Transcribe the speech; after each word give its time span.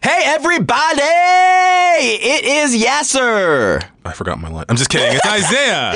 Hey 0.00 0.22
everybody! 0.26 1.02
It 2.00 2.44
is 2.44 2.74
Yasser. 2.80 3.84
I 4.04 4.12
forgot 4.12 4.40
my 4.40 4.48
line. 4.48 4.64
I'm 4.68 4.76
just 4.76 4.90
kidding. 4.90 5.16
It's 5.16 5.26
Isaiah. 5.26 5.92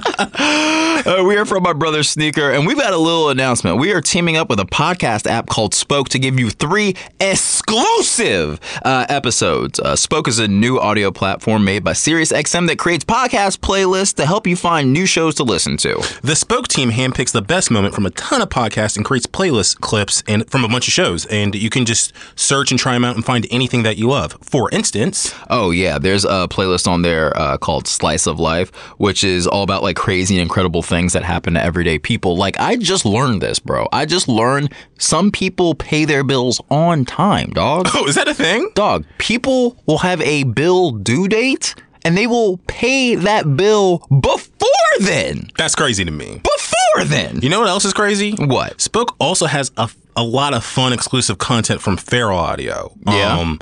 Uh, 0.18 1.22
we 1.26 1.36
are 1.36 1.44
from 1.44 1.62
my 1.62 1.72
brother 1.72 2.02
Sneaker, 2.02 2.50
and 2.52 2.66
we've 2.66 2.78
got 2.78 2.92
a 2.92 2.96
little 2.98 3.28
announcement. 3.28 3.78
We 3.78 3.92
are 3.92 4.00
teaming 4.00 4.36
up 4.36 4.48
with 4.48 4.60
a 4.60 4.64
podcast 4.64 5.26
app 5.28 5.48
called 5.48 5.74
Spoke 5.74 6.08
to 6.10 6.18
give 6.18 6.38
you 6.38 6.50
three 6.50 6.94
exclusive 7.20 8.60
uh, 8.84 9.04
episodes. 9.08 9.78
Uh, 9.80 9.96
Spoke 9.96 10.28
is 10.28 10.38
a 10.38 10.48
new 10.48 10.78
audio 10.78 11.10
platform 11.10 11.64
made 11.64 11.84
by 11.84 11.92
SiriusXM 11.92 12.68
that 12.68 12.78
creates 12.78 13.04
podcast 13.04 13.58
playlists 13.58 14.14
to 14.14 14.24
help 14.26 14.46
you 14.46 14.56
find 14.56 14.92
new 14.92 15.04
shows 15.04 15.34
to 15.36 15.42
listen 15.42 15.76
to. 15.78 16.00
the 16.22 16.36
Spoke 16.36 16.68
team 16.68 16.90
handpicks 16.90 17.32
the 17.32 17.42
best 17.42 17.70
moment 17.70 17.94
from 17.94 18.06
a 18.06 18.10
ton 18.10 18.40
of 18.40 18.48
podcasts 18.48 18.96
and 18.96 19.04
creates 19.04 19.26
playlist 19.26 19.80
clips 19.80 20.22
and 20.28 20.48
from 20.50 20.64
a 20.64 20.68
bunch 20.68 20.86
of 20.88 20.94
shows. 20.94 21.26
And 21.26 21.54
you 21.54 21.70
can 21.70 21.84
just 21.84 22.12
search 22.36 22.70
and 22.70 22.78
try 22.78 22.94
them 22.94 23.04
out 23.04 23.16
and 23.16 23.24
find 23.24 23.46
anything 23.50 23.82
that 23.82 23.96
you 23.98 24.08
love. 24.08 24.38
For 24.42 24.70
instance, 24.70 25.34
Oh 25.50 25.70
yeah, 25.70 25.98
there's 25.98 26.24
a 26.24 26.48
playlist 26.48 26.86
on 26.86 27.02
there 27.02 27.36
uh, 27.36 27.58
called 27.58 27.86
Slice 27.88 28.26
of 28.26 28.38
Life, 28.40 28.74
which 28.98 29.22
is 29.24 29.46
all 29.46 29.62
about 29.62 29.82
like 29.82 29.96
crazy 30.04 30.34
and 30.34 30.42
incredible 30.42 30.82
things 30.82 31.14
that 31.14 31.22
happen 31.22 31.54
to 31.54 31.62
everyday 31.62 31.98
people. 31.98 32.36
Like 32.36 32.60
I 32.60 32.76
just 32.76 33.06
learned 33.06 33.40
this, 33.40 33.58
bro. 33.58 33.88
I 33.90 34.04
just 34.04 34.28
learned 34.28 34.70
some 34.98 35.32
people 35.32 35.74
pay 35.74 36.04
their 36.04 36.22
bills 36.22 36.60
on 36.70 37.06
time, 37.06 37.48
dog. 37.52 37.88
oh, 37.94 38.06
is 38.06 38.14
that 38.16 38.28
a 38.28 38.34
thing? 38.34 38.68
dog, 38.74 39.06
people 39.16 39.78
will 39.86 39.96
have 39.96 40.20
a 40.20 40.42
bill 40.44 40.90
due 40.90 41.26
date 41.26 41.74
and 42.04 42.18
they 42.18 42.26
will 42.26 42.58
pay 42.66 43.14
that 43.14 43.56
bill 43.56 44.06
before 44.20 44.68
then. 45.00 45.48
That's 45.56 45.74
crazy 45.74 46.04
to 46.04 46.10
me. 46.10 46.42
Before 46.44 47.04
then. 47.06 47.40
You 47.40 47.48
know 47.48 47.60
what 47.60 47.70
else 47.70 47.86
is 47.86 47.94
crazy? 47.94 48.32
What? 48.32 48.82
Spoke 48.82 49.16
also 49.18 49.46
has 49.46 49.72
a, 49.78 49.88
a 50.16 50.22
lot 50.22 50.52
of 50.52 50.62
fun 50.62 50.92
exclusive 50.92 51.38
content 51.38 51.80
from 51.80 51.96
Feral 51.96 52.38
Audio. 52.38 52.94
Yeah. 53.06 53.38
Um, 53.38 53.58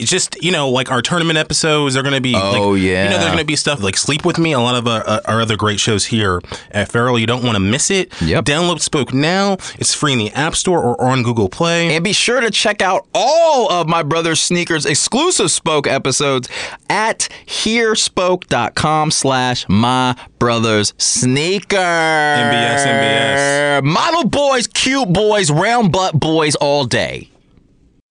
just 0.00 0.42
you 0.42 0.50
know 0.52 0.68
like 0.68 0.90
our 0.90 1.00
tournament 1.00 1.38
episodes 1.38 1.96
are 1.96 2.02
going 2.02 2.14
to 2.14 2.20
be 2.20 2.34
Oh, 2.36 2.70
like, 2.70 2.82
yeah. 2.82 3.04
you 3.04 3.10
know 3.10 3.16
there's 3.18 3.26
going 3.26 3.38
to 3.38 3.44
be 3.44 3.56
stuff 3.56 3.82
like 3.82 3.96
sleep 3.96 4.24
with 4.24 4.38
me 4.38 4.52
a 4.52 4.58
lot 4.60 4.74
of 4.74 4.86
uh, 4.86 5.02
uh, 5.06 5.20
our 5.26 5.40
other 5.40 5.56
great 5.56 5.78
shows 5.80 6.04
here 6.06 6.40
at 6.72 6.90
Feral 6.90 7.18
you 7.18 7.26
don't 7.26 7.42
want 7.44 7.54
to 7.56 7.60
miss 7.60 7.90
it 7.90 8.12
Yep. 8.20 8.44
download 8.44 8.80
spoke 8.80 9.14
now 9.14 9.54
it's 9.78 9.94
free 9.94 10.12
in 10.12 10.18
the 10.18 10.30
app 10.32 10.54
store 10.56 10.82
or 10.82 11.00
on 11.02 11.22
google 11.22 11.48
play 11.48 11.94
And 11.94 12.02
be 12.04 12.12
sure 12.12 12.40
to 12.40 12.50
check 12.50 12.82
out 12.82 13.06
all 13.14 13.70
of 13.70 13.86
my 13.88 14.02
brother's 14.02 14.40
sneakers 14.40 14.84
exclusive 14.84 15.50
spoke 15.50 15.86
episodes 15.86 16.48
at 16.90 17.28
hearspoke.com 17.46 19.10
slash 19.10 19.66
my 19.68 20.16
brother's 20.38 20.92
sneaker. 20.98 21.76
MBS, 21.76 22.84
MBS. 22.86 23.84
Model 23.84 24.24
boys, 24.28 24.66
cute 24.66 25.12
boys, 25.12 25.50
round 25.50 25.92
butt 25.92 26.18
boys 26.18 26.54
all 26.56 26.84
day. 26.84 27.30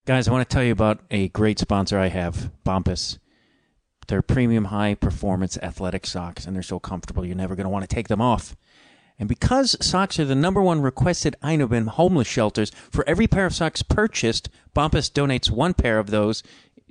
Guys, 0.06 0.28
I 0.28 0.32
want 0.32 0.46
to 0.46 0.54
tell 0.54 0.62
you 0.62 0.72
about 0.72 1.00
a 1.10 1.28
great 1.28 1.58
sponsor 1.58 1.98
I 1.98 2.08
have, 2.08 2.50
Bombas. 2.62 3.16
They're 4.06 4.20
premium 4.20 4.66
high 4.66 4.96
performance 4.96 5.56
athletic 5.56 6.04
socks, 6.04 6.44
and 6.44 6.54
they're 6.54 6.62
so 6.62 6.78
comfortable 6.78 7.24
you're 7.24 7.34
never 7.34 7.56
going 7.56 7.64
to 7.64 7.70
want 7.70 7.88
to 7.88 7.94
take 7.94 8.08
them 8.08 8.20
off. 8.20 8.54
And 9.18 9.30
because 9.30 9.78
socks 9.80 10.18
are 10.18 10.26
the 10.26 10.34
number 10.34 10.60
one 10.60 10.82
requested 10.82 11.36
item 11.42 11.72
in 11.72 11.86
homeless 11.86 12.28
shelters, 12.28 12.70
for 12.90 13.08
every 13.08 13.26
pair 13.26 13.46
of 13.46 13.54
socks 13.54 13.82
purchased, 13.82 14.50
Bombas 14.76 15.10
donates 15.10 15.50
one 15.50 15.72
pair 15.72 15.98
of 15.98 16.10
those 16.10 16.42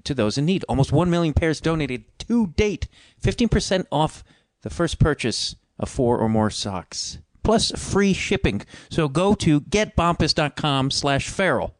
to 0.05 0.15
those 0.15 0.39
in 0.39 0.45
need. 0.45 0.65
Almost 0.67 0.91
1 0.91 1.07
million 1.07 1.35
pairs 1.35 1.61
donated 1.61 2.05
to 2.17 2.47
date. 2.47 2.87
15% 3.21 3.85
off 3.91 4.23
the 4.63 4.71
first 4.71 4.97
purchase 4.97 5.55
of 5.77 5.87
four 5.87 6.17
or 6.17 6.29
more 6.29 6.49
socks. 6.49 7.19
Plus 7.43 7.69
free 7.73 8.13
shipping. 8.13 8.63
So 8.89 9.07
go 9.07 9.35
to 9.35 9.61
getbombas.com 9.61 10.89
slash 10.89 11.29
feral 11.29 11.75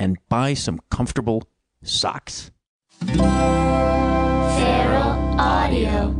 and 0.00 0.16
buy 0.30 0.54
some 0.54 0.80
comfortable 0.90 1.46
socks. 1.82 2.50
Feral 3.04 3.20
Audio. 5.38 6.16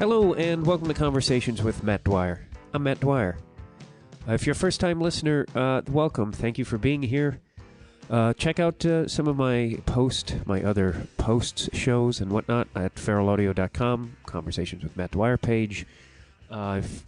Hello, 0.00 0.34
and 0.34 0.66
welcome 0.66 0.88
to 0.88 0.94
Conversations 0.94 1.62
with 1.62 1.84
Matt 1.84 2.02
Dwyer. 2.02 2.40
I'm 2.74 2.82
Matt 2.82 2.98
Dwyer. 2.98 3.38
If 4.26 4.46
you're 4.46 4.52
a 4.52 4.56
first 4.56 4.80
time 4.80 5.02
listener, 5.02 5.44
uh, 5.54 5.82
welcome. 5.86 6.32
Thank 6.32 6.56
you 6.56 6.64
for 6.64 6.78
being 6.78 7.02
here. 7.02 7.40
Uh, 8.08 8.32
check 8.32 8.58
out 8.58 8.84
uh, 8.84 9.06
some 9.06 9.26
of 9.26 9.36
my 9.36 9.78
post, 9.84 10.36
my 10.46 10.62
other 10.62 11.06
posts, 11.18 11.68
shows, 11.74 12.20
and 12.22 12.32
whatnot 12.32 12.68
at 12.74 12.94
feralaudio.com, 12.94 14.16
Conversations 14.24 14.82
with 14.82 14.96
Matt 14.96 15.10
Dwyer 15.10 15.36
page. 15.36 15.86
I've 16.50 17.04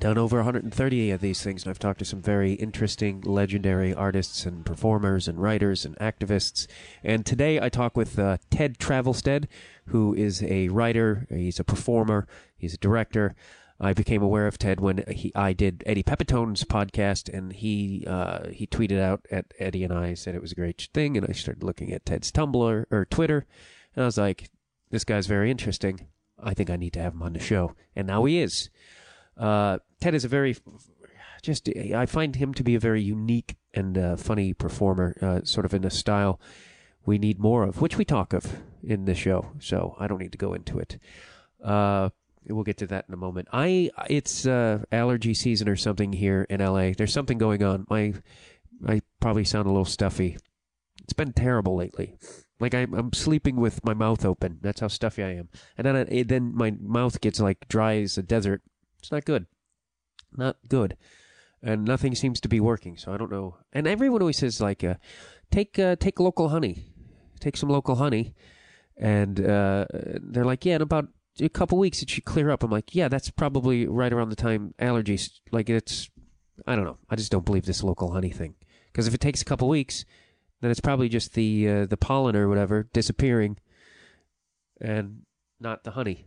done 0.00 0.18
over 0.18 0.38
130 0.38 1.10
of 1.12 1.20
these 1.20 1.42
things, 1.42 1.62
and 1.62 1.70
I've 1.70 1.78
talked 1.78 2.00
to 2.00 2.04
some 2.04 2.20
very 2.20 2.54
interesting, 2.54 3.20
legendary 3.20 3.94
artists 3.94 4.46
and 4.46 4.66
performers 4.66 5.28
and 5.28 5.40
writers 5.40 5.84
and 5.84 5.96
activists. 5.98 6.66
And 7.04 7.24
today 7.24 7.60
I 7.60 7.68
talk 7.68 7.96
with 7.96 8.18
uh, 8.18 8.38
Ted 8.50 8.78
Travelstead, 8.78 9.46
who 9.86 10.12
is 10.14 10.42
a 10.42 10.68
writer, 10.68 11.26
he's 11.28 11.60
a 11.60 11.64
performer, 11.64 12.26
he's 12.58 12.74
a 12.74 12.78
director. 12.78 13.36
I 13.80 13.94
became 13.94 14.22
aware 14.22 14.46
of 14.46 14.58
Ted 14.58 14.80
when 14.80 15.04
he 15.08 15.32
I 15.34 15.54
did 15.54 15.82
Eddie 15.86 16.02
Pepitone's 16.02 16.64
podcast, 16.64 17.32
and 17.32 17.52
he 17.52 18.04
uh, 18.06 18.48
he 18.50 18.66
tweeted 18.66 19.00
out 19.00 19.24
at 19.30 19.46
Eddie 19.58 19.84
and 19.84 19.92
I 19.92 20.14
said 20.14 20.34
it 20.34 20.42
was 20.42 20.52
a 20.52 20.56
great 20.56 20.88
thing, 20.92 21.16
and 21.16 21.26
I 21.26 21.32
started 21.32 21.62
looking 21.62 21.92
at 21.92 22.04
Ted's 22.04 22.30
Tumblr 22.30 22.84
or 22.90 23.04
Twitter, 23.06 23.46
and 23.94 24.02
I 24.02 24.06
was 24.06 24.18
like, 24.18 24.50
this 24.90 25.04
guy's 25.04 25.26
very 25.26 25.50
interesting. 25.50 26.08
I 26.42 26.54
think 26.54 26.68
I 26.68 26.76
need 26.76 26.92
to 26.94 27.02
have 27.02 27.14
him 27.14 27.22
on 27.22 27.32
the 27.32 27.40
show, 27.40 27.74
and 27.96 28.06
now 28.06 28.24
he 28.24 28.40
is. 28.40 28.68
Uh, 29.36 29.78
Ted 30.00 30.14
is 30.14 30.24
a 30.24 30.28
very, 30.28 30.56
just 31.40 31.68
I 31.94 32.04
find 32.04 32.36
him 32.36 32.52
to 32.54 32.62
be 32.62 32.74
a 32.74 32.80
very 32.80 33.02
unique 33.02 33.56
and 33.72 33.96
uh, 33.96 34.16
funny 34.16 34.52
performer, 34.52 35.16
uh, 35.22 35.40
sort 35.44 35.64
of 35.64 35.72
in 35.72 35.84
a 35.84 35.90
style 35.90 36.38
we 37.06 37.18
need 37.18 37.38
more 37.38 37.64
of, 37.64 37.80
which 37.80 37.96
we 37.96 38.04
talk 38.04 38.34
of 38.34 38.58
in 38.82 39.06
the 39.06 39.14
show. 39.14 39.52
So 39.58 39.96
I 39.98 40.06
don't 40.06 40.18
need 40.18 40.32
to 40.32 40.38
go 40.38 40.52
into 40.52 40.78
it. 40.78 40.98
We'll 42.48 42.64
get 42.64 42.78
to 42.78 42.86
that 42.88 43.04
in 43.06 43.14
a 43.14 43.18
moment. 43.18 43.48
I 43.52 43.90
it's 44.08 44.46
uh, 44.46 44.84
allergy 44.90 45.34
season 45.34 45.68
or 45.68 45.76
something 45.76 46.12
here 46.12 46.46
in 46.48 46.60
LA. 46.60 46.92
There's 46.96 47.12
something 47.12 47.38
going 47.38 47.62
on. 47.62 47.86
My 47.88 48.14
I 48.86 49.02
probably 49.20 49.44
sound 49.44 49.66
a 49.66 49.70
little 49.70 49.84
stuffy. 49.84 50.38
It's 51.02 51.12
been 51.12 51.32
terrible 51.32 51.76
lately. 51.76 52.16
Like 52.58 52.74
I'm, 52.74 52.94
I'm 52.94 53.12
sleeping 53.12 53.56
with 53.56 53.84
my 53.84 53.94
mouth 53.94 54.24
open. 54.24 54.58
That's 54.60 54.80
how 54.80 54.88
stuffy 54.88 55.22
I 55.22 55.34
am. 55.34 55.48
And 55.76 55.86
then 55.86 55.96
I, 55.96 56.22
then 56.22 56.54
my 56.54 56.74
mouth 56.80 57.20
gets 57.20 57.40
like 57.40 57.68
dry 57.68 57.96
as 57.96 58.18
a 58.18 58.22
desert. 58.22 58.62
It's 58.98 59.10
not 59.10 59.24
good. 59.24 59.46
Not 60.36 60.56
good. 60.68 60.96
And 61.62 61.84
nothing 61.84 62.14
seems 62.14 62.40
to 62.40 62.48
be 62.48 62.60
working. 62.60 62.96
So 62.96 63.12
I 63.12 63.16
don't 63.16 63.30
know. 63.30 63.56
And 63.72 63.86
everyone 63.86 64.22
always 64.22 64.38
says 64.38 64.60
like, 64.60 64.84
uh, 64.84 64.94
take 65.50 65.78
uh, 65.78 65.96
take 65.96 66.20
local 66.20 66.48
honey, 66.48 66.84
take 67.38 67.56
some 67.56 67.68
local 67.68 67.96
honey, 67.96 68.34
and 68.96 69.40
uh, 69.40 69.86
they're 69.92 70.44
like, 70.44 70.64
yeah, 70.64 70.76
in 70.76 70.82
about 70.82 71.08
a 71.38 71.48
couple 71.48 71.78
weeks 71.78 72.02
it 72.02 72.10
should 72.10 72.24
clear 72.24 72.50
up. 72.50 72.62
I'm 72.62 72.70
like, 72.70 72.94
yeah, 72.94 73.08
that's 73.08 73.30
probably 73.30 73.86
right 73.86 74.12
around 74.12 74.30
the 74.30 74.36
time 74.36 74.74
allergies. 74.78 75.40
Like 75.52 75.68
it's, 75.68 76.10
I 76.66 76.76
don't 76.76 76.84
know. 76.84 76.98
I 77.08 77.16
just 77.16 77.30
don't 77.30 77.44
believe 77.44 77.66
this 77.66 77.82
local 77.82 78.12
honey 78.12 78.30
thing. 78.30 78.54
Because 78.86 79.06
if 79.06 79.14
it 79.14 79.20
takes 79.20 79.40
a 79.40 79.44
couple 79.44 79.68
weeks, 79.68 80.04
then 80.60 80.70
it's 80.70 80.80
probably 80.80 81.08
just 81.08 81.34
the 81.34 81.68
uh, 81.68 81.86
the 81.86 81.96
pollen 81.96 82.36
or 82.36 82.48
whatever 82.48 82.88
disappearing, 82.92 83.56
and 84.80 85.22
not 85.60 85.84
the 85.84 85.92
honey. 85.92 86.26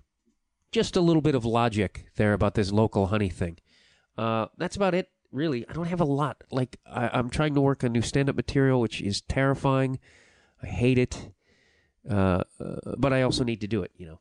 Just 0.72 0.96
a 0.96 1.02
little 1.02 1.22
bit 1.22 1.36
of 1.36 1.46
logic 1.46 2.06
there 2.16 2.34
about 2.34 2.56
this 2.56 2.72
local 2.72 3.08
honey 3.08 3.30
thing. 3.30 3.58
Uh, 4.18 4.48
that's 4.58 4.76
about 4.76 4.96
it, 4.96 5.12
really. 5.32 5.68
I 5.70 5.74
don't 5.74 5.88
have 5.88 6.02
a 6.02 6.06
lot. 6.06 6.44
Like 6.52 6.80
I, 6.86 7.10
I'm 7.14 7.30
trying 7.30 7.54
to 7.56 7.62
work 7.62 7.84
on 7.84 7.92
new 7.92 8.02
stand-up 8.02 8.36
material, 8.36 8.80
which 8.80 9.02
is 9.02 9.22
terrifying. 9.22 10.00
I 10.64 10.68
hate 10.68 10.98
it, 10.98 11.30
uh, 12.10 12.44
uh, 12.60 12.96
but 12.98 13.14
I 13.14 13.22
also 13.22 13.44
need 13.44 13.62
to 13.62 13.68
do 13.68 13.84
it. 13.84 13.92
You 13.98 14.08
know, 14.08 14.20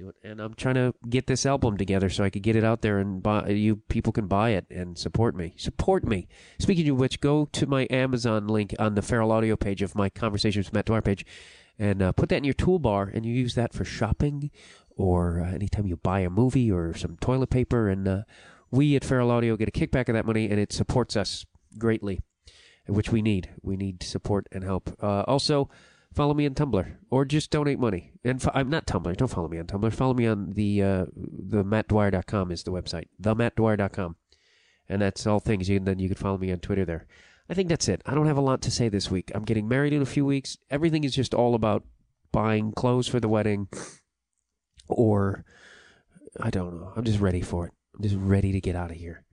do 0.00 0.08
it, 0.08 0.16
and 0.22 0.40
I'm 0.40 0.54
trying 0.54 0.76
to 0.76 0.94
get 1.08 1.26
this 1.26 1.44
album 1.44 1.76
together 1.76 2.08
so 2.08 2.24
I 2.24 2.30
could 2.30 2.42
get 2.42 2.56
it 2.56 2.64
out 2.64 2.82
there 2.82 2.98
and 2.98 3.22
buy. 3.22 3.48
You 3.48 3.76
people 3.76 4.12
can 4.12 4.26
buy 4.26 4.50
it 4.50 4.66
and 4.70 4.98
support 4.98 5.36
me. 5.36 5.54
Support 5.56 6.04
me. 6.04 6.28
Speaking 6.58 6.88
of 6.88 6.96
which, 6.98 7.20
go 7.20 7.46
to 7.52 7.66
my 7.66 7.86
Amazon 7.90 8.48
link 8.48 8.74
on 8.78 8.94
the 8.94 9.02
Feral 9.02 9.32
Audio 9.32 9.56
page 9.56 9.82
of 9.82 9.94
my 9.94 10.08
Conversations 10.08 10.66
with 10.66 10.74
Matt 10.74 10.86
Dwyer 10.86 11.02
page, 11.02 11.26
and 11.78 12.02
uh, 12.02 12.12
put 12.12 12.28
that 12.30 12.36
in 12.36 12.44
your 12.44 12.54
toolbar, 12.54 13.14
and 13.14 13.26
you 13.26 13.34
use 13.34 13.54
that 13.54 13.72
for 13.72 13.84
shopping 13.84 14.50
or 14.96 15.40
uh, 15.40 15.52
anytime 15.52 15.86
you 15.86 15.96
buy 15.96 16.20
a 16.20 16.30
movie 16.30 16.70
or 16.70 16.94
some 16.94 17.16
toilet 17.20 17.50
paper, 17.50 17.88
and 17.88 18.06
uh, 18.08 18.22
we 18.70 18.96
at 18.96 19.04
Feral 19.04 19.30
Audio 19.30 19.56
get 19.56 19.68
a 19.68 19.72
kickback 19.72 20.08
of 20.08 20.14
that 20.14 20.26
money, 20.26 20.48
and 20.48 20.58
it 20.58 20.72
supports 20.72 21.16
us 21.16 21.44
greatly, 21.78 22.20
which 22.86 23.10
we 23.10 23.22
need. 23.22 23.50
We 23.62 23.76
need 23.76 24.02
support 24.02 24.46
and 24.52 24.64
help. 24.64 24.96
Uh, 25.02 25.22
also, 25.22 25.70
follow 26.14 26.34
me 26.34 26.46
on 26.46 26.54
Tumblr 26.54 26.96
or 27.10 27.24
just 27.24 27.50
donate 27.50 27.78
money. 27.78 28.12
And 28.24 28.40
fo- 28.42 28.52
I'm 28.54 28.70
not 28.70 28.86
Tumblr. 28.86 29.16
Don't 29.16 29.28
follow 29.28 29.48
me 29.48 29.58
on 29.58 29.66
Tumblr. 29.66 29.92
Follow 29.92 30.14
me 30.14 30.26
on 30.26 30.50
the 30.50 30.82
uh, 30.82 31.06
the 31.14 31.64
mattdwyer.com 31.64 32.50
is 32.50 32.62
the 32.62 32.72
website. 32.72 33.06
The 33.18 33.34
mattdwyer.com. 33.34 34.16
And 34.88 35.02
that's 35.02 35.26
all 35.26 35.40
things. 35.40 35.68
You, 35.68 35.78
then 35.78 35.98
you 36.00 36.08
can 36.08 36.16
follow 36.16 36.38
me 36.38 36.50
on 36.50 36.58
Twitter 36.58 36.84
there. 36.84 37.06
I 37.48 37.54
think 37.54 37.68
that's 37.68 37.88
it. 37.88 38.02
I 38.06 38.14
don't 38.14 38.26
have 38.26 38.36
a 38.36 38.42
lot 38.42 38.60
to 38.62 38.70
say 38.70 38.88
this 38.88 39.10
week. 39.10 39.30
I'm 39.34 39.44
getting 39.44 39.68
married 39.68 39.92
in 39.92 40.02
a 40.02 40.06
few 40.06 40.24
weeks. 40.24 40.56
Everything 40.70 41.04
is 41.04 41.14
just 41.14 41.34
all 41.34 41.54
about 41.54 41.84
buying 42.32 42.72
clothes 42.72 43.08
for 43.08 43.18
the 43.20 43.28
wedding 43.28 43.68
or 44.88 45.44
I 46.40 46.50
don't 46.50 46.80
know. 46.80 46.92
I'm 46.96 47.04
just 47.04 47.20
ready 47.20 47.40
for 47.40 47.66
it. 47.66 47.72
I'm 47.96 48.02
just 48.02 48.16
ready 48.18 48.52
to 48.52 48.60
get 48.60 48.76
out 48.76 48.90
of 48.90 48.96
here. 48.96 49.24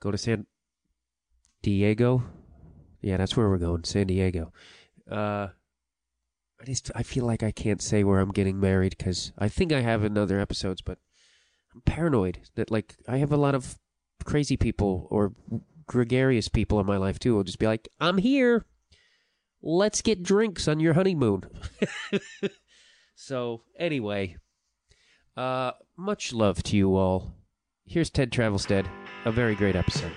Go 0.00 0.10
to 0.10 0.18
San 0.18 0.46
Diego. 1.62 2.22
Yeah, 3.00 3.16
that's 3.16 3.36
where 3.36 3.48
we're 3.48 3.58
going. 3.58 3.84
San 3.84 4.06
Diego. 4.06 4.52
Uh, 5.10 5.48
I 6.60 6.64
just 6.64 6.90
I 6.94 7.02
feel 7.02 7.24
like 7.24 7.42
I 7.42 7.50
can't 7.50 7.80
say 7.80 8.04
where 8.04 8.20
I'm 8.20 8.32
getting 8.32 8.58
married 8.58 8.96
because 8.96 9.32
I 9.38 9.48
think 9.48 9.72
I 9.72 9.80
have 9.80 10.04
in 10.04 10.18
other 10.18 10.40
episodes, 10.40 10.80
but 10.80 10.98
I'm 11.74 11.82
paranoid 11.82 12.40
that 12.56 12.70
like 12.70 12.96
I 13.06 13.18
have 13.18 13.32
a 13.32 13.36
lot 13.36 13.54
of 13.54 13.78
crazy 14.24 14.56
people 14.56 15.06
or 15.10 15.32
gregarious 15.86 16.48
people 16.48 16.80
in 16.80 16.86
my 16.86 16.96
life 16.96 17.18
too. 17.18 17.34
Will 17.36 17.44
just 17.44 17.58
be 17.58 17.66
like, 17.66 17.88
"I'm 18.00 18.18
here. 18.18 18.64
Let's 19.62 20.02
get 20.02 20.22
drinks 20.22 20.66
on 20.66 20.80
your 20.80 20.94
honeymoon." 20.94 21.42
so 23.14 23.62
anyway, 23.78 24.36
uh, 25.36 25.72
much 25.96 26.32
love 26.32 26.62
to 26.64 26.76
you 26.76 26.96
all. 26.96 27.34
Here's 27.86 28.10
Ted 28.10 28.32
Travelstead. 28.32 28.86
A 29.24 29.32
very 29.32 29.54
great 29.54 29.76
episode. 29.76 30.12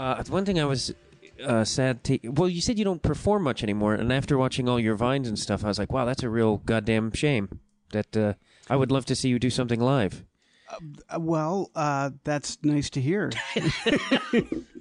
Uh, 0.00 0.24
one 0.30 0.46
thing 0.46 0.58
I 0.58 0.64
was 0.64 0.94
uh, 1.44 1.62
sad 1.62 2.02
to. 2.04 2.18
Well, 2.24 2.48
you 2.48 2.62
said 2.62 2.78
you 2.78 2.86
don't 2.86 3.02
perform 3.02 3.42
much 3.42 3.62
anymore, 3.62 3.92
and 3.92 4.10
after 4.10 4.38
watching 4.38 4.66
all 4.66 4.80
your 4.80 4.94
vines 4.94 5.28
and 5.28 5.38
stuff, 5.38 5.62
I 5.62 5.68
was 5.68 5.78
like, 5.78 5.92
wow, 5.92 6.06
that's 6.06 6.22
a 6.22 6.30
real 6.30 6.56
goddamn 6.58 7.12
shame. 7.12 7.60
That 7.92 8.16
uh, 8.16 8.32
I 8.70 8.76
would 8.76 8.90
love 8.90 9.04
to 9.06 9.14
see 9.14 9.28
you 9.28 9.38
do 9.38 9.50
something 9.50 9.78
live. 9.78 10.24
Uh, 10.70 11.20
well, 11.20 11.70
uh, 11.74 12.10
that's 12.24 12.56
nice 12.62 12.88
to 12.90 13.00
hear. 13.02 13.30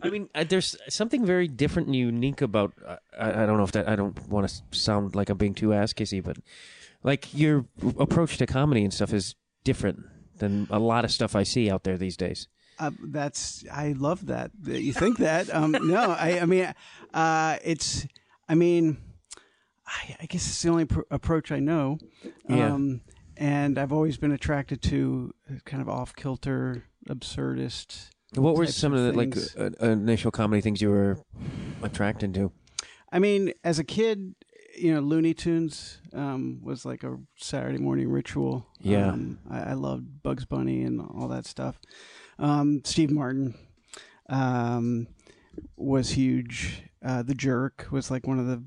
I 0.01 0.09
mean, 0.09 0.29
uh, 0.33 0.45
there's 0.47 0.77
something 0.87 1.25
very 1.25 1.49
different 1.49 1.87
and 1.87 1.97
unique 1.97 2.41
about. 2.41 2.71
Uh, 2.85 2.95
I, 3.19 3.43
I 3.43 3.45
don't 3.45 3.57
know 3.57 3.63
if 3.63 3.73
that. 3.73 3.89
I 3.89 3.97
don't 3.97 4.17
want 4.29 4.47
to 4.47 4.79
sound 4.79 5.15
like 5.15 5.29
I'm 5.29 5.37
being 5.37 5.53
too 5.53 5.73
ass 5.73 5.91
kissy, 5.91 6.23
but 6.23 6.37
like 7.03 7.27
your 7.33 7.65
approach 7.97 8.37
to 8.37 8.45
comedy 8.45 8.85
and 8.85 8.93
stuff 8.93 9.13
is 9.13 9.35
different 9.65 10.05
than 10.37 10.65
a 10.69 10.79
lot 10.79 11.03
of 11.03 11.11
stuff 11.11 11.35
I 11.35 11.43
see 11.43 11.69
out 11.69 11.83
there 11.83 11.97
these 11.97 12.15
days. 12.15 12.47
Uh, 12.79 12.91
that's 13.03 13.65
I 13.71 13.93
love 13.97 14.27
that 14.27 14.51
that 14.61 14.81
you 14.81 14.93
think 14.93 15.17
that. 15.17 15.53
Um, 15.53 15.71
no, 15.83 16.11
I 16.11 16.39
I 16.39 16.45
mean, 16.45 16.73
uh, 17.13 17.57
it's 17.63 18.07
I 18.47 18.55
mean, 18.55 18.97
I, 19.85 20.15
I 20.21 20.25
guess 20.25 20.47
it's 20.47 20.61
the 20.61 20.69
only 20.69 20.85
pr- 20.85 21.01
approach 21.11 21.51
I 21.51 21.59
know. 21.59 21.97
Yeah. 22.47 22.73
Um, 22.73 23.01
and 23.37 23.77
I've 23.77 23.93
always 23.93 24.17
been 24.17 24.31
attracted 24.31 24.81
to 24.83 25.33
kind 25.65 25.81
of 25.81 25.89
off 25.89 26.15
kilter, 26.15 26.83
absurdist. 27.07 28.09
What 28.35 28.55
were 28.55 28.67
some 28.67 28.93
of 28.93 29.03
the 29.03 29.13
like 29.13 29.35
uh, 29.57 29.69
uh, 29.81 29.91
initial 29.91 30.31
comedy 30.31 30.61
things 30.61 30.81
you 30.81 30.89
were 30.89 31.17
attracted 31.81 32.33
to? 32.35 32.51
I 33.11 33.19
mean, 33.19 33.53
as 33.63 33.79
a 33.79 33.83
kid, 33.83 34.35
you 34.77 34.93
know, 34.93 34.99
Looney 34.99 35.33
Tunes 35.33 35.99
um, 36.13 36.59
was 36.61 36.85
like 36.85 37.03
a 37.03 37.17
Saturday 37.37 37.79
morning 37.79 38.09
ritual. 38.09 38.67
Yeah. 38.81 39.09
um, 39.09 39.39
I, 39.49 39.71
I 39.71 39.73
loved 39.73 40.21
Bugs 40.21 40.45
Bunny 40.45 40.83
and 40.83 41.01
all 41.01 41.27
that 41.29 41.45
stuff. 41.45 41.79
Um, 42.39 42.81
Steve 42.85 43.11
Martin 43.11 43.55
um, 44.29 45.07
was 45.75 46.11
huge. 46.11 46.83
Uh, 47.03 47.23
the 47.23 47.35
Jerk 47.35 47.87
was 47.91 48.09
like 48.09 48.25
one 48.25 48.39
of 48.39 48.47
the 48.47 48.63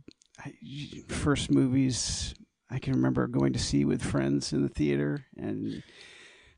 first 1.09 1.51
movies 1.51 2.35
I 2.71 2.79
can 2.79 2.95
remember 2.95 3.27
going 3.27 3.53
to 3.53 3.59
see 3.59 3.85
with 3.85 4.03
friends 4.03 4.53
in 4.53 4.63
the 4.63 4.69
theater 4.69 5.27
and. 5.37 5.83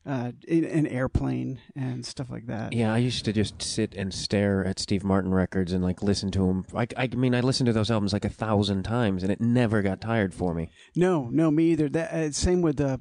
Uh, 0.06 0.32
in, 0.46 0.66
an 0.66 0.86
airplane 0.86 1.58
and 1.74 2.04
stuff 2.04 2.28
like 2.28 2.46
that. 2.46 2.74
Yeah, 2.74 2.92
I 2.92 2.98
used 2.98 3.24
to 3.24 3.32
just 3.32 3.62
sit 3.62 3.94
and 3.94 4.12
stare 4.12 4.62
at 4.62 4.78
Steve 4.78 5.02
Martin 5.02 5.32
records 5.32 5.72
and 5.72 5.82
like 5.82 6.02
listen 6.02 6.30
to 6.32 6.46
him. 6.46 6.66
I, 6.76 6.86
I 6.94 7.06
mean, 7.06 7.34
I 7.34 7.40
listened 7.40 7.68
to 7.68 7.72
those 7.72 7.90
albums 7.90 8.12
like 8.12 8.26
a 8.26 8.28
thousand 8.28 8.82
times, 8.82 9.22
and 9.22 9.32
it 9.32 9.40
never 9.40 9.80
got 9.80 10.02
tired 10.02 10.34
for 10.34 10.52
me. 10.52 10.68
No, 10.94 11.30
no, 11.32 11.50
me 11.50 11.70
either. 11.70 11.88
That 11.88 12.12
uh, 12.12 12.30
same 12.32 12.60
with 12.60 12.82
uh, 12.82 12.98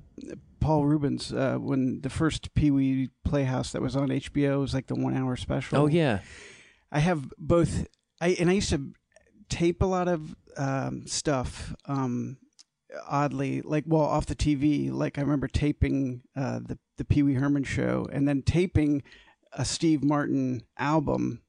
Paul 0.63 0.85
Reubens 0.85 1.33
uh, 1.33 1.57
when 1.57 1.99
the 2.01 2.09
first 2.09 2.53
Pee 2.53 2.71
Wee 2.71 3.09
Playhouse 3.25 3.73
that 3.73 3.81
was 3.81 3.97
on 3.97 4.07
HBO 4.07 4.61
was 4.61 4.73
like 4.73 4.87
the 4.87 4.95
one 4.95 5.15
hour 5.15 5.35
special. 5.35 5.77
Oh 5.77 5.87
yeah, 5.87 6.19
I 6.89 6.99
have 6.99 7.33
both. 7.37 7.85
I 8.21 8.29
and 8.39 8.49
I 8.49 8.53
used 8.53 8.69
to 8.69 8.93
tape 9.49 9.81
a 9.81 9.85
lot 9.85 10.07
of 10.07 10.35
um, 10.55 11.05
stuff. 11.05 11.75
Um, 11.85 12.37
oddly, 13.07 13.61
like 13.61 13.83
well, 13.85 14.03
off 14.03 14.25
the 14.25 14.35
TV. 14.35 14.89
Like 14.89 15.17
I 15.17 15.21
remember 15.21 15.49
taping 15.49 16.21
uh, 16.33 16.59
the 16.59 16.79
the 16.97 17.03
Pee 17.03 17.23
Wee 17.23 17.33
Herman 17.33 17.65
show, 17.65 18.07
and 18.13 18.25
then 18.25 18.41
taping 18.41 19.03
a 19.51 19.65
Steve 19.65 20.01
Martin 20.01 20.63
album. 20.77 21.41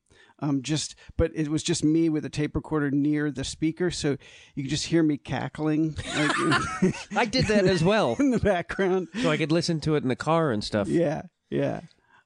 Um, 0.48 0.62
just, 0.62 0.94
but 1.16 1.30
it 1.34 1.48
was 1.48 1.62
just 1.62 1.82
me 1.84 2.08
with 2.08 2.24
a 2.24 2.28
tape 2.28 2.54
recorder 2.54 2.90
near 2.90 3.30
the 3.30 3.44
speaker, 3.44 3.90
so 3.90 4.16
you 4.54 4.62
could 4.64 4.70
just 4.70 4.86
hear 4.86 5.02
me 5.02 5.16
cackling 5.16 5.96
like, 6.16 6.94
I 7.16 7.24
did 7.24 7.46
that 7.46 7.64
as 7.66 7.82
well, 7.82 8.16
in 8.18 8.30
the 8.30 8.38
background. 8.38 9.08
so 9.22 9.30
I 9.30 9.36
could 9.36 9.52
listen 9.52 9.80
to 9.80 9.94
it 9.94 10.02
in 10.02 10.08
the 10.08 10.16
car 10.16 10.50
and 10.50 10.62
stuff. 10.62 10.88
Yeah, 10.88 11.22
yeah. 11.50 11.80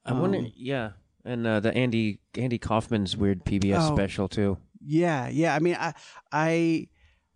I 0.05 0.13
wonder. 0.13 0.41
Yeah, 0.57 0.91
and 1.25 1.47
uh, 1.47 1.61
the 1.61 1.73
Andy 1.75 2.21
Andy 2.37 2.59
Kaufman's 2.59 3.17
weird 3.17 3.45
PBS 3.45 3.91
Oh. 3.91 3.95
special 3.95 4.27
too. 4.29 4.59
Yeah, 4.81 5.29
yeah. 5.29 5.55
I 5.55 5.59
mean, 5.59 5.77
I 5.79 5.93
I 6.33 6.89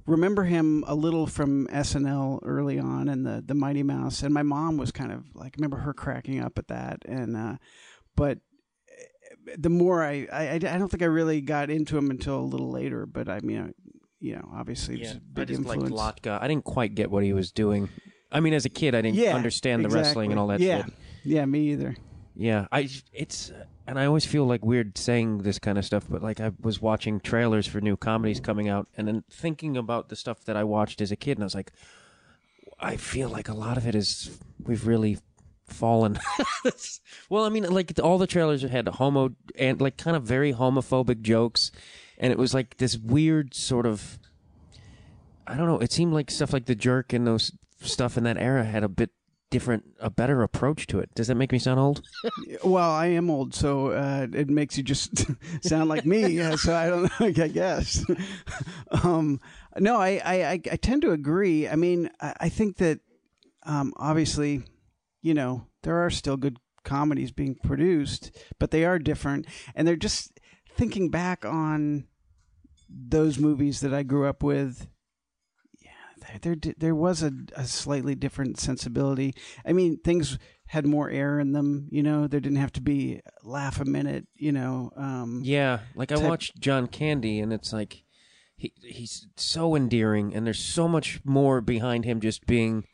remember 0.07 0.45
him 0.45 0.83
a 0.87 0.95
little 0.95 1.27
from 1.27 1.67
SNL 1.69 2.41
early 2.43 2.79
on, 2.79 3.09
and 3.09 3.27
the 3.27 3.43
the 3.47 3.55
Mighty 3.55 3.83
Mouse. 3.83 4.23
And 4.23 4.33
my 4.33 4.43
mom 4.43 4.77
was 4.79 4.91
kind 4.91 5.13
of 5.13 5.25
like, 5.35 5.53
I 5.55 5.59
remember 5.59 5.79
her 5.79 5.93
cracking 5.93 6.41
up 6.41 6.59
at 6.59 6.69
that. 6.69 7.03
And 7.05 7.37
uh, 7.37 7.57
but 8.17 8.39
the 9.57 9.71
more 9.71 10.03
I, 10.03 10.27
I 10.33 10.55
I 10.55 10.59
don't 10.59 10.89
think 10.89 11.03
I 11.03 11.07
really 11.07 11.41
got 11.41 11.71
into 11.71 11.97
him 11.97 12.11
until 12.11 12.39
a 12.39 12.43
little 12.43 12.71
later. 12.71 13.07
But 13.07 13.29
I 13.29 13.41
mean, 13.41 13.61
I, 13.61 13.73
you 14.21 14.37
know, 14.37 14.49
obviously 14.55 15.03
Yeah, 15.03 15.13
a 15.13 15.15
I 15.15 15.21
big 15.35 15.49
just 15.49 15.65
liked 15.65 15.83
influence. 15.83 16.21
Latka. 16.21 16.41
I 16.41 16.49
didn't 16.49 16.65
quite 16.65 16.95
get 16.95 17.11
what 17.11 17.25
he 17.25 17.33
was 17.33 17.51
doing. 17.51 17.89
I 18.31 18.41
mean, 18.41 18.55
as 18.55 18.65
a 18.65 18.71
kid, 18.71 18.95
I 18.95 19.03
didn't 19.03 19.17
yeah, 19.19 19.35
understand 19.35 19.85
the 19.85 19.91
wrestling 19.91 20.31
and 20.31 20.41
all 20.41 20.47
that 20.49 20.61
yeah. 20.61 20.85
shit. 20.85 20.95
Yeah, 21.25 21.45
me 21.45 21.73
either. 21.73 21.97
Yeah, 22.35 22.67
I 22.73 22.89
it's 23.13 23.53
and 23.87 23.99
I 23.99 24.07
always 24.07 24.25
feel 24.25 24.47
like 24.47 24.65
weird 24.65 24.97
saying 24.97 25.39
this 25.39 25.59
kind 25.59 25.77
of 25.77 25.85
stuff, 25.85 26.05
but 26.09 26.23
like 26.23 26.41
I 26.41 26.53
was 26.61 26.81
watching 26.81 27.21
trailers 27.21 27.67
for 27.67 27.81
new 27.81 27.97
comedies 27.97 28.41
coming 28.41 28.69
out 28.69 28.89
and 28.97 29.07
then 29.07 29.25
thinking 29.31 29.77
about 29.77 30.09
the 30.09 30.17
stuff 30.17 30.45
that 30.45 30.57
I 30.57 30.65
watched 30.65 31.01
as 31.01 31.13
a 31.13 31.17
kid 31.17 31.37
and 31.37 31.43
I 31.43 31.47
was 31.47 31.55
like 31.55 31.73
I 32.81 32.97
feel 32.97 33.29
like 33.29 33.49
a 33.49 33.55
lot 33.55 33.77
of 33.77 33.87
it 33.87 33.95
is 33.95 34.39
we've 34.65 34.87
really 34.87 35.19
fallen. 35.73 36.19
well, 37.29 37.45
I 37.45 37.49
mean 37.49 37.65
like 37.65 37.93
all 38.03 38.19
the 38.19 38.27
trailers 38.27 38.63
had 38.63 38.89
homo 38.89 39.35
and 39.59 39.81
like 39.81 39.97
kind 39.97 40.17
of 40.17 40.23
very 40.25 40.53
homophobic 40.53 41.23
jokes 41.23 41.71
and 42.19 42.33
it 42.33 42.39
was 42.39 42.55
like 42.55 42.77
this 42.77 42.97
weird 42.97 43.55
sort 43.55 43.87
of 43.87 44.19
I 45.47 45.57
don't 45.57 45.67
know, 45.67 45.79
it 45.79 45.93
seemed 45.93 46.15
like 46.15 46.31
stuff 46.31 46.53
like 46.53 46.67
the 46.67 46.75
jerk 46.75 47.13
and 47.13 47.27
those 47.27 47.53
stuff 47.81 48.17
in 48.17 48.25
that 48.25 48.39
era 48.39 48.65
had 48.65 48.85
a 48.85 48.89
bit 48.89 49.11
different 49.51 49.85
a 50.01 50.09
better 50.09 50.43
approach 50.43 50.87
to 50.89 50.99
it. 50.99 51.15
Does 51.15 51.27
that 51.29 51.35
make 51.35 51.53
me 51.53 51.59
sound 51.59 51.79
old? 51.79 52.03
Well, 52.65 52.91
I 52.91 53.07
am 53.07 53.29
old, 53.29 53.55
so 53.55 53.89
uh, 53.89 54.27
it 54.33 54.49
makes 54.49 54.77
you 54.79 54.85
just 54.85 55.27
sound 55.63 55.89
like 55.89 56.07
me. 56.07 56.41
Uh, 56.41 56.57
so 56.57 56.75
I 56.75 56.89
don't 56.89 57.03
know. 57.03 57.27
I 57.43 57.49
guess. 57.49 58.05
um, 59.03 59.41
no, 59.79 59.97
I, 59.97 60.21
I, 60.25 60.35
I 60.35 60.53
I 60.53 60.77
tend 60.77 61.03
to 61.03 61.11
agree. 61.11 61.69
I 61.69 61.77
mean, 61.77 62.09
I, 62.21 62.35
I 62.41 62.49
think 62.49 62.77
that 62.77 63.01
um, 63.65 63.93
obviously, 63.97 64.63
you 65.23 65.33
know, 65.35 65.67
there 65.83 66.05
are 66.05 66.11
still 66.11 66.37
good 66.37 66.59
comedies 66.85 67.31
being 67.31 67.55
produced, 67.63 68.37
but 68.59 68.71
they 68.73 68.85
are 68.85 68.99
different, 68.99 69.47
and 69.75 69.87
they're 69.87 69.97
just 69.97 70.39
thinking 70.77 71.09
back 71.11 71.45
on 71.45 72.07
those 72.89 73.39
movies 73.39 73.81
that 73.81 73.95
I 73.95 74.03
grew 74.03 74.27
up 74.27 74.43
with. 74.43 74.87
Yeah, 75.81 75.91
there 76.43 76.57
there, 76.57 76.75
there 76.77 76.95
was 76.95 77.23
a, 77.23 77.33
a 77.57 77.65
slightly 77.65 78.15
different 78.15 78.59
sensibility. 78.59 79.33
I 79.65 79.73
mean, 79.73 79.99
things 80.05 80.39
had 80.67 80.87
more 80.87 81.11
air 81.11 81.39
in 81.39 81.53
them. 81.53 81.89
You 81.91 82.03
know, 82.03 82.27
there 82.27 82.41
didn't 82.41 82.59
have 82.59 82.73
to 82.73 82.81
be 82.81 83.21
laugh 83.45 83.81
a 83.81 83.85
minute. 83.85 84.27
You 84.35 84.53
know, 84.53 84.91
um, 84.97 85.41
Yeah, 85.45 85.81
like 85.95 86.11
I 86.13 86.17
type- 86.17 86.29
watched 86.29 86.61
John 86.61 86.87
Candy, 86.87 87.41
and 87.41 87.53
it's 87.53 87.73
like 87.73 88.03
he 88.57 88.73
he's 88.83 89.27
so 89.37 89.75
endearing, 89.77 90.35
and 90.35 90.47
there's 90.47 90.59
so 90.63 90.89
much 90.89 91.21
more 91.25 91.61
behind 91.61 92.05
him 92.05 92.21
just 92.21 92.47
being 92.47 92.85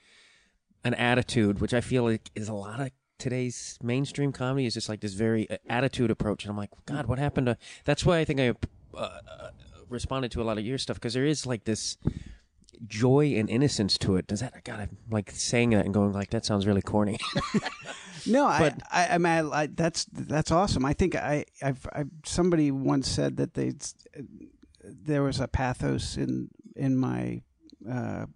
an 0.84 0.94
attitude, 0.94 1.60
which 1.60 1.74
I 1.74 1.80
feel 1.80 2.04
like 2.04 2.30
is 2.34 2.48
a 2.48 2.54
lot 2.54 2.80
of 2.80 2.90
today's 3.18 3.78
mainstream 3.82 4.32
comedy 4.32 4.66
is 4.66 4.74
just 4.74 4.88
like 4.88 5.00
this 5.00 5.14
very 5.14 5.50
uh, 5.50 5.56
attitude 5.68 6.10
approach, 6.10 6.44
and 6.44 6.50
I'm 6.50 6.56
like, 6.56 6.70
God, 6.86 7.06
what 7.06 7.18
happened 7.18 7.46
to? 7.46 7.56
That's 7.84 8.04
why 8.04 8.18
I 8.18 8.24
think 8.24 8.40
I 8.40 8.48
uh, 8.96 9.00
uh, 9.00 9.50
responded 9.88 10.30
to 10.32 10.42
a 10.42 10.44
lot 10.44 10.58
of 10.58 10.64
your 10.64 10.78
stuff 10.78 10.96
because 10.96 11.14
there 11.14 11.26
is 11.26 11.46
like 11.46 11.64
this 11.64 11.98
joy 12.86 13.34
and 13.36 13.50
innocence 13.50 13.98
to 13.98 14.16
it. 14.16 14.26
Does 14.26 14.40
that? 14.40 14.64
God, 14.64 14.80
I'm 14.80 14.96
like 15.10 15.30
saying 15.32 15.70
that 15.70 15.84
and 15.84 15.92
going 15.92 16.12
like 16.12 16.30
that 16.30 16.44
sounds 16.44 16.66
really 16.66 16.82
corny. 16.82 17.18
No, 18.26 18.46
I, 18.46 18.74
I, 18.90 19.08
I 19.08 19.18
mean, 19.18 19.26
I, 19.26 19.62
I, 19.62 19.66
that's 19.66 20.04
that's 20.12 20.50
awesome. 20.50 20.84
I 20.84 20.92
think 20.92 21.14
I, 21.14 21.44
I've, 21.62 21.86
I've, 21.92 22.10
somebody 22.24 22.70
once 22.70 23.08
said 23.08 23.36
that 23.36 23.54
they, 23.54 23.72
there 24.84 25.22
was 25.22 25.40
a 25.40 25.48
pathos 25.48 26.16
in 26.16 26.48
in 26.76 26.96
my 26.96 27.42
uh, 27.90 28.26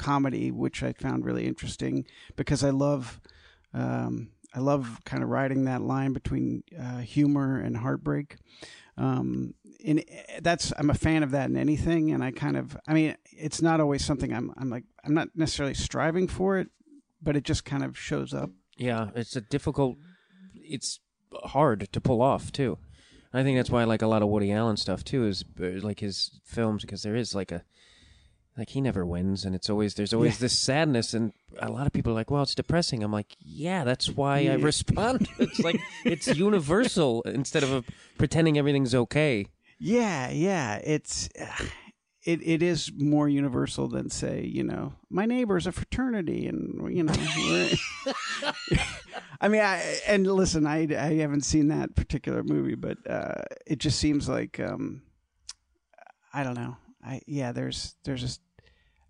comedy, 0.00 0.50
which 0.50 0.82
I 0.82 0.92
found 0.94 1.26
really 1.26 1.46
interesting 1.46 2.06
because 2.34 2.64
I 2.64 2.70
love, 2.70 3.20
um, 3.74 4.30
I 4.54 4.60
love 4.60 5.00
kind 5.04 5.22
of 5.22 5.28
riding 5.28 5.66
that 5.66 5.82
line 5.82 6.14
between 6.14 6.64
uh, 6.76 6.98
humor 6.98 7.58
and 7.60 7.76
heartbreak. 7.76 8.38
Um, 8.96 9.54
and 9.84 10.02
that's 10.40 10.72
I'm 10.78 10.90
a 10.90 10.94
fan 10.94 11.22
of 11.22 11.30
that 11.30 11.48
in 11.50 11.56
anything, 11.56 12.10
and 12.12 12.24
I 12.24 12.32
kind 12.32 12.56
of, 12.56 12.76
I 12.88 12.94
mean, 12.94 13.14
it's 13.24 13.62
not 13.62 13.80
always 13.80 14.04
something 14.04 14.32
I'm, 14.32 14.52
I'm 14.56 14.70
like, 14.70 14.84
I'm 15.04 15.14
not 15.14 15.28
necessarily 15.34 15.74
striving 15.74 16.28
for 16.28 16.58
it, 16.58 16.68
but 17.22 17.36
it 17.36 17.44
just 17.44 17.64
kind 17.64 17.84
of 17.84 17.98
shows 17.98 18.34
up. 18.34 18.50
Yeah, 18.76 19.10
it's 19.14 19.36
a 19.36 19.40
difficult. 19.42 19.98
It's 20.54 21.00
hard 21.44 21.88
to 21.92 22.00
pull 22.00 22.22
off 22.22 22.50
too. 22.52 22.78
I 23.32 23.42
think 23.42 23.58
that's 23.58 23.70
why 23.70 23.82
I 23.82 23.84
like 23.84 24.02
a 24.02 24.08
lot 24.08 24.22
of 24.22 24.28
Woody 24.28 24.50
Allen 24.50 24.76
stuff 24.76 25.04
too. 25.04 25.26
Is 25.26 25.44
uh, 25.60 25.86
like 25.86 26.00
his 26.00 26.40
films 26.44 26.82
because 26.82 27.02
there 27.02 27.16
is 27.16 27.34
like 27.34 27.52
a 27.52 27.62
like 28.56 28.70
he 28.70 28.80
never 28.80 29.06
wins, 29.06 29.44
and 29.44 29.54
it's 29.54 29.70
always 29.70 29.94
there's 29.94 30.12
always 30.12 30.38
this 30.38 30.58
sadness, 30.58 31.14
and 31.14 31.32
a 31.58 31.70
lot 31.70 31.86
of 31.86 31.92
people 31.92 32.12
are 32.12 32.14
like, 32.14 32.30
"Well, 32.30 32.42
it's 32.42 32.54
depressing." 32.54 33.02
I'm 33.02 33.12
like, 33.12 33.36
"Yeah, 33.40 33.84
that's 33.84 34.10
why 34.10 34.46
I 34.46 34.54
respond." 34.54 35.28
it's 35.38 35.60
like 35.60 35.80
it's 36.04 36.26
universal 36.26 37.22
instead 37.22 37.62
of 37.62 37.72
uh 37.72 37.82
pretending 38.18 38.58
everything's 38.58 38.94
okay. 38.94 39.46
Yeah, 39.78 40.30
yeah, 40.30 40.76
it's 40.84 41.28
it 42.24 42.40
it 42.46 42.62
is 42.62 42.92
more 42.96 43.28
universal 43.28 43.88
than 43.88 44.10
say, 44.10 44.44
you 44.44 44.62
know, 44.62 44.94
my 45.08 45.26
neighbor's 45.26 45.66
a 45.66 45.72
fraternity, 45.72 46.46
and 46.46 46.94
you 46.94 47.04
know, 47.04 47.14
I 49.40 49.48
mean, 49.48 49.62
I 49.62 50.00
and 50.06 50.26
listen, 50.26 50.66
I 50.66 50.82
I 50.82 51.14
haven't 51.14 51.44
seen 51.44 51.68
that 51.68 51.94
particular 51.96 52.42
movie, 52.42 52.74
but 52.74 52.98
uh, 53.08 53.42
it 53.66 53.78
just 53.78 53.98
seems 53.98 54.28
like 54.28 54.60
um, 54.60 55.02
I 56.34 56.42
don't 56.42 56.54
know. 56.54 56.76
I 57.04 57.20
yeah, 57.26 57.52
there's 57.52 57.94
there's 58.04 58.40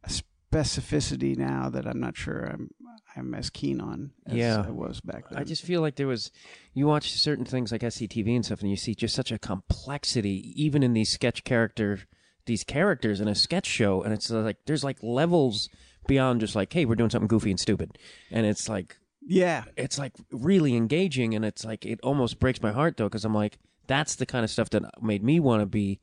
a, 0.04 0.08
a 0.08 0.10
specificity 0.52 1.36
now 1.36 1.68
that 1.70 1.86
I'm 1.86 2.00
not 2.00 2.16
sure 2.16 2.44
I'm 2.44 2.70
I'm 3.16 3.34
as 3.34 3.50
keen 3.50 3.80
on 3.80 4.12
as 4.26 4.34
Yeah. 4.34 4.64
I 4.66 4.70
was 4.70 5.00
back 5.00 5.28
then. 5.28 5.38
I 5.38 5.44
just 5.44 5.62
feel 5.62 5.80
like 5.80 5.96
there 5.96 6.06
was, 6.06 6.30
you 6.74 6.86
watch 6.86 7.12
certain 7.12 7.44
things 7.44 7.72
like 7.72 7.80
SCTV 7.80 8.36
and 8.36 8.44
stuff, 8.44 8.60
and 8.60 8.70
you 8.70 8.76
see 8.76 8.94
just 8.94 9.14
such 9.14 9.32
a 9.32 9.38
complexity, 9.38 10.52
even 10.54 10.82
in 10.82 10.92
these 10.92 11.10
sketch 11.10 11.44
character, 11.44 12.00
these 12.46 12.64
characters 12.64 13.20
in 13.20 13.28
a 13.28 13.34
sketch 13.34 13.66
show, 13.66 14.02
and 14.02 14.12
it's 14.12 14.30
like 14.30 14.58
there's 14.66 14.84
like 14.84 14.98
levels 15.02 15.68
beyond 16.06 16.40
just 16.40 16.54
like, 16.54 16.72
hey, 16.72 16.84
we're 16.84 16.94
doing 16.94 17.10
something 17.10 17.28
goofy 17.28 17.50
and 17.50 17.60
stupid, 17.60 17.98
and 18.30 18.46
it's 18.46 18.68
like 18.68 18.96
yeah, 19.26 19.64
it's 19.76 19.98
like 19.98 20.12
really 20.30 20.76
engaging, 20.76 21.34
and 21.34 21.44
it's 21.44 21.64
like 21.64 21.84
it 21.84 22.00
almost 22.02 22.38
breaks 22.38 22.62
my 22.62 22.72
heart 22.72 22.96
though, 22.96 23.08
because 23.08 23.24
I'm 23.24 23.34
like, 23.34 23.58
that's 23.86 24.14
the 24.16 24.26
kind 24.26 24.44
of 24.44 24.50
stuff 24.50 24.70
that 24.70 25.02
made 25.02 25.22
me 25.22 25.40
want 25.40 25.60
to 25.62 25.66
be 25.66 26.00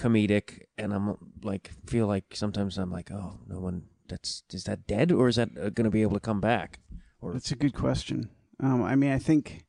comedic, 0.00 0.62
and 0.78 0.92
I'm 0.92 1.16
like 1.42 1.70
feel 1.86 2.06
like 2.06 2.24
sometimes 2.34 2.78
I'm 2.78 2.90
like, 2.90 3.10
oh, 3.10 3.38
no 3.46 3.60
one 3.60 3.84
that's 4.08 4.42
is 4.52 4.64
that 4.64 4.86
dead 4.86 5.12
or 5.12 5.28
is 5.28 5.36
that 5.36 5.54
going 5.54 5.84
to 5.84 5.90
be 5.90 6.02
able 6.02 6.14
to 6.14 6.20
come 6.20 6.40
back? 6.40 6.80
Or 7.20 7.32
That's 7.32 7.52
a 7.52 7.56
good 7.56 7.74
question. 7.74 8.30
Um, 8.60 8.82
I 8.82 8.96
mean, 8.96 9.12
I 9.12 9.18
think 9.18 9.64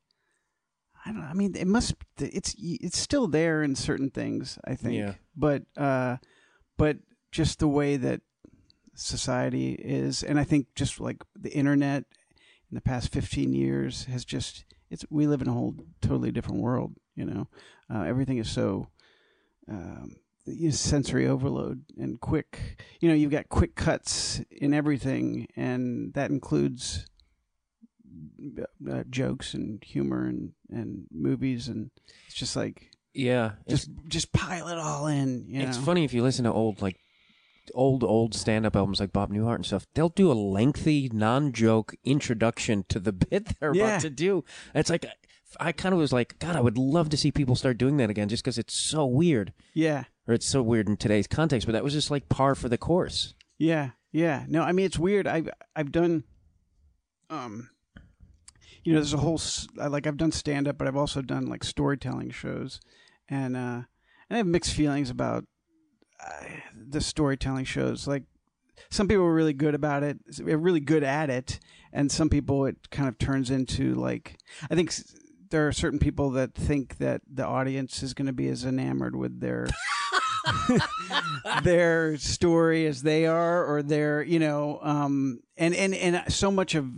I 1.06 1.12
don't. 1.12 1.24
I 1.24 1.34
mean, 1.34 1.56
it 1.56 1.68
must. 1.68 1.96
It's 2.20 2.56
it's 2.60 2.98
still 2.98 3.28
there 3.28 3.64
in 3.64 3.76
certain 3.76 4.10
things. 4.10 4.60
I 4.66 4.76
think. 4.76 4.96
Yeah. 4.96 5.14
But 5.36 5.64
uh, 5.78 6.18
but 6.78 6.98
just 7.32 7.60
the 7.60 7.68
way 7.68 7.98
that 7.98 8.22
society 8.96 9.74
is, 9.74 10.24
and 10.24 10.40
I 10.40 10.44
think 10.44 10.68
just 10.76 11.00
like 11.00 11.24
the 11.36 11.52
internet 11.52 12.04
in 12.70 12.76
the 12.76 12.82
past 12.82 13.12
fifteen 13.12 13.54
years 13.54 14.06
has 14.06 14.26
just. 14.26 14.66
It's 14.90 15.06
we 15.10 15.26
live 15.26 15.42
in 15.42 15.48
a 15.48 15.54
whole 15.54 15.76
totally 16.02 16.32
different 16.32 16.62
world. 16.62 16.94
You 17.16 17.26
know, 17.26 17.48
uh, 17.94 18.02
everything 18.02 18.38
is 18.38 18.50
so. 18.50 18.88
Um, 19.72 20.16
sensory 20.72 21.28
overload 21.28 21.84
and 21.98 22.20
quick. 22.20 22.82
You 23.00 23.08
know, 23.10 23.16
you've 23.16 23.32
got 23.32 23.48
quick 23.48 23.76
cuts 23.76 24.42
in 24.52 24.74
everything, 24.74 25.48
and 25.56 26.14
that 26.14 26.30
includes 26.32 27.06
uh, 28.90 29.04
jokes 29.10 29.54
and 29.54 29.84
humor 29.84 30.26
and, 30.26 30.52
and 30.70 31.06
movies 31.12 31.68
and 31.68 31.92
it's 32.28 32.36
just 32.36 32.56
like 32.56 32.90
yeah, 33.14 33.52
just 33.70 33.90
just 34.08 34.32
pile 34.34 34.68
it 34.68 34.78
all 34.78 35.08
in 35.08 35.46
you 35.48 35.62
it's 35.62 35.78
know? 35.78 35.84
funny 35.84 36.04
if 36.04 36.14
you 36.14 36.24
listen 36.24 36.46
to 36.46 36.52
old 36.52 36.82
like 36.82 36.98
old 37.74 38.04
old 38.04 38.34
stand 38.34 38.66
up 38.66 38.76
albums 38.76 39.00
like 39.00 39.14
Bob 39.14 39.32
Newhart 39.32 39.56
and 39.56 39.66
stuff. 39.66 39.86
They'll 39.94 40.10
do 40.10 40.32
a 40.32 40.34
lengthy 40.34 41.10
non 41.14 41.52
joke 41.54 41.96
introduction 42.04 42.84
to 42.90 43.00
the 43.00 43.12
bit 43.30 43.60
they're 43.60 43.74
Yeah. 43.76 43.88
about 43.90 44.02
to 44.02 44.10
do. 44.10 44.44
It's 44.74 44.90
like 44.90 45.06
I 45.60 45.72
kind 45.72 45.94
of 45.94 46.00
was 46.00 46.14
like, 46.14 46.38
God, 46.40 46.56
I 46.56 46.62
would 46.62 46.78
love 46.78 47.10
to 47.10 47.18
see 47.18 47.32
people 47.32 47.56
start 47.56 47.78
doing 47.78 47.98
that 47.98 48.10
again, 48.10 48.30
just 48.30 48.44
because 48.44 48.58
it's 48.58 48.74
so 48.74 49.06
weird, 49.06 49.54
yeah. 49.74 50.06
Or 50.28 50.34
it's 50.34 50.46
so 50.46 50.62
weird 50.62 50.88
in 50.88 50.98
today's 50.98 51.28
context. 51.28 51.66
But 51.68 51.74
that 51.74 51.84
was 51.84 51.94
just 51.94 52.12
like 52.12 52.30
par 52.30 52.56
for 52.56 52.70
the 52.70 52.78
course. 52.78 53.34
yeah 53.58 53.92
yeah. 54.12 54.46
No 54.48 54.62
i 54.62 54.72
mean 54.72 54.86
it's 54.86 55.00
weird. 55.00 55.28
I've 55.28 55.50
i've 55.76 55.92
done 55.92 56.24
um 57.30 57.70
you 58.84 58.94
know 58.94 59.00
there's 59.00 59.14
a 59.14 59.18
whole 59.18 59.40
like 59.76 60.08
i've 60.08 60.18
done 60.18 60.32
stand 60.32 60.68
up 60.68 60.78
but 60.78 60.88
i've 60.88 60.98
also 60.98 61.22
done 61.22 61.46
like 61.48 61.64
storytelling 61.64 62.32
shows. 62.32 62.80
And 63.30 63.56
uh 63.56 63.82
and 64.30 64.36
i 64.36 64.38
have 64.38 64.48
mixed 64.48 64.74
feelings 64.74 65.10
about 65.10 65.46
uh, 66.20 66.46
the 66.76 67.02
storytelling 67.02 67.66
shows. 67.66 68.08
Like 68.08 68.24
some 68.90 69.08
people 69.08 69.24
are 69.24 69.34
really 69.34 69.54
good 69.54 69.76
about 69.76 70.04
it 70.04 70.18
they're 70.28 70.58
really 70.58 70.80
good 70.80 71.04
at 71.04 71.30
it 71.30 71.60
and 71.94 72.12
some 72.12 72.30
people 72.30 72.66
it 72.66 72.90
kind 72.90 73.08
of 73.08 73.18
turns 73.18 73.50
into 73.50 73.94
like 73.94 74.38
i 74.70 74.76
think 74.76 74.92
there 75.52 75.68
are 75.68 75.72
certain 75.72 76.00
people 76.00 76.32
that 76.32 76.54
think 76.54 76.98
that 76.98 77.22
the 77.32 77.46
audience 77.46 78.04
is 78.04 78.14
going 78.14 78.28
to 78.28 78.34
be 78.34 78.48
as 78.48 78.66
enamored 78.66 79.16
with 79.16 79.40
their 79.40 79.68
their 81.64 82.18
story 82.18 82.88
as 82.88 83.04
they 83.04 83.26
are 83.28 83.66
or 83.66 83.84
their 83.84 84.24
you 84.24 84.40
know 84.40 84.80
um 84.82 85.40
and 85.58 85.76
and 85.76 85.94
and 85.94 86.24
so 86.34 86.50
much 86.50 86.74
of 86.74 86.90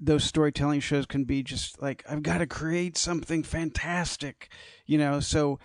those 0.00 0.22
storytelling 0.22 0.78
shows 0.78 1.06
can 1.06 1.24
be 1.24 1.42
just 1.42 1.82
like 1.82 2.04
i've 2.08 2.22
got 2.22 2.38
to 2.38 2.46
create 2.46 2.96
something 2.96 3.42
fantastic 3.42 4.48
you 4.88 4.98
know? 4.98 5.20
So 5.20 5.60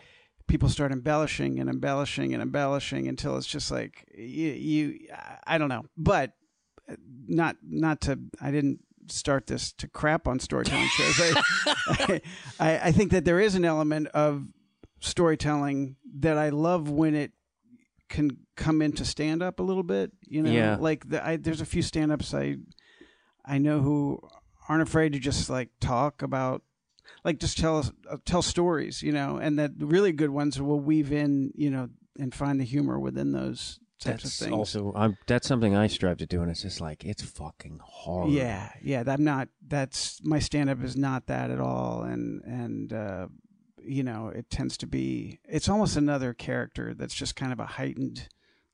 people 0.47 0.69
start 0.69 0.91
embellishing 0.91 1.59
and 1.59 1.67
embellishing 1.67 2.33
and 2.33 2.43
embellishing 2.43 3.07
until 3.07 3.37
it's 3.37 3.47
just 3.47 3.71
like 3.71 4.05
you, 4.15 4.49
you 4.49 4.99
i 5.47 5.57
don't 5.57 5.69
know. 5.69 5.85
But 5.97 6.33
not 7.25 7.55
not 7.67 8.01
to 8.01 8.19
i 8.39 8.51
didn't 8.51 8.81
start 9.07 9.47
this 9.47 9.71
to 9.73 9.87
crap 9.87 10.27
on 10.27 10.39
storytelling 10.39 10.87
shows. 10.87 11.15
I, 11.19 12.21
I 12.59 12.79
i 12.85 12.91
think 12.91 13.11
that 13.11 13.25
there 13.25 13.39
is 13.39 13.55
an 13.55 13.65
element 13.65 14.07
of 14.09 14.45
storytelling 14.99 15.95
that 16.19 16.37
i 16.37 16.49
love 16.49 16.89
when 16.89 17.15
it 17.15 17.31
can 18.09 18.37
come 18.55 18.81
into 18.81 19.03
stand 19.03 19.41
up 19.41 19.59
a 19.59 19.63
little 19.63 19.83
bit 19.83 20.11
you 20.27 20.41
know? 20.41 20.51
Yeah. 20.51 20.77
like 20.79 21.09
the, 21.09 21.25
I, 21.25 21.37
there's 21.37 21.61
a 21.61 21.65
few 21.65 21.81
stand 21.81 22.11
ups 22.11 22.33
i 22.33 22.57
i 23.45 23.57
know 23.57 23.81
who 23.81 24.19
aren't 24.69 24.83
afraid 24.83 25.13
to 25.13 25.19
just 25.19 25.49
like 25.49 25.69
talk 25.81 26.21
about 26.21 26.61
like 27.25 27.39
just 27.39 27.57
tell 27.57 27.79
us 27.79 27.91
uh, 28.09 28.17
tell 28.25 28.41
stories 28.41 29.01
you 29.01 29.11
know? 29.11 29.37
And 29.37 29.59
that 29.59 29.71
really 29.77 30.11
good 30.11 30.29
ones 30.29 30.61
will 30.61 30.79
weave 30.79 31.11
in 31.11 31.51
you 31.55 31.69
know 31.69 31.89
and 32.19 32.33
find 32.33 32.59
the 32.59 32.65
humor 32.65 32.99
within 32.99 33.31
those 33.31 33.79
types 34.03 34.23
That's 34.23 34.41
of 34.41 34.47
things 34.47 34.57
also 34.57 34.93
I'm, 34.95 35.17
that's 35.27 35.47
something 35.47 35.75
I 35.75 35.87
strive 35.87 36.17
to 36.17 36.25
do, 36.25 36.41
and 36.41 36.51
it's 36.51 36.61
just 36.61 36.81
like 36.81 37.03
it's 37.05 37.23
fucking 37.23 37.79
hard. 37.83 38.31
Yeah, 38.31 38.69
yeah. 38.81 39.03
I'm 39.07 39.23
not. 39.23 39.47
That's 39.67 40.19
my 40.23 40.39
stand 40.39 40.69
up 40.69 40.83
is 40.83 40.95
not 40.95 41.27
that 41.27 41.49
at 41.51 41.59
all, 41.59 42.03
and 42.03 42.41
and 42.43 42.93
uh, 42.93 43.27
you 43.81 44.03
know 44.03 44.27
it 44.29 44.49
tends 44.49 44.77
to 44.77 44.87
be. 44.87 45.39
It's 45.47 45.69
almost 45.69 45.97
another 45.97 46.33
character 46.33 46.93
that's 46.93 47.13
just 47.13 47.35
kind 47.35 47.51
of 47.51 47.59
a 47.59 47.65
heightened 47.65 48.27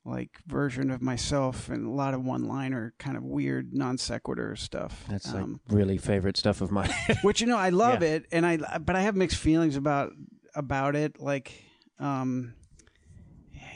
like 0.05 0.39
version 0.47 0.89
of 0.89 1.01
myself, 1.01 1.69
and 1.69 1.85
a 1.85 1.91
lot 1.91 2.13
of 2.13 2.23
one 2.23 2.43
liner, 2.47 2.93
kind 2.97 3.15
of 3.17 3.23
weird 3.23 3.73
non 3.73 3.97
sequitur 3.97 4.55
stuff. 4.55 5.03
That's 5.09 5.31
like 5.33 5.43
Um, 5.43 5.59
really 5.69 5.97
favorite 5.97 6.37
stuff 6.37 6.61
of 6.61 6.71
mine. 6.71 6.89
which 7.21 7.41
you 7.41 7.47
know 7.47 7.57
I 7.57 7.69
love 7.69 8.01
Yeah. 8.01 8.09
it, 8.15 8.25
and 8.31 8.45
I 8.45 8.57
but 8.79 8.95
I 8.95 9.01
have 9.01 9.15
mixed 9.15 9.37
feelings 9.37 9.75
about 9.75 10.13
about 10.55 10.95
it. 10.95 11.19
Like, 11.21 11.51
um, 11.99 12.53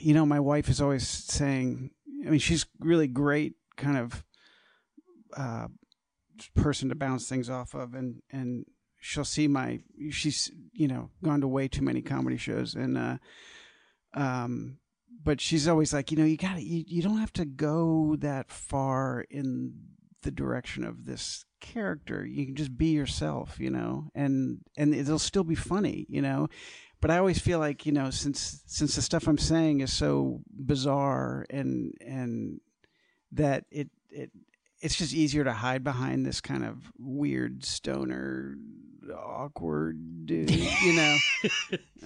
you 0.04 0.14
know, 0.14 0.26
my 0.26 0.40
wife 0.40 0.70
is 0.70 0.82
always 0.82 1.08
saying. 1.08 1.92
I 2.26 2.30
mean, 2.30 2.40
she's 2.40 2.66
really 2.80 3.08
great, 3.08 3.54
kind 3.78 3.98
of 3.98 4.24
uh, 5.36 5.68
person 6.56 6.90
to 6.90 6.96
bounce 6.96 7.28
things 7.28 7.50
off 7.50 7.74
of, 7.74 7.94
and 7.94 8.22
and 8.30 8.66
she'll 9.00 9.26
see 9.26 9.48
my. 9.48 9.80
She's 10.12 10.52
you 10.74 10.88
know 10.88 11.10
gone 11.24 11.42
to 11.42 11.48
way 11.48 11.68
too 11.68 11.84
many 11.84 12.02
comedy 12.02 12.38
shows, 12.38 12.76
and 12.76 12.98
uh, 12.98 13.18
um, 14.14 14.78
but 15.24 15.40
she's 15.40 15.68
always 15.68 15.94
like, 15.94 16.12
you 16.12 16.18
know, 16.18 16.26
you 16.26 16.38
got 16.38 16.56
to 16.56 16.62
you, 16.62 16.84
you 16.86 17.02
don't 17.02 17.20
have 17.20 17.34
to 17.34 17.46
go 17.46 18.18
that 18.20 18.52
far 18.52 19.26
in 19.30 19.74
the 20.24 20.32
direction 20.32 20.84
of 20.84 21.06
this 21.06 21.46
character. 21.62 22.26
You 22.26 22.46
can 22.46 22.56
just 22.56 22.78
be 22.78 22.88
yourself, 22.88 23.58
you 23.60 23.70
know, 23.70 24.10
and 24.14 24.60
and 24.76 24.94
it'll 24.94 25.20
still 25.20 25.46
be 25.46 25.56
funny, 25.56 26.06
you 26.10 26.22
know. 26.22 26.50
But 27.04 27.12
I 27.12 27.18
always 27.18 27.38
feel 27.38 27.60
like 27.60 27.86
you 27.86 27.92
know 27.92 28.12
since 28.12 28.64
since 28.66 28.96
the 28.96 29.02
stuff 29.02 29.28
I'm 29.28 29.38
saying 29.38 29.82
is 29.82 29.92
so 29.92 30.40
bizarre 30.50 31.46
and 31.50 31.94
and 32.00 32.62
that 33.34 33.66
it 33.72 33.90
it 34.10 34.32
it's 34.80 34.96
just 34.96 35.14
easier 35.14 35.44
to 35.44 35.52
hide 35.52 35.84
behind 35.84 36.26
this 36.26 36.40
kind 36.40 36.64
of 36.64 36.78
weird 36.98 37.66
stoner 37.66 38.56
awkward 39.14 40.26
dude, 40.26 40.50
you 40.50 40.94
know. 40.94 41.18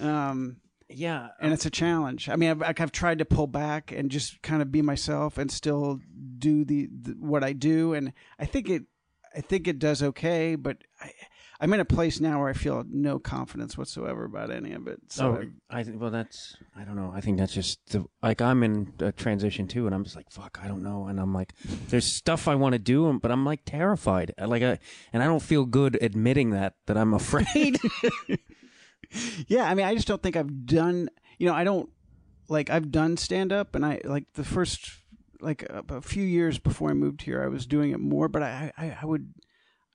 um 0.00 0.56
Yeah, 0.88 1.28
and 1.40 1.52
it's 1.52 1.66
a 1.66 1.70
challenge. 1.70 2.28
I 2.28 2.34
mean, 2.34 2.50
I've, 2.50 2.62
I've 2.62 2.92
tried 2.92 3.18
to 3.18 3.24
pull 3.24 3.46
back 3.46 3.92
and 3.92 4.10
just 4.10 4.42
kind 4.42 4.62
of 4.62 4.72
be 4.72 4.82
myself 4.82 5.38
and 5.38 5.48
still 5.48 6.00
do 6.38 6.64
the, 6.64 6.88
the 6.90 7.12
what 7.20 7.44
I 7.44 7.52
do, 7.52 7.94
and 7.94 8.12
I 8.38 8.46
think 8.46 8.68
it, 8.68 8.82
I 9.36 9.42
think 9.42 9.68
it 9.68 9.78
does 9.78 10.02
okay. 10.02 10.56
But 10.56 10.78
I, 11.00 11.12
I'm 11.60 11.72
in 11.72 11.80
a 11.80 11.84
place 11.84 12.20
now 12.20 12.38
where 12.38 12.48
I 12.48 12.52
feel 12.52 12.84
no 12.88 13.18
confidence 13.18 13.76
whatsoever 13.76 14.24
about 14.24 14.50
any 14.50 14.72
of 14.72 14.86
it. 14.86 15.00
So 15.08 15.38
oh, 15.40 15.46
I 15.68 15.82
think 15.82 16.00
well, 16.00 16.10
that's 16.10 16.56
I 16.76 16.84
don't 16.84 16.94
know. 16.94 17.12
I 17.14 17.20
think 17.20 17.38
that's 17.38 17.52
just 17.52 17.84
the 17.90 18.04
like 18.22 18.40
I'm 18.40 18.62
in 18.62 18.92
a 19.00 19.12
transition 19.12 19.66
too, 19.66 19.86
and 19.86 19.94
I'm 19.94 20.04
just 20.04 20.16
like 20.16 20.30
fuck, 20.30 20.58
I 20.62 20.68
don't 20.68 20.82
know, 20.82 21.06
and 21.06 21.18
I'm 21.18 21.34
like, 21.34 21.52
there's 21.88 22.06
stuff 22.06 22.46
I 22.46 22.54
want 22.54 22.74
to 22.74 22.78
do, 22.78 23.18
but 23.20 23.32
I'm 23.32 23.44
like 23.44 23.64
terrified, 23.64 24.34
uh, 24.40 24.46
like 24.46 24.62
I 24.62 24.78
and 25.12 25.22
I 25.22 25.26
don't 25.26 25.42
feel 25.42 25.64
good 25.64 25.98
admitting 26.00 26.50
that 26.50 26.74
that 26.86 26.96
I'm 26.96 27.14
afraid. 27.14 27.80
yeah, 29.46 29.68
I 29.68 29.74
mean, 29.74 29.86
I 29.86 29.94
just 29.94 30.08
don't 30.08 30.22
think 30.22 30.36
I've 30.36 30.66
done. 30.66 31.08
You 31.38 31.46
know, 31.46 31.54
I 31.54 31.64
don't 31.64 31.88
like 32.48 32.70
I've 32.70 32.90
done 32.90 33.16
stand 33.16 33.52
up, 33.52 33.74
and 33.74 33.84
I 33.84 34.00
like 34.04 34.32
the 34.34 34.44
first 34.44 34.90
like 35.40 35.62
a, 35.64 35.84
a 35.88 36.00
few 36.00 36.24
years 36.24 36.58
before 36.58 36.90
I 36.90 36.94
moved 36.94 37.22
here, 37.22 37.42
I 37.42 37.48
was 37.48 37.66
doing 37.66 37.92
it 37.92 38.00
more. 38.00 38.28
But 38.28 38.42
I, 38.42 38.72
I, 38.76 38.96
I 39.02 39.06
would, 39.06 39.32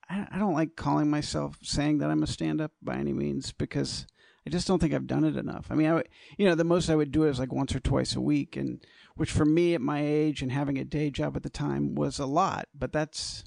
I, 0.10 0.28
I 0.32 0.40
don't 0.40 0.54
like 0.54 0.76
calling 0.76 1.10
myself 1.10 1.58
saying 1.62 2.00
that 2.00 2.10
I'm 2.12 2.24
a 2.24 2.28
stand 2.28 2.62
up 2.62 2.72
by 2.82 2.96
any 2.96 3.14
means 3.14 3.52
because 3.52 4.06
I 4.46 4.50
just 4.50 4.68
don't 4.68 4.80
think 4.80 4.94
I've 4.94 5.08
done 5.08 5.24
it 5.24 5.38
enough. 5.38 5.68
I 5.70 5.76
mean, 5.76 5.90
I, 5.90 6.04
you 6.38 6.46
know, 6.48 6.56
the 6.56 6.64
most 6.66 6.90
I 6.90 6.96
would 6.96 7.12
do 7.12 7.24
is 7.24 7.40
like 7.40 7.54
once 7.54 7.74
or 7.74 7.80
twice 7.80 8.16
a 8.16 8.22
week, 8.22 8.58
and 8.58 8.84
which 9.16 9.32
for 9.32 9.46
me 9.46 9.74
at 9.74 9.82
my 9.82 10.02
age 10.06 10.42
and 10.42 10.52
having 10.52 10.78
a 10.78 10.84
day 10.84 11.10
job 11.10 11.36
at 11.38 11.44
the 11.44 11.50
time 11.50 11.96
was 11.96 12.20
a 12.20 12.26
lot. 12.26 12.68
But 12.78 12.92
that's, 12.92 13.44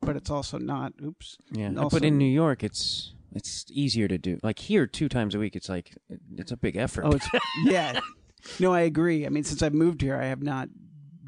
but 0.00 0.14
it's 0.16 0.30
also 0.30 0.58
not. 0.58 0.92
Oops. 1.04 1.38
yeah, 1.50 1.72
Also- 1.76 1.96
but 1.96 2.04
in 2.04 2.16
New 2.18 2.24
York, 2.30 2.62
it's 2.62 3.12
it's 3.34 3.66
easier 3.70 4.06
to 4.08 4.16
do. 4.18 4.38
Like 4.42 4.60
here, 4.60 4.86
two 4.86 5.08
times 5.08 5.34
a 5.34 5.38
week, 5.38 5.56
it's 5.56 5.68
like 5.68 5.96
it's 6.36 6.52
a 6.52 6.56
big 6.56 6.76
effort. 6.76 7.04
Oh, 7.06 7.10
it's 7.12 7.28
yeah. 7.64 7.98
No, 8.60 8.72
I 8.72 8.80
agree. 8.82 9.26
I 9.26 9.30
mean, 9.30 9.42
since 9.42 9.62
I've 9.62 9.74
moved 9.74 10.00
here, 10.00 10.16
I 10.16 10.26
have 10.26 10.42
not 10.42 10.68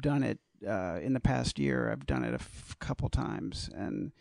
done 0.01 0.23
it 0.23 0.39
uh, 0.65 0.99
in 1.01 1.11
the 1.13 1.19
past 1.19 1.59
year. 1.59 1.91
I've 1.91 2.05
done 2.05 2.23
it 2.23 2.31
a 2.31 2.35
f- 2.35 2.77
couple 2.79 3.09
times, 3.09 3.69
and 3.75 4.13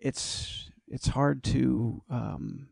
it's 0.00 0.70
it's 0.88 1.08
hard 1.08 1.42
to. 1.44 2.02
Um, 2.10 2.68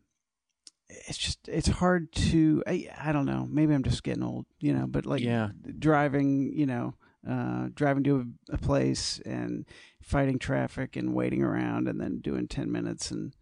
it's 0.89 1.17
just 1.17 1.47
it's 1.47 1.67
hard 1.67 2.11
to. 2.13 2.63
I 2.67 2.87
I 2.99 3.11
don't 3.11 3.25
know. 3.25 3.47
Maybe 3.49 3.73
I'm 3.73 3.83
just 3.83 4.03
getting 4.03 4.23
old, 4.23 4.45
you 4.59 4.73
know. 4.73 4.85
But 4.87 5.05
like 5.05 5.21
Yeah. 5.21 5.49
driving, 5.79 6.53
you 6.55 6.65
know. 6.65 6.95
Uh, 7.27 7.69
driving 7.73 8.03
to 8.03 8.19
a, 8.51 8.53
a 8.53 8.57
place 8.59 9.19
and 9.25 9.65
fighting 9.99 10.37
traffic 10.37 10.95
and 10.95 11.11
waiting 11.15 11.41
around 11.41 11.87
and 11.87 11.99
then 11.99 12.19
doing 12.19 12.47
10 12.47 12.71
minutes 12.71 13.09
and 13.09 13.33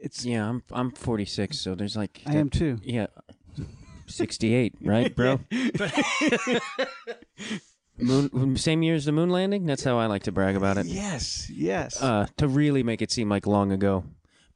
it's 0.00 0.24
yeah, 0.24 0.48
I'm 0.48 0.64
I'm 0.72 0.90
46, 0.90 1.56
so 1.56 1.76
there's 1.76 1.96
like 1.96 2.22
I 2.26 2.34
am 2.34 2.50
too. 2.50 2.80
Yeah. 2.82 3.06
68, 4.08 4.74
right, 4.82 5.14
bro? 5.14 5.38
moon, 8.02 8.56
same 8.56 8.82
year 8.82 8.94
as 8.94 9.04
the 9.04 9.12
moon 9.12 9.30
landing? 9.30 9.66
That's 9.66 9.84
how 9.84 9.98
I 9.98 10.06
like 10.06 10.24
to 10.24 10.32
brag 10.32 10.56
about 10.56 10.78
it. 10.78 10.86
Yes, 10.86 11.50
yes. 11.50 12.02
Uh, 12.02 12.26
to 12.36 12.48
really 12.48 12.82
make 12.82 13.02
it 13.02 13.10
seem 13.10 13.28
like 13.28 13.46
long 13.46 13.72
ago. 13.72 14.04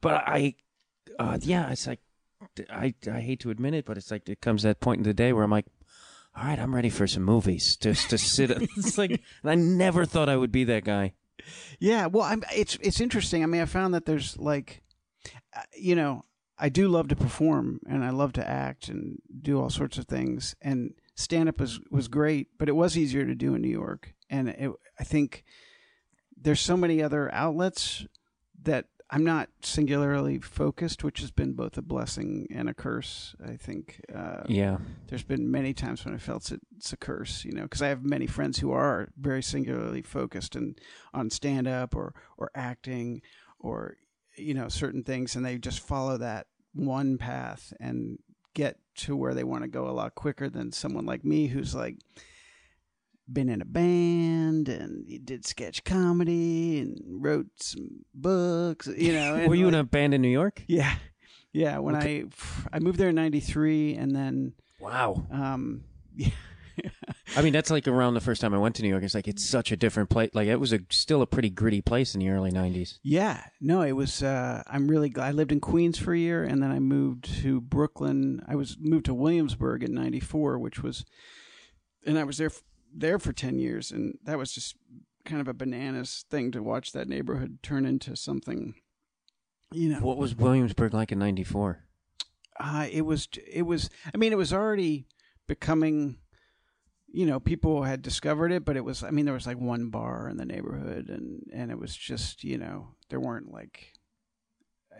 But 0.01 0.23
I, 0.27 0.55
uh, 1.19 1.37
yeah, 1.41 1.71
it's 1.71 1.87
like, 1.87 1.99
I, 2.69 2.93
I 3.11 3.19
hate 3.19 3.39
to 3.41 3.49
admit 3.49 3.73
it, 3.73 3.85
but 3.85 3.97
it's 3.97 4.11
like, 4.11 4.27
it 4.29 4.41
comes 4.41 4.63
that 4.63 4.79
point 4.79 4.99
in 4.99 5.03
the 5.03 5.13
day 5.13 5.33
where 5.33 5.43
I'm 5.43 5.51
like, 5.51 5.65
all 6.35 6.43
right, 6.43 6.59
I'm 6.59 6.75
ready 6.75 6.89
for 6.89 7.07
some 7.07 7.23
movies. 7.23 7.75
Just 7.77 8.11
to 8.11 8.17
sit. 8.17 8.51
It's 8.77 8.97
like, 8.97 9.11
and 9.11 9.51
I 9.51 9.55
never 9.55 10.05
thought 10.05 10.29
I 10.29 10.37
would 10.37 10.51
be 10.51 10.63
that 10.65 10.83
guy. 10.83 11.13
Yeah, 11.79 12.07
well, 12.07 12.23
I'm, 12.23 12.43
it's 12.53 12.77
it's 12.81 12.99
interesting. 12.99 13.41
I 13.41 13.45
mean, 13.47 13.61
I 13.61 13.65
found 13.65 13.93
that 13.93 14.05
there's 14.05 14.37
like, 14.37 14.83
uh, 15.55 15.61
you 15.75 15.95
know, 15.95 16.25
I 16.59 16.69
do 16.69 16.87
love 16.87 17.07
to 17.09 17.15
perform 17.15 17.79
and 17.87 18.03
I 18.03 18.09
love 18.09 18.33
to 18.33 18.47
act 18.47 18.87
and 18.87 19.21
do 19.41 19.59
all 19.59 19.69
sorts 19.69 19.97
of 19.97 20.05
things. 20.05 20.55
And 20.61 20.93
stand 21.17 21.49
up 21.49 21.59
was 21.59 21.81
was 21.91 22.07
great, 22.07 22.47
but 22.57 22.69
it 22.69 22.75
was 22.75 22.97
easier 22.97 23.25
to 23.25 23.35
do 23.35 23.53
in 23.55 23.61
New 23.61 23.67
York. 23.67 24.13
And 24.29 24.47
it, 24.49 24.71
I 24.99 25.03
think 25.03 25.43
there's 26.39 26.61
so 26.61 26.77
many 26.77 27.01
other 27.03 27.33
outlets 27.33 28.05
that 28.63 28.85
I'm 29.09 29.23
not 29.23 29.49
singularly 29.61 30.37
focused, 30.39 31.01
which 31.03 31.21
has 31.21 31.31
been 31.31 31.53
both 31.53 31.77
a 31.77 31.81
blessing 31.81 32.45
and 32.53 32.69
a 32.69 32.73
curse. 32.73 33.35
I 33.43 33.55
think. 33.55 34.01
Uh, 34.13 34.43
Yeah. 34.47 34.77
there's 35.07 35.23
been 35.23 35.49
many 35.49 35.73
times 35.73 36.03
when 36.05 36.13
I 36.13 36.17
felt 36.17 36.51
it, 36.51 36.59
it's 36.75 36.91
a 36.93 36.97
curse, 36.97 37.45
you 37.45 37.53
know, 37.53 37.63
because 37.63 37.81
I 37.81 37.87
have 37.87 38.03
many 38.03 38.27
friends 38.27 38.59
who 38.59 38.71
are 38.71 39.09
very 39.17 39.41
singularly 39.41 40.01
focused 40.01 40.55
and 40.55 40.77
on 41.13 41.29
stand 41.29 41.67
up 41.67 41.95
or 41.95 42.13
or 42.37 42.51
acting 42.53 43.21
or 43.59 43.95
you 44.37 44.53
know 44.53 44.67
certain 44.69 45.03
things, 45.03 45.35
and 45.35 45.43
they 45.45 45.57
just 45.57 45.79
follow 45.79 46.17
that 46.17 46.47
one 46.73 47.17
path 47.17 47.73
and 47.79 48.19
get 48.53 48.77
to 48.97 49.15
where 49.15 49.33
they 49.33 49.43
want 49.43 49.63
to 49.63 49.67
go 49.67 49.87
a 49.87 49.91
lot 49.91 50.15
quicker 50.15 50.49
than 50.49 50.71
someone 50.71 51.05
like 51.05 51.23
me 51.25 51.47
who's 51.47 51.73
like 51.75 51.97
been 53.31 53.49
in 53.49 53.61
a 53.61 53.65
band 53.65 54.69
and 54.69 55.25
did 55.25 55.45
sketch 55.45 55.83
comedy 55.83 56.79
and 56.79 56.99
wrote 57.07 57.47
some 57.57 58.05
books, 58.13 58.87
you 58.87 59.13
know. 59.13 59.45
Were 59.47 59.55
you 59.55 59.67
in 59.67 59.73
a 59.75 59.83
band 59.83 60.13
in 60.13 60.21
New 60.21 60.29
York? 60.29 60.63
yeah, 60.67 60.95
yeah. 61.51 61.77
When 61.79 61.95
I 61.95 62.23
I 62.71 62.79
moved 62.79 62.97
there 62.99 63.09
in 63.09 63.15
'93, 63.15 63.95
and 63.95 64.15
then 64.15 64.53
Wow. 64.79 65.25
um, 65.31 65.83
yeah, 66.15 66.29
I 67.35 67.41
mean, 67.41 67.53
that's 67.53 67.69
like 67.69 67.87
around 67.87 68.13
the 68.13 68.21
first 68.21 68.41
time 68.41 68.53
I 68.53 68.57
went 68.57 68.75
to 68.75 68.81
New 68.83 68.89
York. 68.89 69.03
It's 69.03 69.13
like 69.13 69.27
it's 69.27 69.43
such 69.45 69.71
a 69.71 69.77
different 69.77 70.09
place. 70.09 70.31
Like 70.33 70.47
it 70.47 70.59
was 70.59 70.73
a 70.73 70.79
still 70.89 71.21
a 71.21 71.27
pretty 71.27 71.49
gritty 71.49 71.81
place 71.81 72.13
in 72.15 72.19
the 72.19 72.29
early 72.29 72.51
'90s. 72.51 72.99
yeah. 73.03 73.43
No, 73.61 73.81
it 73.81 73.91
was. 73.93 74.23
Uh, 74.23 74.63
I'm 74.67 74.87
really 74.87 75.09
glad. 75.09 75.27
I 75.27 75.31
lived 75.31 75.51
in 75.51 75.59
Queens 75.59 75.97
for 75.97 76.13
a 76.13 76.17
year, 76.17 76.43
and 76.43 76.61
then 76.63 76.71
I 76.71 76.79
moved 76.79 77.25
to 77.41 77.59
Brooklyn. 77.61 78.41
I 78.47 78.55
was 78.55 78.77
moved 78.79 79.05
to 79.05 79.13
Williamsburg 79.13 79.83
in 79.83 79.93
'94, 79.93 80.57
which 80.59 80.81
was, 80.81 81.05
and 82.05 82.17
I 82.17 82.23
was 82.23 82.37
there 82.37 82.51
there 82.95 83.19
for 83.19 83.33
ten 83.33 83.59
years, 83.59 83.91
and 83.91 84.17
that 84.23 84.37
was 84.37 84.51
just 84.53 84.75
kind 85.25 85.41
of 85.41 85.47
a 85.47 85.53
bananas 85.53 86.25
thing 86.29 86.51
to 86.51 86.63
watch 86.63 86.93
that 86.93 87.07
neighborhood 87.09 87.59
turn 87.61 87.85
into 87.85 88.15
something. 88.15 88.75
You 89.73 89.89
know, 89.89 89.99
What 89.99 90.17
was 90.17 90.33
Williamsburg 90.35 90.93
like 90.93 91.11
in 91.11 91.19
'94? 91.19 91.83
uh, 92.59 92.87
it 92.91 93.01
was 93.01 93.27
it 93.45 93.63
was 93.63 93.87
i 94.11 94.17
mean 94.17 94.31
it 94.31 94.37
was 94.37 94.51
already 94.51 95.05
becoming 95.45 96.17
you 97.07 97.25
know 97.25 97.39
people 97.39 97.83
had 97.83 98.01
discovered 98.01 98.51
it 98.51 98.65
but 98.65 98.75
it 98.75 98.83
was 98.83 99.03
i 99.03 99.09
mean 99.09 99.25
there 99.25 99.33
was 99.33 99.47
like 99.47 99.59
one 99.59 99.89
bar 99.89 100.27
in 100.29 100.37
the 100.37 100.45
neighborhood 100.45 101.09
and 101.09 101.41
and 101.53 101.71
it 101.71 101.79
was 101.79 101.95
just 101.95 102.43
you 102.43 102.57
know 102.57 102.89
there 103.09 103.19
weren't 103.19 103.51
like 103.51 103.93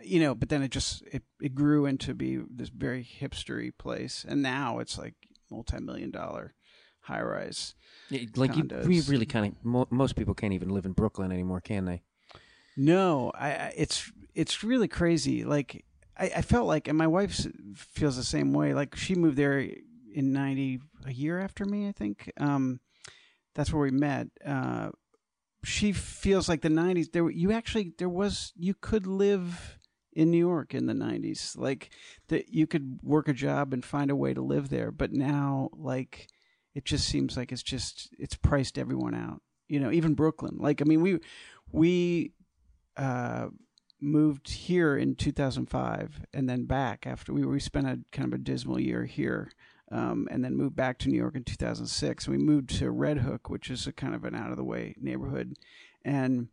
you 0.02 0.20
know 0.20 0.34
but 0.34 0.48
then 0.48 0.62
it 0.62 0.70
just 0.70 1.02
it, 1.12 1.22
it 1.40 1.54
grew 1.54 1.84
into 1.86 2.14
be 2.14 2.38
this 2.50 2.68
very 2.70 3.04
hipstery 3.20 3.70
place 3.76 4.24
and 4.28 4.42
now 4.42 4.78
it's 4.78 4.96
like 4.96 5.14
multi-million 5.50 6.10
dollar 6.10 6.54
high 7.00 7.22
rise 7.22 7.74
Like 8.36 8.56
you, 8.56 8.62
we 8.86 9.00
really 9.02 9.26
kind 9.26 9.46
of 9.46 9.64
mo- 9.64 9.88
most 9.90 10.14
people 10.16 10.34
can't 10.34 10.52
even 10.52 10.68
live 10.70 10.84
in 10.86 10.92
Brooklyn 10.92 11.32
anymore, 11.32 11.60
can 11.60 11.84
they? 11.86 12.02
No, 12.76 13.32
I, 13.34 13.48
I 13.48 13.74
it's 13.76 14.12
it's 14.34 14.62
really 14.62 14.88
crazy. 14.88 15.44
Like 15.44 15.84
I, 16.18 16.30
I 16.36 16.42
felt 16.42 16.66
like, 16.66 16.86
and 16.88 16.96
my 16.96 17.06
wife 17.06 17.46
feels 17.76 18.16
the 18.16 18.22
same 18.24 18.52
way. 18.52 18.74
Like 18.74 18.94
she 18.94 19.14
moved 19.14 19.36
there 19.36 19.68
in 20.14 20.32
'90, 20.32 20.80
a 21.06 21.12
year 21.12 21.38
after 21.38 21.64
me, 21.64 21.88
I 21.88 21.92
think. 21.92 22.30
Um, 22.38 22.80
that's 23.54 23.72
where 23.72 23.82
we 23.82 23.90
met. 23.90 24.28
Uh, 24.44 24.90
she 25.64 25.92
feels 25.92 26.48
like 26.48 26.62
the 26.62 26.68
'90s. 26.68 27.12
There, 27.12 27.28
you 27.30 27.52
actually 27.52 27.92
there 27.98 28.08
was 28.08 28.52
you 28.56 28.74
could 28.74 29.06
live 29.06 29.78
in 30.12 30.30
New 30.30 30.38
York 30.38 30.74
in 30.74 30.86
the 30.86 30.94
'90s. 30.94 31.56
Like 31.56 31.90
that, 32.28 32.48
you 32.48 32.66
could 32.66 33.00
work 33.02 33.28
a 33.28 33.32
job 33.32 33.72
and 33.72 33.84
find 33.84 34.10
a 34.10 34.16
way 34.16 34.34
to 34.34 34.40
live 34.40 34.68
there. 34.68 34.90
But 34.90 35.12
now, 35.12 35.70
like, 35.72 36.28
it 36.74 36.84
just 36.84 37.08
seems 37.08 37.36
like 37.36 37.52
it's 37.52 37.62
just 37.62 38.08
it's 38.18 38.36
priced 38.36 38.78
everyone 38.78 39.14
out. 39.14 39.42
You 39.68 39.80
know, 39.80 39.90
even 39.90 40.14
Brooklyn. 40.14 40.56
Like, 40.58 40.80
I 40.80 40.84
mean, 40.84 41.02
we 41.02 41.18
we 41.72 42.32
uh, 42.96 43.48
moved 44.00 44.50
here 44.50 44.96
in 44.96 45.14
2005 45.14 46.26
and 46.32 46.48
then 46.48 46.64
back 46.64 47.06
after 47.06 47.32
we 47.32 47.44
we 47.44 47.60
spent 47.60 47.86
a 47.86 47.98
kind 48.12 48.32
of 48.32 48.38
a 48.38 48.42
dismal 48.42 48.78
year 48.78 49.04
here 49.04 49.50
um, 49.90 50.28
and 50.30 50.44
then 50.44 50.56
moved 50.56 50.76
back 50.76 50.98
to 50.98 51.08
New 51.08 51.16
York 51.16 51.34
in 51.34 51.44
2006 51.44 52.26
and 52.26 52.36
we 52.36 52.42
moved 52.42 52.70
to 52.78 52.90
Red 52.90 53.18
Hook 53.18 53.48
which 53.48 53.70
is 53.70 53.86
a 53.86 53.92
kind 53.92 54.14
of 54.14 54.24
an 54.24 54.34
out 54.34 54.50
of 54.50 54.56
the 54.56 54.64
way 54.64 54.94
neighborhood. 55.00 55.54
And 56.04 56.48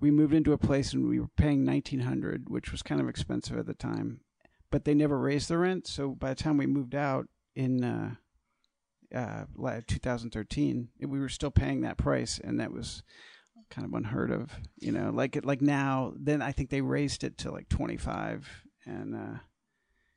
we 0.00 0.10
moved 0.10 0.34
into 0.34 0.52
a 0.52 0.58
place 0.58 0.92
and 0.92 1.08
we 1.08 1.20
were 1.20 1.28
paying 1.36 1.64
1900 1.64 2.48
which 2.48 2.72
was 2.72 2.82
kind 2.82 3.00
of 3.00 3.08
expensive 3.08 3.58
at 3.58 3.66
the 3.66 3.74
time 3.74 4.20
but 4.70 4.84
they 4.84 4.94
never 4.94 5.18
raised 5.18 5.48
the 5.48 5.58
rent. 5.58 5.86
So 5.86 6.10
by 6.10 6.30
the 6.30 6.42
time 6.42 6.56
we 6.56 6.66
moved 6.66 6.94
out 6.94 7.26
in 7.56 7.82
uh, 7.82 8.14
uh, 9.14 9.44
la- 9.56 9.80
2013 9.86 10.88
we 11.00 11.18
were 11.18 11.28
still 11.28 11.50
paying 11.50 11.82
that 11.82 11.98
price. 11.98 12.40
And 12.42 12.60
that 12.60 12.72
was 12.72 13.02
kind 13.70 13.86
of 13.86 13.94
unheard 13.94 14.30
of 14.32 14.50
you 14.78 14.90
know 14.90 15.10
like 15.10 15.36
it, 15.36 15.44
like 15.44 15.62
now 15.62 16.12
then 16.16 16.42
i 16.42 16.50
think 16.50 16.70
they 16.70 16.80
raised 16.80 17.22
it 17.22 17.38
to 17.38 17.52
like 17.52 17.68
25 17.68 18.64
and 18.84 19.14
uh 19.14 19.38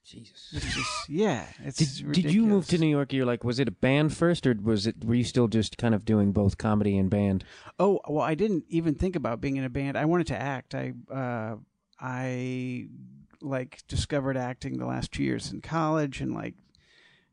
Jesus. 0.03 0.49
Just, 0.51 0.79
yeah. 1.09 1.45
It's 1.63 1.77
Did, 1.77 2.11
did 2.11 2.33
you 2.33 2.45
move 2.45 2.67
to. 2.67 2.77
New 2.77 2.87
York? 2.87 3.13
You're 3.13 3.25
like, 3.25 3.43
was 3.43 3.59
it 3.59 3.67
a 3.67 3.71
band 3.71 4.15
first, 4.15 4.45
or 4.45 4.55
was 4.61 4.85
it? 4.85 5.03
Were 5.03 5.15
you 5.15 5.23
still 5.23 5.47
just 5.47 5.77
kind 5.77 5.95
of 5.95 6.03
doing 6.03 6.31
both 6.31 6.57
comedy 6.57 6.97
and 6.97 7.09
band? 7.09 7.43
Oh 7.79 8.01
well, 8.07 8.23
I 8.23 8.35
didn't 8.35 8.65
even 8.69 8.95
think 8.95 9.15
about 9.15 9.39
being 9.39 9.55
in 9.55 9.63
a 9.63 9.69
band. 9.69 9.97
I 9.97 10.05
wanted 10.05 10.27
to 10.27 10.39
act. 10.39 10.75
I 10.75 10.93
uh, 11.11 11.55
I 11.99 12.87
like 13.41 13.83
discovered 13.87 14.37
acting 14.37 14.77
the 14.77 14.85
last 14.85 15.11
two 15.11 15.23
years 15.23 15.51
in 15.51 15.61
college, 15.61 16.19
and 16.19 16.33
like 16.33 16.55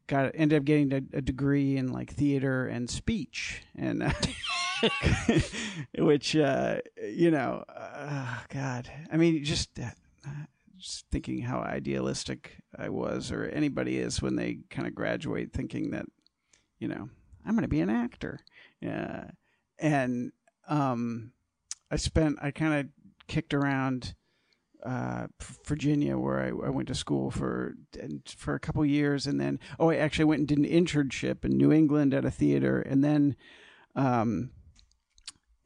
got 0.06 0.30
ended 0.34 0.58
up 0.58 0.64
getting 0.64 0.92
a, 0.92 1.18
a 1.18 1.20
degree 1.20 1.76
in 1.76 1.92
like 1.92 2.12
theater 2.12 2.66
and 2.66 2.88
speech, 2.88 3.62
and 3.76 4.04
uh, 4.04 4.12
which 5.98 6.36
uh, 6.36 6.78
you 7.02 7.30
know, 7.32 7.64
uh, 7.68 8.38
God, 8.48 8.90
I 9.12 9.16
mean, 9.16 9.42
just. 9.44 9.70
Thinking 11.10 11.42
how 11.42 11.60
idealistic 11.60 12.62
I 12.78 12.88
was, 12.88 13.30
or 13.30 13.44
anybody 13.44 13.98
is 13.98 14.22
when 14.22 14.36
they 14.36 14.58
kind 14.70 14.88
of 14.88 14.94
graduate, 14.94 15.52
thinking 15.52 15.90
that, 15.90 16.06
you 16.78 16.88
know, 16.88 17.08
I'm 17.44 17.54
going 17.54 17.62
to 17.62 17.68
be 17.68 17.80
an 17.80 17.90
actor. 17.90 18.40
Yeah, 18.80 19.30
and 19.78 20.32
um, 20.68 21.32
I 21.90 21.96
spent 21.96 22.38
I 22.42 22.50
kind 22.50 22.74
of 22.74 22.86
kicked 23.26 23.54
around 23.54 24.14
uh, 24.84 25.26
Virginia 25.66 26.16
where 26.16 26.40
I, 26.40 26.48
I 26.48 26.70
went 26.70 26.88
to 26.88 26.94
school 26.94 27.30
for 27.30 27.74
for 28.36 28.54
a 28.54 28.60
couple 28.60 28.84
years, 28.84 29.26
and 29.26 29.40
then 29.40 29.58
oh, 29.78 29.90
I 29.90 29.96
actually 29.96 30.24
went 30.26 30.40
and 30.40 30.48
did 30.48 30.58
an 30.58 30.64
internship 30.64 31.44
in 31.44 31.56
New 31.56 31.72
England 31.72 32.14
at 32.14 32.24
a 32.24 32.30
theater, 32.30 32.80
and 32.80 33.04
then 33.04 33.36
um, 33.94 34.50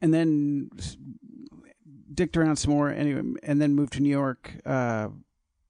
and 0.01 0.13
then 0.13 0.69
dicked 2.15 2.37
around 2.37 2.55
some 2.57 2.73
more 2.73 2.89
anyway, 2.89 3.21
and 3.43 3.61
then 3.61 3.75
moved 3.75 3.93
to 3.93 4.01
New 4.01 4.09
York. 4.09 4.53
Uh, 4.65 5.09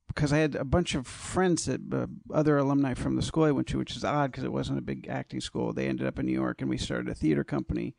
because 0.07 0.31
I 0.31 0.37
had 0.37 0.55
a 0.55 0.63
bunch 0.63 0.95
of 0.95 1.05
friends 1.05 1.65
that 1.65 1.81
uh, 1.93 2.07
other 2.33 2.57
alumni 2.57 2.93
from 2.93 3.17
the 3.17 3.21
school 3.21 3.43
I 3.43 3.51
went 3.51 3.67
to, 3.67 3.77
which 3.77 3.97
is 3.97 4.05
odd 4.05 4.31
because 4.31 4.45
it 4.45 4.53
wasn't 4.53 4.79
a 4.79 4.81
big 4.81 5.09
acting 5.09 5.41
school. 5.41 5.73
They 5.73 5.87
ended 5.87 6.07
up 6.07 6.17
in 6.17 6.25
New 6.25 6.31
York, 6.31 6.61
and 6.61 6.69
we 6.69 6.77
started 6.77 7.09
a 7.09 7.15
theater 7.15 7.43
company. 7.43 7.95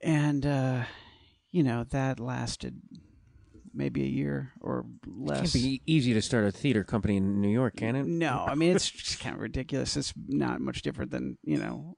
And 0.00 0.46
uh, 0.46 0.84
you 1.50 1.62
know 1.62 1.84
that 1.84 2.20
lasted 2.20 2.80
maybe 3.78 4.02
a 4.02 4.06
year 4.06 4.52
or 4.60 4.84
It 5.06 5.10
less. 5.16 5.38
can't 5.40 5.52
be 5.54 5.80
easy 5.86 6.12
to 6.12 6.20
start 6.20 6.44
a 6.44 6.52
theater 6.52 6.84
company 6.84 7.16
in 7.16 7.40
New 7.40 7.48
York, 7.48 7.76
can 7.76 7.96
it? 7.96 8.04
No, 8.06 8.44
I 8.46 8.54
mean 8.54 8.74
it's 8.76 8.90
just 8.90 9.20
kind 9.20 9.34
of 9.34 9.40
ridiculous. 9.40 9.96
It's 9.96 10.12
not 10.26 10.60
much 10.60 10.82
different 10.82 11.10
than 11.12 11.38
you 11.44 11.56
know 11.58 11.94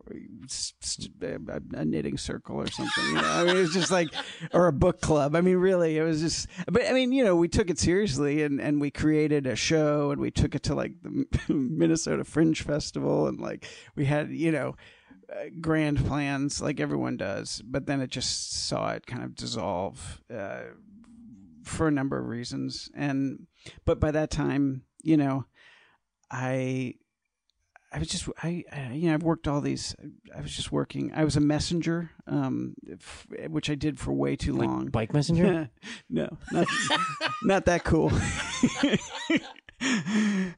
a 1.74 1.84
knitting 1.84 2.18
circle 2.18 2.56
or 2.56 2.66
something. 2.68 3.04
You 3.06 3.14
know? 3.14 3.22
I 3.22 3.44
mean, 3.44 3.56
it's 3.56 3.72
just 3.72 3.90
like 3.90 4.08
or 4.52 4.66
a 4.66 4.72
book 4.72 5.00
club. 5.00 5.34
I 5.34 5.40
mean, 5.40 5.56
really, 5.56 5.96
it 5.98 6.02
was 6.02 6.20
just. 6.20 6.46
But 6.70 6.86
I 6.86 6.92
mean, 6.92 7.12
you 7.12 7.24
know, 7.24 7.36
we 7.36 7.48
took 7.48 7.70
it 7.70 7.78
seriously 7.78 8.42
and 8.42 8.60
and 8.60 8.80
we 8.80 8.90
created 8.90 9.46
a 9.46 9.56
show 9.56 10.10
and 10.10 10.20
we 10.20 10.30
took 10.30 10.54
it 10.54 10.62
to 10.64 10.74
like 10.74 10.92
the 11.02 11.26
Minnesota 11.54 12.24
Fringe 12.24 12.60
Festival 12.62 13.26
and 13.26 13.40
like 13.40 13.66
we 13.96 14.04
had 14.04 14.30
you 14.30 14.52
know. 14.52 14.76
Uh, 15.32 15.44
grand 15.60 16.04
plans 16.06 16.60
like 16.60 16.80
everyone 16.80 17.16
does, 17.16 17.62
but 17.64 17.86
then 17.86 18.00
it 18.00 18.10
just 18.10 18.66
saw 18.66 18.90
it 18.90 19.06
kind 19.06 19.22
of 19.22 19.36
dissolve 19.36 20.20
uh, 20.28 20.62
for 21.64 21.88
a 21.88 21.92
number 21.92 22.18
of 22.18 22.26
reasons. 22.26 22.90
And 22.94 23.46
but 23.84 24.00
by 24.00 24.10
that 24.10 24.30
time, 24.30 24.82
you 25.02 25.16
know, 25.16 25.44
I 26.30 26.94
I 27.92 27.98
was 27.98 28.08
just 28.08 28.28
I, 28.42 28.62
I 28.72 28.92
you 28.92 29.08
know 29.08 29.14
I've 29.14 29.22
worked 29.22 29.48
all 29.48 29.60
these. 29.60 29.96
I 30.36 30.40
was 30.40 30.54
just 30.54 30.70
working. 30.70 31.10
I 31.14 31.24
was 31.24 31.36
a 31.36 31.40
messenger, 31.40 32.10
um, 32.26 32.74
f- 32.92 33.26
which 33.48 33.68
I 33.68 33.74
did 33.74 33.98
for 33.98 34.12
way 34.12 34.36
too 34.36 34.52
Like 34.52 34.68
long. 34.68 34.86
bike 34.86 35.12
messenger? 35.12 35.70
no, 36.10 36.28
not 36.52 36.66
not 37.42 37.64
that 37.64 37.82
cool. 37.84 38.12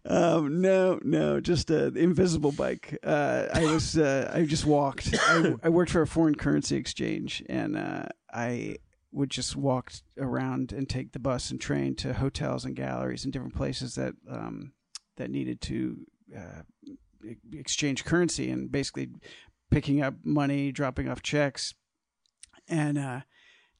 um, 0.05 0.61
no, 0.61 0.99
no, 1.03 1.41
just 1.41 1.71
an 1.71 1.97
invisible 1.97 2.53
bike. 2.53 2.99
Uh, 3.05 3.47
I 3.53 3.65
was 3.73 3.97
uh, 3.97 4.31
I 4.35 4.45
just 4.45 4.67
walked. 4.67 5.15
I, 5.15 5.55
I 5.62 5.69
worked 5.69 5.93
for 5.93 6.03
a 6.03 6.07
foreign 6.07 6.35
currency 6.35 6.77
exchange, 6.77 7.43
and 7.49 7.77
uh, 7.77 8.07
I 8.33 8.77
would 9.12 9.31
just 9.31 9.55
walk 9.55 9.92
around 10.18 10.72
and 10.72 10.88
take 10.88 11.12
the 11.12 11.18
bus 11.18 11.51
and 11.51 11.61
train 11.61 11.94
to 11.96 12.14
hotels 12.14 12.64
and 12.64 12.75
galleries 12.75 13.25
and 13.25 13.33
different 13.33 13.55
places 13.55 13.94
that 13.94 14.14
um, 14.31 14.72
that 15.16 15.31
needed 15.31 15.61
to 15.61 15.98
uh, 16.37 16.62
exchange 17.53 18.05
currency 18.05 18.51
and 18.51 18.72
basically 18.72 19.11
picking 19.70 20.03
up 20.03 20.14
money, 20.25 20.72
dropping 20.72 21.09
off 21.09 21.22
checks, 21.22 21.75
and 22.68 22.98
uh, 22.98 23.20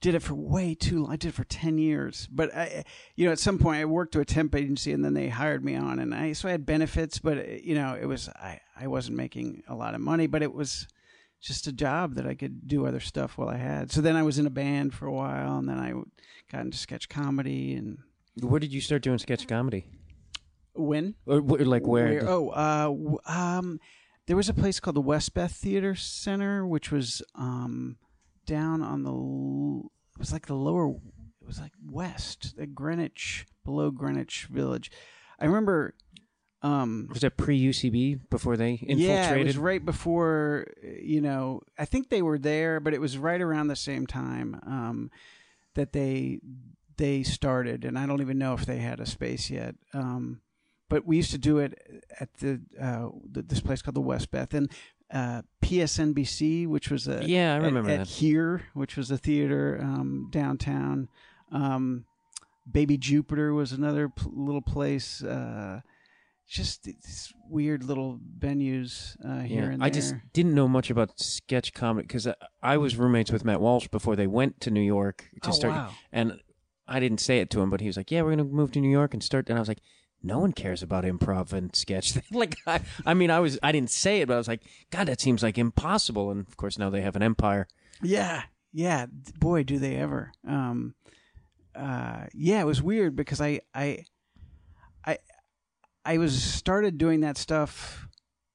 did 0.01 0.15
it 0.15 0.23
for 0.23 0.35
way 0.35 0.75
too 0.75 1.03
long. 1.03 1.13
I 1.13 1.17
did 1.17 1.29
it 1.29 1.35
for 1.35 1.45
10 1.45 1.79
years. 1.79 2.29
But 2.31 2.55
I, 2.55 2.85
you 3.15 3.27
know, 3.27 3.33
at 3.33 3.39
some 3.39 3.59
point 3.59 3.81
I 3.81 3.85
worked 3.85 4.13
to 4.13 4.21
a 4.21 4.25
temp 4.25 4.55
agency 4.55 4.93
and 4.93 5.05
then 5.05 5.15
they 5.15 5.29
hired 5.29 5.65
me 5.65 5.77
on 5.77 5.99
and 5.99 6.15
I, 6.15 6.33
so 6.33 6.49
I 6.49 6.53
had 6.53 6.67
benefits, 6.67 7.19
but 7.19 7.63
you 7.63 7.75
know, 7.75 7.97
it 7.99 8.07
was, 8.07 8.29
I, 8.29 8.61
I 8.79 8.89
wasn't 8.89 9.17
making 9.17 9.63
a 9.69 9.75
lot 9.75 9.95
of 9.95 10.01
money, 10.01 10.27
but 10.27 10.43
it 10.43 10.53
was 10.53 10.89
just 11.43 11.67
a 11.67 11.73
job 11.73 12.15
that 12.15 12.27
I 12.27 12.35
could 12.35 12.67
do 12.67 12.87
other 12.87 13.01
stuff 13.01 13.37
while 13.37 13.49
I 13.49 13.57
had. 13.59 13.91
So 13.93 14.01
then 14.01 14.17
I 14.17 14.23
was 14.23 14.39
in 14.39 14.47
a 14.47 14.51
band 14.51 14.95
for 14.95 15.07
a 15.07 15.13
while 15.13 15.59
and 15.59 15.69
then 15.69 15.79
I 15.79 15.93
got 16.51 16.63
into 16.65 16.79
sketch 16.79 17.09
comedy 17.09 17.75
and 17.75 17.99
Where 18.41 18.61
did 18.61 18.73
you 18.73 18.81
start 18.81 19.03
doing 19.03 19.19
sketch 19.19 19.47
comedy? 19.47 19.85
when? 20.75 21.15
Or, 21.27 21.41
wh- 21.41 21.67
like 21.67 21.87
where? 21.87 22.27
oh, 22.29 22.49
uh, 22.51 22.85
w- 22.85 23.19
um, 23.27 23.79
there 24.27 24.37
was 24.37 24.49
a 24.49 24.55
place 24.55 24.81
called 24.81 24.97
the 24.97 25.01
Westbeth 25.03 25.53
Theater 25.53 25.95
Center, 25.95 26.67
which 26.67 26.91
was 26.91 27.21
um, 27.35 27.97
down 28.47 28.81
on 28.83 29.03
the. 29.03 29.11
l- 29.11 29.91
It 30.15 30.19
was 30.21 30.33
like 30.33 30.47
the 30.47 30.55
lower. 30.55 30.89
It 30.89 31.47
was 31.47 31.61
like 31.61 31.73
west, 31.85 32.55
the 32.57 32.67
Greenwich, 32.67 33.47
below 33.65 33.91
Greenwich 33.91 34.47
Village. 34.51 34.91
I 35.39 35.45
remember. 35.47 35.95
Um, 36.63 37.09
was 37.11 37.23
that 37.23 37.37
pre 37.37 37.61
UCB 37.61 38.21
before 38.31 38.57
they 38.57 38.73
infiltrated? 38.75 38.99
yeah, 39.01 39.35
it 39.35 39.45
was 39.45 39.59
right 39.59 39.85
before. 39.85 40.67
You 40.83 41.21
know, 41.21 41.63
I 41.77 41.85
think 41.85 42.09
they 42.09 42.23
were 42.23 42.39
there, 42.39 42.79
but 42.79 42.95
it 42.95 43.01
was 43.01 43.19
right 43.19 43.41
around 43.41 43.67
the 43.69 43.77
same 43.77 44.07
time 44.07 44.61
um, 44.67 45.11
that 45.75 45.93
they 45.93 46.39
they 46.99 47.23
started, 47.25 47.85
and 47.85 47.99
I 47.99 48.07
don't 48.07 48.21
even 48.21 48.39
know 48.39 48.55
if 48.55 48.65
they 48.65 48.79
had 48.79 49.01
a 49.01 49.07
space 49.07 49.51
yet. 49.51 49.75
Um, 49.93 50.41
but 50.89 51.07
we 51.07 51.17
used 51.17 51.31
to 51.33 51.39
do 51.39 51.59
it 51.59 52.05
at 52.21 52.33
the, 52.35 52.61
uh, 52.81 53.09
th 53.35 53.47
this 53.49 53.61
place 53.61 53.81
called 53.83 53.97
the 53.97 54.01
Westbeth 54.01 54.53
and 54.55 54.71
uh, 55.11 55.43
PSNBC, 55.63 56.67
which 56.69 56.91
was 56.91 57.09
a 57.09 57.25
Yeah, 57.27 57.55
I 57.55 57.57
remember 57.57 57.91
at, 57.91 57.99
that. 57.99 58.07
here, 58.09 58.63
which 58.75 58.97
was 58.97 59.11
a 59.11 59.19
theater 59.19 59.81
um, 59.83 60.29
downtown. 60.31 61.09
Um, 61.51 62.05
Baby 62.71 62.97
Jupiter 62.97 63.53
was 63.53 63.73
another 63.73 64.09
p- 64.09 64.27
little 64.33 64.63
place. 64.63 65.23
Uh, 65.25 65.81
just 66.53 66.85
these 66.85 67.33
weird 67.49 67.83
little 67.83 68.19
venues 68.39 69.17
uh, 69.25 69.41
here 69.41 69.65
Yeah, 69.65 69.71
and 69.71 69.81
there. 69.81 69.87
I 69.87 69.91
just 69.91 70.15
didn't 70.35 70.55
know 70.55 70.69
much 70.69 70.91
about 70.91 71.19
sketch 71.19 71.73
comedy 71.73 72.07
because 72.07 72.27
I, 72.27 72.35
I 72.63 72.77
was 72.77 72.97
roommates 72.97 73.33
with 73.33 73.45
Matt 73.45 73.61
Walsh 73.61 73.89
before 73.89 74.17
they 74.17 74.27
went 74.27 74.61
to 74.61 74.71
New 74.71 74.83
York 74.83 75.25
to 75.43 75.49
Oh, 75.49 75.53
start. 75.53 75.73
wow. 75.73 75.91
And 76.13 76.41
I 76.87 77.01
didn't 77.01 77.21
say 77.21 77.39
it 77.41 77.49
to 77.51 77.61
him, 77.63 77.71
but 77.71 77.81
he 77.81 77.87
was 77.87 77.97
like, 77.97 78.11
"Yeah, 78.11 78.21
we're 78.23 78.31
gonna 78.33 78.45
move 78.45 78.71
to 78.73 78.81
New 78.81 78.91
York 78.91 79.15
and 79.15 79.23
start." 79.23 79.49
And 79.49 79.57
I 79.57 79.61
was 79.63 79.69
like, 79.69 79.81
"No 80.23 80.39
one 80.41 80.53
cares 80.53 80.83
about 80.83 81.05
improv 81.05 81.53
and 81.55 81.75
sketch." 81.75 82.19
like, 82.33 82.57
I, 82.67 82.81
I 83.07 83.15
mean, 83.15 83.31
I 83.31 83.41
was 83.41 83.59
I 83.63 83.73
didn't 83.73 83.91
say 83.91 84.21
it, 84.21 84.29
but 84.29 84.35
I 84.35 84.39
was 84.39 84.49
like, 84.49 84.63
"God, 84.91 85.07
that 85.09 85.21
seems 85.21 85.43
like 85.43 85.57
impossible." 85.57 86.31
And 86.31 86.47
of 86.47 86.57
course, 86.59 86.79
now 86.79 86.91
they 86.91 87.01
have 87.01 87.17
an 87.17 87.23
empire. 87.23 87.67
Yeah, 88.03 88.43
yeah. 88.73 89.07
Boy, 89.39 89.63
do 89.63 89.79
they 89.79 89.97
ever. 89.97 90.33
Um, 90.47 90.95
uh, 91.75 92.25
yeah, 92.35 92.61
it 92.61 92.67
was 92.67 92.83
weird 92.83 93.17
because 93.17 93.41
I, 93.41 93.61
I, 93.75 94.05
I, 95.07 95.17
I 96.05 96.19
was 96.19 96.43
started 96.43 96.99
doing 96.99 97.21
that 97.21 97.37
stuff 97.37 98.09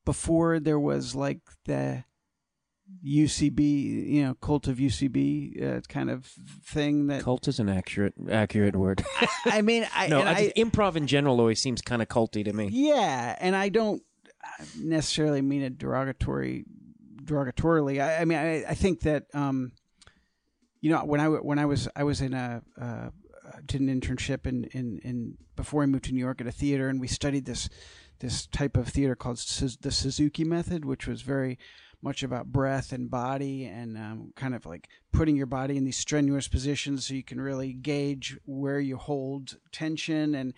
before 0.06 0.60
there 0.60 0.80
was 0.80 1.16
like 1.16 1.40
the 1.66 2.04
UCB, 3.06 4.10
you 4.10 4.24
know, 4.24 4.34
cult 4.36 4.68
of 4.68 4.78
UCB 4.78 5.62
uh, 5.62 5.82
kind 5.90 6.10
of 6.10 6.26
thing 6.26 7.08
that. 7.08 7.24
Cult 7.24 7.48
is 7.48 7.60
an 7.60 7.70
accurate 7.70 8.14
accurate 8.30 8.76
word. 8.76 9.04
I 9.46 9.62
mean, 9.62 9.88
I, 9.94 10.08
no, 10.08 10.22
I 10.22 10.32
I, 10.32 10.54
improv 10.56 10.96
in 10.96 11.08
general 11.08 11.40
always 11.40 11.62
seems 11.62 11.82
kind 11.82 12.02
of 12.02 12.08
culty 12.08 12.44
to 12.46 12.54
me. 12.54 12.70
Yeah, 12.72 13.36
and 13.40 13.56
I 13.56 13.70
don't 13.70 14.02
necessarily 14.78 15.42
mean 15.42 15.62
it 15.62 15.78
derogatory, 15.78 16.66
derogatorily. 17.24 18.02
I, 18.02 18.22
I 18.22 18.26
mean, 18.26 18.38
I, 18.38 18.66
I 18.70 18.74
think 18.74 19.02
that 19.02 19.26
um, 19.34 19.74
you 20.80 20.90
know 20.90 21.04
when 21.04 21.20
I 21.20 21.28
when 21.28 21.60
I 21.60 21.66
was 21.66 21.88
I 21.96 22.04
was 22.04 22.22
in 22.22 22.34
a 22.34 22.62
uh, 22.80 23.10
did 23.66 23.82
an 23.82 23.88
internship 23.88 24.46
in, 24.46 24.66
in 24.66 25.00
in 25.00 25.38
before 25.56 25.84
I 25.84 25.86
moved 25.86 26.06
to 26.06 26.14
New 26.14 26.20
York 26.20 26.42
at 26.42 26.48
a 26.48 26.52
theater, 26.52 26.90
and 26.90 27.00
we 27.00 27.08
studied 27.08 27.46
this 27.46 27.70
this 28.20 28.48
type 28.48 28.78
of 28.78 28.88
theater 28.88 29.16
called 29.16 29.38
the 29.38 29.92
Suzuki 29.92 30.44
method, 30.44 30.86
which 30.86 31.08
was 31.08 31.22
very 31.22 31.58
much 32.02 32.24
about 32.24 32.52
breath 32.52 32.92
and 32.92 33.10
body 33.10 33.66
and 33.66 33.98
um, 33.98 34.32
kind 34.36 34.54
of 34.54 34.66
like 34.66 34.88
putting 35.12 35.36
your 35.36 35.48
body 35.48 35.78
in 35.78 35.84
these 35.84 35.98
strenuous 35.98 36.48
positions 36.48 37.08
so 37.08 37.14
you 37.14 37.24
can 37.24 37.42
really 37.42 37.74
gauge 37.74 38.38
where 38.46 38.80
you 38.80 38.98
hold 38.98 39.58
tension. 39.72 40.36
And 40.36 40.54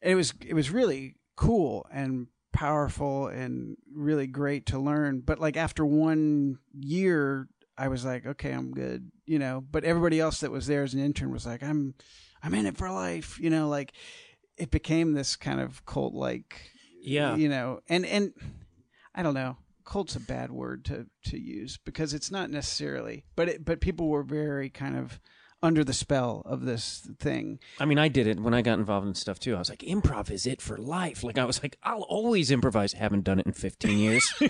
it 0.00 0.14
was 0.14 0.34
it 0.44 0.54
was 0.54 0.70
really 0.70 1.16
cool 1.36 1.86
and 1.92 2.28
powerful 2.52 3.26
and 3.26 3.76
really 3.92 4.26
great 4.26 4.66
to 4.66 4.78
learn. 4.78 5.20
But 5.20 5.38
like 5.38 5.56
after 5.56 5.84
one 5.84 6.58
year 6.72 7.48
i 7.78 7.88
was 7.88 8.04
like 8.04 8.24
okay 8.26 8.52
i'm 8.52 8.72
good 8.72 9.10
you 9.26 9.38
know 9.38 9.62
but 9.70 9.84
everybody 9.84 10.20
else 10.20 10.40
that 10.40 10.50
was 10.50 10.66
there 10.66 10.82
as 10.82 10.94
an 10.94 11.00
intern 11.00 11.30
was 11.32 11.46
like 11.46 11.62
i'm 11.62 11.94
i'm 12.42 12.54
in 12.54 12.66
it 12.66 12.76
for 12.76 12.90
life 12.90 13.38
you 13.40 13.50
know 13.50 13.68
like 13.68 13.92
it 14.56 14.70
became 14.70 15.12
this 15.12 15.36
kind 15.36 15.60
of 15.60 15.84
cult 15.86 16.14
like 16.14 16.70
Yeah. 17.00 17.36
you 17.36 17.48
know 17.48 17.80
and 17.88 18.04
and 18.06 18.32
i 19.14 19.22
don't 19.22 19.34
know 19.34 19.56
cult's 19.84 20.16
a 20.16 20.20
bad 20.20 20.50
word 20.50 20.84
to 20.86 21.06
to 21.26 21.38
use 21.38 21.76
because 21.84 22.14
it's 22.14 22.30
not 22.30 22.50
necessarily 22.50 23.24
but 23.36 23.48
it 23.48 23.64
but 23.64 23.80
people 23.80 24.08
were 24.08 24.22
very 24.22 24.70
kind 24.70 24.96
of 24.96 25.20
under 25.62 25.82
the 25.82 25.92
spell 25.94 26.42
of 26.44 26.66
this 26.66 27.08
thing 27.18 27.58
I 27.80 27.86
mean, 27.86 27.98
I 27.98 28.08
did 28.08 28.26
it 28.26 28.38
when 28.38 28.52
I 28.52 28.60
got 28.60 28.78
involved 28.78 29.06
in 29.06 29.14
stuff 29.14 29.38
too. 29.40 29.56
I 29.56 29.58
was 29.58 29.70
like, 29.70 29.78
improv 29.78 30.30
is 30.30 30.46
it 30.46 30.60
for 30.60 30.76
life. 30.76 31.24
Like 31.24 31.38
I 31.38 31.46
was 31.46 31.62
like, 31.62 31.78
I'll 31.82 32.02
always 32.02 32.50
improvise. 32.50 32.92
Haven't 32.92 33.24
done 33.24 33.40
it 33.40 33.46
in 33.46 33.54
15 33.54 33.98
years. 33.98 34.30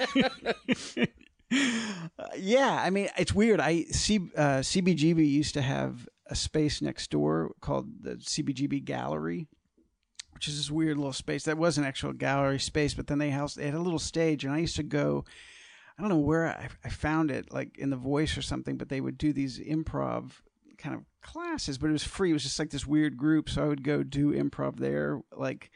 yeah 2.36 2.82
i 2.84 2.90
mean 2.90 3.08
it's 3.18 3.34
weird. 3.34 3.60
I 3.60 3.84
C, 3.84 4.18
uh, 4.36 4.58
cbgb 4.58 5.28
used 5.28 5.54
to 5.54 5.62
have 5.62 6.08
a 6.26 6.34
space 6.34 6.80
next 6.80 7.10
door 7.10 7.52
called 7.60 7.88
the 8.02 8.16
cbgb 8.16 8.84
gallery 8.84 9.46
which 10.32 10.48
is 10.48 10.56
this 10.56 10.70
weird 10.70 10.96
little 10.96 11.12
space 11.12 11.44
that 11.44 11.58
was 11.58 11.78
an 11.78 11.84
actual 11.84 12.12
gallery 12.12 12.58
space 12.58 12.94
but 12.94 13.06
then 13.06 13.18
they 13.18 13.30
housed 13.30 13.56
they 13.56 13.66
had 13.66 13.74
a 13.74 13.80
little 13.80 13.98
stage 13.98 14.44
and 14.44 14.52
i 14.52 14.58
used 14.58 14.76
to 14.76 14.82
go 14.82 15.24
i 15.98 16.02
don't 16.02 16.10
know 16.10 16.18
where 16.18 16.48
i, 16.48 16.68
I 16.84 16.88
found 16.88 17.30
it 17.30 17.52
like 17.52 17.78
in 17.78 17.90
the 17.90 17.96
voice 17.96 18.36
or 18.36 18.42
something 18.42 18.76
but 18.76 18.88
they 18.88 19.00
would 19.00 19.18
do 19.18 19.32
these 19.32 19.58
improv 19.58 20.32
kind 20.78 20.94
of 20.94 21.02
classes 21.22 21.78
but 21.78 21.88
it 21.88 21.92
was 21.92 22.04
free. 22.04 22.30
It 22.30 22.34
was 22.34 22.42
just 22.42 22.58
like 22.58 22.70
this 22.70 22.86
weird 22.86 23.16
group 23.16 23.48
so 23.48 23.62
i 23.62 23.68
would 23.68 23.84
go 23.84 24.02
do 24.02 24.32
improv 24.32 24.76
there 24.76 25.20
like 25.32 25.70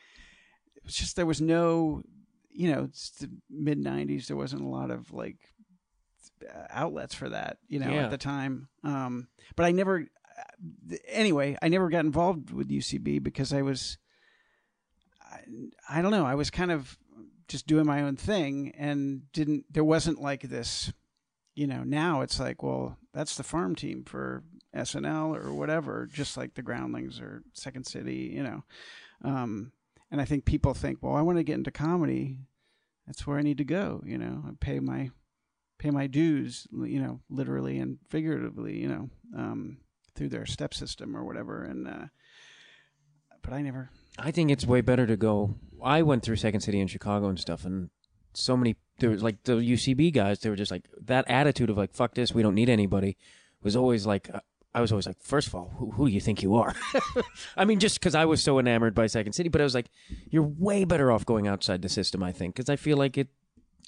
it 0.77 0.85
was 0.85 0.95
just 0.95 1.17
there 1.17 1.27
was 1.27 1.41
no 1.41 2.03
you 2.51 2.71
know 2.71 2.85
it's 2.85 3.11
the 3.11 3.31
mid 3.49 3.79
90s 3.79 4.27
there 4.27 4.37
wasn't 4.37 4.63
a 4.63 4.69
lot 4.69 4.91
of 4.91 5.13
like 5.13 5.39
outlets 6.71 7.15
for 7.15 7.29
that 7.29 7.59
you 7.69 7.79
know 7.79 7.91
Yeah. 7.91 8.05
at 8.05 8.11
the 8.11 8.19
time. 8.19 8.69
Um 8.85 9.29
but 9.57 9.67
i 9.67 9.73
never 9.73 10.07
anyway 11.09 11.57
i 11.63 11.69
never 11.69 11.89
got 11.89 12.05
involved 12.05 12.51
with 12.53 12.69
ucb 12.71 13.23
because 13.23 13.53
i 13.53 13.63
was 13.63 13.99
I, 15.21 15.41
I 15.99 16.03
don't 16.03 16.11
know 16.11 16.27
i 16.27 16.35
was 16.35 16.51
kind 16.51 16.71
of 16.71 16.99
just 17.49 17.67
doing 17.67 17.87
my 17.87 18.03
own 18.03 18.17
thing 18.17 18.73
and 18.77 19.23
didn't 19.33 19.65
there 19.71 19.85
wasn't 19.85 20.21
like 20.21 20.43
this 20.43 20.93
you 21.55 21.67
know 21.67 21.83
now 21.85 22.21
it's 22.21 22.39
like 22.39 22.63
well 22.63 22.99
that's 23.13 23.37
the 23.37 23.43
farm 23.43 23.75
team 23.75 24.05
for 24.05 24.45
snl 24.77 25.35
or 25.37 25.53
whatever 25.53 26.07
just 26.13 26.37
like 26.37 26.55
the 26.55 26.63
groundlings 26.63 27.19
or 27.21 27.43
second 27.53 27.85
city 27.87 28.31
you 28.35 28.43
know. 28.43 28.63
Um 29.25 29.73
and 30.11 30.21
i 30.21 30.25
think 30.25 30.45
people 30.45 30.75
think 30.75 30.99
well 31.03 31.17
i 31.17 31.23
want 31.23 31.39
to 31.39 31.43
get 31.45 31.57
into 31.59 31.71
comedy. 31.73 32.39
That's 33.07 33.27
where 33.27 33.39
i 33.39 33.43
need 33.43 33.59
to 33.59 33.65
go 33.65 34.03
you 34.07 34.19
know. 34.19 34.45
I 34.47 34.51
pay 34.61 34.79
my 34.81 35.11
pay 35.79 35.91
my 35.91 36.07
dues 36.07 36.67
you 36.73 37.01
know 37.01 37.21
literally 37.31 37.79
and 37.79 37.99
figuratively 38.09 38.77
you 38.77 38.89
know 38.89 39.11
um 39.37 39.79
through 40.15 40.29
their 40.29 40.47
step 40.47 40.75
system 40.75 41.17
or 41.17 41.25
whatever 41.25 41.63
and 41.63 41.87
uh 41.87 42.07
but 43.43 43.53
i 43.53 43.63
never 43.63 43.91
I 44.19 44.31
think 44.31 44.51
it's 44.51 44.67
way 44.67 44.81
better 44.81 45.07
to 45.07 45.17
go. 45.17 45.55
I 45.83 46.03
went 46.03 46.23
through 46.23 46.37
Second 46.37 46.61
City 46.61 46.81
in 46.81 46.89
Chicago 46.89 47.29
and 47.29 47.39
stuff, 47.39 47.65
and 47.65 47.91
so 48.35 48.57
many 48.57 48.77
there 48.99 49.11
was 49.11 49.23
like 49.23 49.45
the 49.45 49.55
UCB 49.55 50.13
guys. 50.13 50.41
They 50.41 50.51
were 50.51 50.57
just 50.57 50.73
like 50.73 50.89
that 51.05 51.31
attitude 51.31 51.71
of 51.71 51.77
like 51.77 51.95
"fuck 51.95 52.15
this, 52.15 52.35
we 52.35 52.43
don't 52.43 52.55
need 52.55 52.69
anybody." 52.69 53.17
Was 53.63 53.77
always 53.77 54.07
like 54.07 54.29
uh, 54.33 54.41
I 54.75 54.81
was 54.81 54.93
always 54.93 55.07
like, 55.07 55.21
first 55.21 55.49
of 55.49 55.55
all, 55.55 55.73
who, 55.79 55.93
who 55.93 56.09
do 56.09 56.13
you 56.13 56.21
think 56.21 56.43
you 56.43 56.57
are? 56.57 56.75
I 57.57 57.65
mean, 57.65 57.79
just 57.79 57.99
because 58.01 58.15
I 58.15 58.25
was 58.25 58.43
so 58.43 58.59
enamored 58.59 58.95
by 58.95 59.07
Second 59.07 59.33
City, 59.33 59.49
but 59.49 59.61
I 59.61 59.65
was 59.65 59.75
like, 59.75 59.89
you're 60.31 60.43
way 60.43 60.85
better 60.85 61.11
off 61.13 61.25
going 61.25 61.47
outside 61.47 61.83
the 61.83 61.89
system. 61.89 62.23
I 62.23 62.33
think 62.33 62.57
because 62.57 62.69
I 62.69 62.77
feel 62.77 62.97
like 62.97 63.17
it 63.17 63.29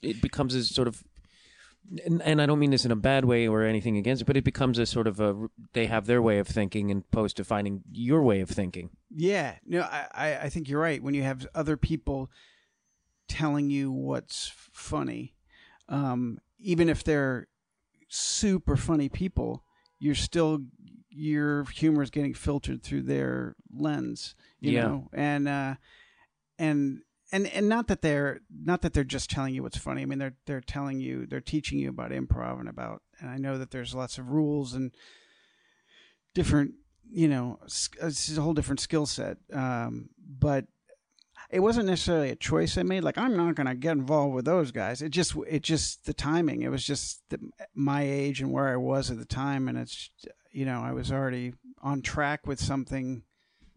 it 0.03 0.22
becomes 0.22 0.55
a 0.55 0.64
sort 0.64 0.87
of 0.87 1.03
and, 2.05 2.22
and 2.22 2.40
I 2.40 2.46
don't 2.46 2.59
mean 2.59 2.70
this 2.70 2.85
in 2.85 2.92
a 2.92 2.96
bad 2.96 3.24
way 3.24 3.48
or 3.48 3.62
anything 3.64 3.96
against 3.96 4.22
it, 4.22 4.24
but 4.24 4.37
it 4.37 4.44
becomes 4.44 4.79
a 4.79 4.87
sort 4.87 5.07
of 5.07 5.20
a 5.20 5.48
they 5.72 5.87
have 5.87 6.07
their 6.07 6.22
way 6.22 6.38
of 6.38 6.46
thinking 6.46 6.90
and 6.90 7.03
opposed 7.11 7.37
to 7.38 7.44
finding 7.44 7.83
your 7.90 8.22
way 8.22 8.40
of 8.40 8.48
thinking. 8.48 8.90
Yeah, 9.11 9.57
no, 9.66 9.81
I, 9.83 10.38
I, 10.42 10.48
think 10.48 10.68
you're 10.68 10.81
right. 10.81 11.03
When 11.03 11.14
you 11.14 11.22
have 11.22 11.46
other 11.55 11.76
people 11.76 12.31
telling 13.29 13.70
you 13.70 13.90
what's 13.90 14.53
funny, 14.72 15.35
um, 15.88 16.38
even 16.59 16.88
if 16.88 17.03
they're 17.03 17.48
super 18.09 18.76
funny 18.76 19.09
people, 19.09 19.64
you're 19.98 20.14
still 20.14 20.61
your 21.09 21.64
humor 21.64 22.03
is 22.03 22.11
getting 22.11 22.35
filtered 22.35 22.83
through 22.83 23.03
their 23.03 23.57
lens. 23.72 24.35
You 24.61 24.72
Yeah. 24.72 24.83
know, 24.83 25.09
and 25.12 25.48
uh, 25.48 25.74
and 26.59 27.03
and 27.33 27.47
and 27.49 27.69
not 27.69 27.88
that 27.88 28.03
they're 28.03 28.40
not 28.64 28.83
that 28.83 28.93
they're 28.93 29.05
just 29.05 29.31
telling 29.31 29.55
you 29.55 29.62
what's 29.62 29.79
funny. 29.79 30.03
I 30.03 30.07
mean, 30.07 30.19
they're 30.19 30.37
they're 30.47 30.61
telling 30.61 31.01
you, 31.01 31.27
they're 31.27 31.40
teaching 31.40 31.79
you 31.79 31.88
about 31.88 32.11
improv 32.11 32.61
and 32.61 32.69
about. 32.69 33.03
And 33.21 33.31
I 33.31 33.37
know 33.37 33.59
that 33.59 33.71
there's 33.71 33.95
lots 33.95 34.19
of 34.19 34.31
rules 34.31 34.75
and 34.75 34.93
different 36.35 36.75
you 37.12 37.29
know 37.29 37.59
it's 37.64 38.37
a 38.37 38.40
whole 38.40 38.55
different 38.55 38.81
skill 38.81 39.07
set 39.07 39.38
um, 39.53 40.09
but 40.38 40.66
it 41.51 41.61
wasn't 41.61 41.87
necessarily 41.87 42.31
a 42.31 42.37
choice 42.37 42.79
i 42.79 42.83
made 42.83 43.03
like 43.03 43.19
i'm 43.19 43.37
not 43.37 43.55
going 43.55 43.66
to 43.66 43.75
get 43.75 43.93
involved 43.93 44.35
with 44.35 44.45
those 44.45 44.71
guys 44.71 45.03
it 45.03 45.11
just 45.11 45.35
it 45.49 45.62
just 45.62 46.07
the 46.07 46.14
timing 46.14 46.62
it 46.62 46.71
was 46.71 46.85
just 46.85 47.23
the, 47.31 47.38
my 47.75 48.03
age 48.03 48.40
and 48.40 48.53
where 48.53 48.69
i 48.69 48.77
was 48.77 49.11
at 49.11 49.19
the 49.19 49.25
time 49.25 49.69
and 49.69 49.77
it's 49.77 50.11
you 50.53 50.64
know 50.64 50.81
i 50.81 50.93
was 50.93 51.11
already 51.11 51.53
on 51.83 52.01
track 52.03 52.47
with 52.47 52.61
something 52.61 53.23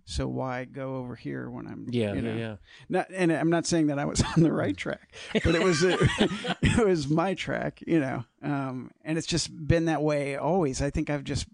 so 0.06 0.28
why 0.28 0.66
go 0.66 0.98
over 0.98 1.16
here 1.16 1.50
when 1.50 1.66
i'm 1.68 1.88
Yeah, 1.90 2.14
you 2.14 2.22
know? 2.22 2.36
yeah. 2.36 2.56
not 2.90 3.08
and 3.14 3.32
i'm 3.32 3.50
not 3.50 3.66
saying 3.66 3.88
that 3.88 4.00
i 4.00 4.06
was 4.06 4.22
on 4.38 4.44
the 4.44 4.52
right 4.52 4.76
track 4.76 5.14
but 5.44 5.56
it 5.56 5.64
was 5.64 5.84
it 5.84 6.86
was 6.86 7.08
my 7.10 7.34
track 7.34 7.80
you 7.88 8.00
know 8.00 8.24
um, 8.42 8.92
and 9.06 9.18
it's 9.18 9.28
just 9.28 9.50
been 9.68 9.86
that 9.86 10.02
way 10.04 10.36
always 10.36 10.82
i 10.82 10.90
think 10.90 11.10
i've 11.10 11.24
just 11.24 11.48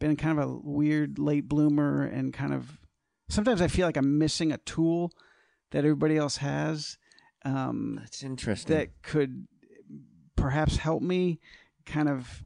been 0.00 0.16
kind 0.16 0.38
of 0.38 0.48
a 0.50 0.52
weird 0.62 1.18
late 1.18 1.48
bloomer 1.48 2.02
and 2.04 2.32
kind 2.34 2.52
of 2.52 2.78
sometimes 3.28 3.62
I 3.62 3.68
feel 3.68 3.86
like 3.86 3.96
I'm 3.96 4.18
missing 4.18 4.52
a 4.52 4.58
tool 4.58 5.12
that 5.70 5.78
everybody 5.78 6.16
else 6.18 6.36
has 6.38 6.98
um, 7.44 7.96
That's 8.00 8.22
interesting. 8.22 8.76
that 8.76 9.02
could 9.02 9.46
perhaps 10.36 10.76
help 10.76 11.02
me 11.02 11.40
kind 11.86 12.08
of 12.08 12.44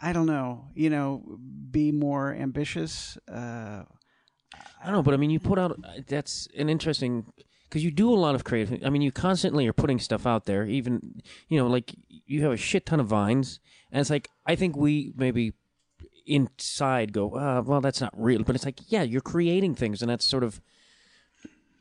I 0.00 0.12
don't 0.12 0.26
know, 0.26 0.66
you 0.74 0.90
know, 0.90 1.38
be 1.70 1.92
more 1.92 2.34
ambitious. 2.34 3.16
Uh, 3.28 3.84
I 4.82 4.86
don't 4.86 4.94
know, 4.94 5.02
but 5.02 5.14
I 5.14 5.16
mean, 5.16 5.30
you 5.30 5.40
put 5.40 5.58
out 5.58 5.78
that's 6.06 6.48
an 6.56 6.68
interesting 6.68 7.26
because 7.68 7.84
you 7.84 7.90
do 7.90 8.12
a 8.12 8.14
lot 8.14 8.34
of 8.34 8.44
creative. 8.44 8.82
I 8.84 8.90
mean, 8.90 9.02
you 9.02 9.12
constantly 9.12 9.66
are 9.66 9.72
putting 9.72 9.98
stuff 9.98 10.26
out 10.26 10.44
there. 10.44 10.64
Even 10.66 11.22
you 11.48 11.58
know, 11.58 11.66
like 11.66 11.94
you 12.08 12.42
have 12.42 12.52
a 12.52 12.56
shit 12.56 12.86
ton 12.86 13.00
of 13.00 13.06
vines, 13.06 13.60
and 13.90 14.00
it's 14.00 14.10
like 14.10 14.28
I 14.46 14.54
think 14.56 14.76
we 14.76 15.12
maybe 15.16 15.54
inside 16.26 17.12
go, 17.12 17.36
uh, 17.36 17.62
well, 17.64 17.80
that's 17.80 18.00
not 18.00 18.12
real, 18.16 18.42
but 18.42 18.54
it's 18.54 18.64
like, 18.64 18.80
yeah, 18.88 19.02
you're 19.02 19.20
creating 19.20 19.74
things, 19.74 20.02
and 20.02 20.10
that's 20.10 20.24
sort 20.24 20.42
of 20.42 20.60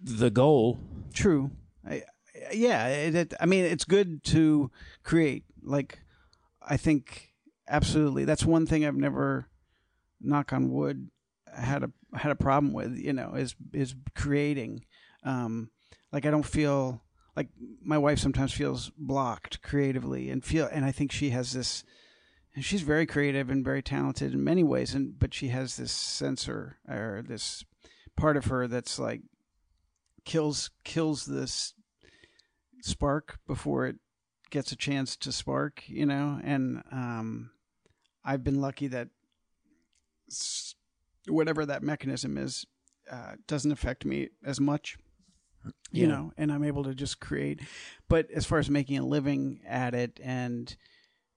the 0.01 0.29
goal. 0.29 0.79
True. 1.13 1.51
I, 1.87 2.03
yeah. 2.51 2.87
It, 2.87 3.15
it, 3.15 3.33
I 3.39 3.45
mean, 3.45 3.65
it's 3.65 3.85
good 3.85 4.23
to 4.25 4.71
create. 5.03 5.43
Like, 5.61 5.99
I 6.61 6.77
think 6.77 7.33
absolutely. 7.67 8.25
That's 8.25 8.45
one 8.45 8.65
thing 8.65 8.85
I've 8.85 8.95
never, 8.95 9.47
knock 10.19 10.53
on 10.53 10.71
wood, 10.71 11.09
had 11.55 11.83
a 11.83 12.17
had 12.17 12.31
a 12.31 12.35
problem 12.35 12.73
with. 12.73 12.97
You 12.97 13.13
know, 13.13 13.33
is 13.35 13.55
is 13.73 13.95
creating. 14.15 14.85
Um, 15.23 15.69
like 16.11 16.25
I 16.25 16.31
don't 16.31 16.45
feel 16.45 17.01
like 17.35 17.49
my 17.81 17.97
wife 17.97 18.19
sometimes 18.19 18.53
feels 18.53 18.91
blocked 18.97 19.61
creatively, 19.61 20.29
and 20.29 20.43
feel, 20.43 20.67
and 20.71 20.85
I 20.85 20.91
think 20.91 21.11
she 21.11 21.31
has 21.31 21.53
this. 21.53 21.83
And 22.55 22.63
she's 22.63 22.83
very 22.83 23.07
creative 23.07 23.49
and 23.49 23.65
very 23.65 23.81
talented 23.81 24.31
in 24.31 24.43
many 24.43 24.63
ways, 24.63 24.93
and 24.93 25.17
but 25.17 25.33
she 25.33 25.47
has 25.47 25.77
this 25.77 25.91
censor 25.91 26.77
or 26.87 27.23
this 27.27 27.65
part 28.15 28.37
of 28.37 28.45
her 28.45 28.67
that's 28.67 28.99
like 28.99 29.21
kills 30.23 30.69
kills 30.83 31.25
this 31.25 31.73
spark 32.81 33.39
before 33.47 33.87
it 33.87 33.95
gets 34.51 34.71
a 34.71 34.75
chance 34.75 35.15
to 35.15 35.31
spark, 35.31 35.83
you 35.87 36.05
know. 36.05 36.39
And 36.43 36.83
um, 36.91 37.51
I've 38.23 38.43
been 38.43 38.61
lucky 38.61 38.87
that 38.87 39.09
whatever 41.27 41.65
that 41.65 41.83
mechanism 41.83 42.37
is 42.37 42.65
uh, 43.11 43.33
doesn't 43.47 43.71
affect 43.71 44.05
me 44.05 44.29
as 44.45 44.59
much, 44.59 44.97
you 45.91 46.03
Yeah. 46.03 46.07
know. 46.07 46.31
And 46.37 46.51
I'm 46.51 46.63
able 46.63 46.83
to 46.83 46.95
just 46.95 47.19
create. 47.19 47.61
But 48.07 48.29
as 48.31 48.45
far 48.45 48.59
as 48.59 48.69
making 48.69 48.97
a 48.97 49.05
living 49.05 49.61
at 49.67 49.93
it 49.93 50.19
and 50.23 50.75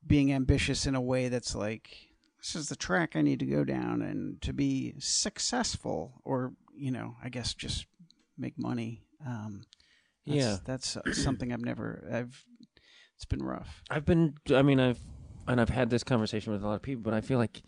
being 0.06 0.32
ambitious 0.32 0.86
in 0.86 0.94
a 0.94 1.00
way 1.00 1.28
that's 1.28 1.54
like 1.54 1.96
this 2.38 2.54
is 2.54 2.68
the 2.68 2.76
track 2.76 3.16
I 3.16 3.22
need 3.22 3.40
to 3.40 3.46
go 3.46 3.64
down 3.64 4.02
and 4.02 4.40
to 4.42 4.52
be 4.52 4.94
successful 4.98 6.20
or 6.24 6.52
you 6.76 6.92
know 6.92 7.16
I 7.22 7.28
guess 7.28 7.54
just 7.54 7.86
make 8.38 8.56
money 8.56 9.02
um 9.26 9.62
that's, 10.26 10.36
Yeah. 10.36 10.58
that's 10.64 10.96
something 11.22 11.52
I've 11.52 11.64
never 11.64 12.08
I've 12.12 12.44
it's 13.16 13.24
been 13.24 13.42
rough 13.42 13.82
I've 13.90 14.04
been, 14.04 14.34
I 14.54 14.62
mean, 14.62 14.78
I've 14.78 15.00
and 15.48 15.60
I've 15.60 15.70
had 15.70 15.90
this 15.90 16.04
conversation 16.04 16.52
with 16.52 16.62
a 16.62 16.66
lot 16.66 16.74
of 16.74 16.82
people, 16.82 17.02
but 17.02 17.14
I 17.14 17.20
feel 17.20 17.38
like 17.38 17.62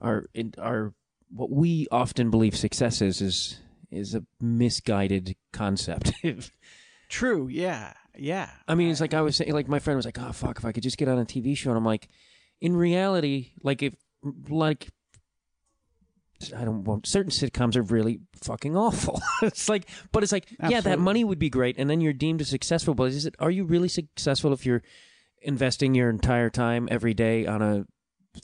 our 0.00 0.26
in, 0.34 0.54
our 0.58 0.92
what 1.30 1.50
we 1.50 1.86
often 1.90 2.30
believe 2.30 2.56
success 2.56 3.00
is 3.00 3.20
is 3.20 3.60
is 3.90 4.14
a 4.14 4.24
misguided 4.40 5.36
concept. 5.52 6.12
true 7.08 7.48
yeah 7.48 7.92
yeah 8.16 8.48
I 8.68 8.74
mean, 8.74 8.90
it's 8.90 9.00
like 9.00 9.14
I 9.14 9.22
was 9.22 9.36
saying, 9.36 9.52
like 9.52 9.68
my 9.68 9.78
friend 9.78 9.96
was 9.96 10.04
like, 10.04 10.18
"Oh 10.18 10.32
fuck, 10.32 10.58
if 10.58 10.64
I 10.64 10.72
could 10.72 10.82
just 10.82 10.98
get 10.98 11.08
on 11.08 11.18
a 11.18 11.24
TV 11.24 11.56
show," 11.56 11.70
and 11.70 11.78
I'm 11.78 11.84
like, 11.84 12.08
in 12.60 12.76
reality, 12.76 13.52
like 13.62 13.82
if 13.82 13.94
like 14.48 14.88
I 16.56 16.64
don't 16.64 16.84
want 16.84 17.06
certain 17.06 17.30
sitcoms 17.30 17.76
are 17.76 17.82
really 17.82 18.20
fucking 18.42 18.76
awful. 18.76 19.20
it's 19.42 19.68
like, 19.68 19.88
but 20.10 20.22
it's 20.22 20.32
like, 20.32 20.46
yeah, 20.68 20.80
that 20.80 20.98
money 20.98 21.22
would 21.24 21.38
be 21.38 21.50
great, 21.50 21.76
and 21.78 21.88
then 21.88 22.00
you're 22.00 22.12
deemed 22.12 22.40
as 22.40 22.48
successful. 22.48 22.94
But 22.94 23.12
is 23.12 23.26
it? 23.26 23.34
Are 23.38 23.50
you 23.50 23.64
really 23.64 23.88
successful 23.88 24.52
if 24.52 24.64
you're 24.64 24.82
investing 25.42 25.94
your 25.94 26.10
entire 26.10 26.50
time 26.50 26.88
every 26.90 27.14
day 27.14 27.46
on 27.46 27.62
a 27.62 27.86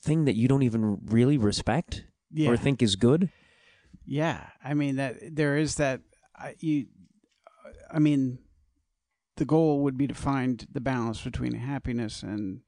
thing 0.00 0.24
that 0.24 0.34
you 0.34 0.48
don't 0.48 0.62
even 0.62 0.98
really 1.06 1.38
respect 1.38 2.04
Yeah. 2.32 2.50
or 2.50 2.56
think 2.56 2.82
is 2.82 2.96
good? 2.96 3.30
Yeah, 4.04 4.46
I 4.64 4.74
mean 4.74 4.96
that 4.96 5.34
there 5.34 5.56
is 5.56 5.76
that. 5.76 6.00
I, 6.38 6.54
you, 6.60 6.86
I 7.90 7.98
mean, 7.98 8.38
the 9.36 9.44
goal 9.44 9.80
would 9.84 9.96
be 9.96 10.06
to 10.06 10.14
find 10.14 10.66
the 10.70 10.80
balance 10.80 11.20
between 11.22 11.54
happiness 11.54 12.22
and 12.22 12.60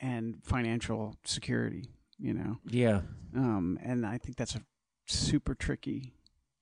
and 0.00 0.36
financial 0.44 1.16
security. 1.24 1.88
You 2.18 2.34
know, 2.34 2.58
Yeah. 2.66 3.00
um, 3.34 3.78
and 3.82 4.06
I 4.06 4.18
think 4.18 4.36
that's 4.36 4.54
a 4.54 4.62
super 5.06 5.54
tricky. 5.54 6.14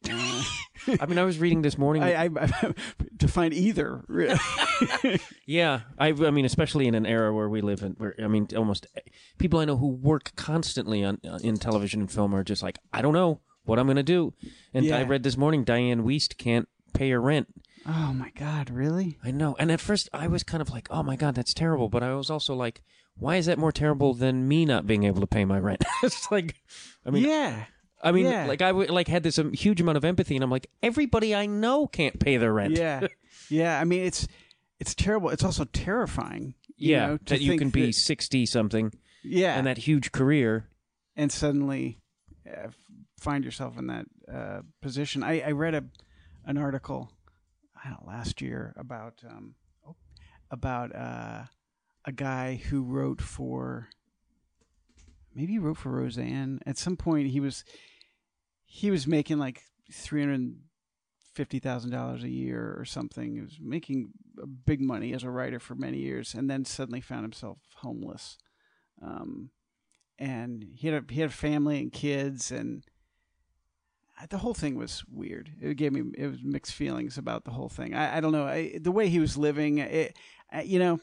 I 0.06 1.06
mean, 1.06 1.18
I 1.18 1.24
was 1.24 1.38
reading 1.38 1.62
this 1.62 1.76
morning. 1.76 2.02
I, 2.02 2.24
I, 2.24 2.28
to 3.18 3.28
find 3.28 3.52
either. 3.52 4.04
Yeah, 5.46 5.80
I, 5.98 6.08
I 6.08 6.30
mean, 6.30 6.44
especially 6.44 6.86
in 6.86 6.94
an 6.94 7.04
era 7.04 7.34
where 7.34 7.48
we 7.48 7.60
live 7.60 7.82
in, 7.82 7.92
where 7.92 8.14
I 8.22 8.28
mean, 8.28 8.46
almost 8.56 8.86
people 9.38 9.58
I 9.58 9.64
know 9.64 9.76
who 9.76 9.88
work 9.88 10.32
constantly 10.36 11.04
on 11.04 11.18
uh, 11.28 11.38
in 11.42 11.56
television 11.56 12.00
and 12.00 12.10
film 12.10 12.34
are 12.34 12.44
just 12.44 12.62
like, 12.62 12.78
I 12.92 13.02
don't 13.02 13.12
know 13.12 13.40
what 13.64 13.78
I'm 13.78 13.86
going 13.86 13.96
to 13.96 14.02
do. 14.04 14.32
And 14.72 14.90
I 14.92 15.02
read 15.02 15.24
this 15.24 15.36
morning, 15.36 15.64
Dianne 15.64 16.02
Wiest 16.02 16.38
can't 16.38 16.68
pay 16.94 17.10
her 17.10 17.20
rent. 17.20 17.48
oh 17.84 18.12
my 18.14 18.30
God! 18.36 18.70
Really? 18.70 19.18
I 19.24 19.32
know, 19.32 19.56
and 19.58 19.72
at 19.72 19.80
first 19.80 20.08
I 20.12 20.28
was 20.28 20.44
kind 20.44 20.60
of 20.60 20.70
like, 20.70 20.86
oh 20.90 21.02
my 21.02 21.16
god, 21.16 21.34
that's 21.34 21.52
terrible. 21.52 21.88
But 21.88 22.02
I 22.04 22.14
was 22.14 22.30
also 22.30 22.54
like, 22.54 22.82
why 23.16 23.36
is 23.36 23.46
that 23.46 23.58
more 23.58 23.72
terrible 23.72 24.14
than 24.14 24.46
me 24.46 24.64
not 24.64 24.86
being 24.86 25.04
able 25.04 25.20
to 25.20 25.26
pay 25.26 25.44
my 25.44 25.58
rent? 25.58 25.84
it's 26.02 26.30
like, 26.30 26.54
I 27.04 27.10
mean, 27.10 27.24
yeah. 27.24 27.64
I 28.02 28.12
mean, 28.12 28.26
yeah. 28.26 28.46
like 28.46 28.62
I 28.62 28.68
w- 28.68 28.90
like 28.90 29.08
had 29.08 29.22
this 29.22 29.38
um, 29.38 29.52
huge 29.52 29.80
amount 29.80 29.98
of 29.98 30.04
empathy, 30.04 30.34
and 30.34 30.42
I'm 30.42 30.50
like, 30.50 30.68
everybody 30.82 31.34
I 31.34 31.46
know 31.46 31.86
can't 31.86 32.18
pay 32.18 32.36
their 32.38 32.52
rent. 32.52 32.76
Yeah. 32.76 33.06
Yeah. 33.48 33.78
I 33.80 33.84
mean, 33.84 34.04
it's 34.04 34.26
it's 34.78 34.94
terrible. 34.94 35.30
It's 35.30 35.44
also 35.44 35.64
terrifying. 35.64 36.54
you 36.76 36.92
yeah, 36.92 37.06
know, 37.06 37.16
to 37.18 37.24
that 37.34 37.40
you 37.40 37.58
can 37.58 37.70
be 37.70 37.86
that- 37.86 37.94
sixty 37.94 38.46
something 38.46 38.92
yeah, 39.22 39.56
and 39.58 39.66
that 39.66 39.78
huge 39.78 40.12
career. 40.12 40.68
and 41.16 41.30
suddenly 41.30 41.98
uh, 42.48 42.68
find 43.18 43.44
yourself 43.44 43.76
in 43.78 43.88
that 43.88 44.06
uh, 44.32 44.60
position. 44.80 45.22
I, 45.22 45.40
I 45.40 45.50
read 45.50 45.74
a 45.74 45.84
an 46.46 46.56
article 46.56 47.12
I 47.84 47.90
don't 47.90 48.06
know, 48.06 48.12
last 48.12 48.40
year 48.40 48.74
about 48.78 49.20
um, 49.28 49.54
oh, 49.86 49.96
about 50.50 50.94
uh, 50.94 51.42
a 52.06 52.12
guy 52.12 52.56
who 52.70 52.82
wrote 52.82 53.20
for 53.20 53.88
maybe 55.34 55.52
he 55.52 55.58
wrote 55.58 55.76
for 55.76 55.90
Roseanne. 55.90 56.60
At 56.66 56.78
some 56.78 56.96
point, 56.96 57.28
he 57.28 57.40
was 57.40 57.64
he 58.72 58.92
was 58.92 59.04
making 59.04 59.38
like 59.38 59.62
three 59.92 60.20
hundred 60.20 60.54
fifty 61.34 61.58
thousand 61.58 61.90
dollars 61.90 62.22
a 62.22 62.28
year 62.28 62.76
or 62.78 62.84
something. 62.84 63.34
He 63.34 63.40
was 63.40 63.58
making 63.60 64.10
big 64.64 64.80
money 64.80 65.12
as 65.12 65.24
a 65.24 65.30
writer 65.30 65.58
for 65.58 65.74
many 65.74 65.98
years, 65.98 66.34
and 66.34 66.48
then 66.48 66.64
suddenly 66.64 67.00
found 67.00 67.22
himself 67.22 67.58
homeless. 67.78 68.38
Um, 69.02 69.50
and 70.20 70.64
he 70.76 70.86
had 70.86 71.02
a, 71.02 71.12
he 71.12 71.20
had 71.20 71.30
a 71.30 71.32
family 71.32 71.80
and 71.80 71.92
kids, 71.92 72.52
and 72.52 72.84
the 74.30 74.38
whole 74.38 74.54
thing 74.54 74.76
was 74.76 75.02
weird. 75.10 75.50
It 75.60 75.74
gave 75.74 75.92
me 75.92 76.02
it 76.16 76.28
was 76.28 76.42
mixed 76.44 76.74
feelings 76.74 77.18
about 77.18 77.44
the 77.44 77.50
whole 77.50 77.68
thing. 77.68 77.92
I, 77.92 78.18
I 78.18 78.20
don't 78.20 78.32
know 78.32 78.46
I, 78.46 78.78
the 78.80 78.92
way 78.92 79.08
he 79.08 79.18
was 79.18 79.36
living. 79.36 79.78
It, 79.78 80.16
I, 80.52 80.62
you 80.62 80.78
know, 80.78 81.00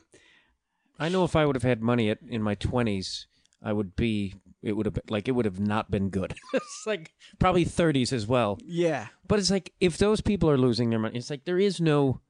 I 0.98 1.10
know 1.10 1.26
if 1.26 1.36
I 1.36 1.46
would 1.46 1.58
have 1.58 1.64
had 1.64 1.82
money 1.82 2.10
at, 2.10 2.20
in 2.30 2.42
my 2.42 2.56
twenties, 2.56 3.28
I 3.62 3.74
would 3.74 3.98
be. 3.98 4.36
It 4.68 4.76
would 4.76 4.86
have 4.86 4.94
been 4.94 5.04
like 5.10 5.28
it 5.28 5.32
would 5.32 5.46
have 5.46 5.60
not 5.60 5.90
been 5.90 6.10
good. 6.10 6.36
it's 6.54 6.84
like 6.86 7.14
probably 7.40 7.64
thirties 7.66 8.12
as 8.14 8.28
well. 8.28 8.60
yeah, 8.66 9.08
But 9.28 9.40
it's 9.40 9.52
like 9.52 9.74
if 9.80 9.98
those 9.98 10.22
people 10.22 10.50
are 10.50 10.58
losing 10.58 10.90
their 10.90 11.00
money, 11.00 11.18
it's 11.18 11.30
like 11.30 11.46
there 11.46 11.60
is 11.60 11.80
no 11.82 12.22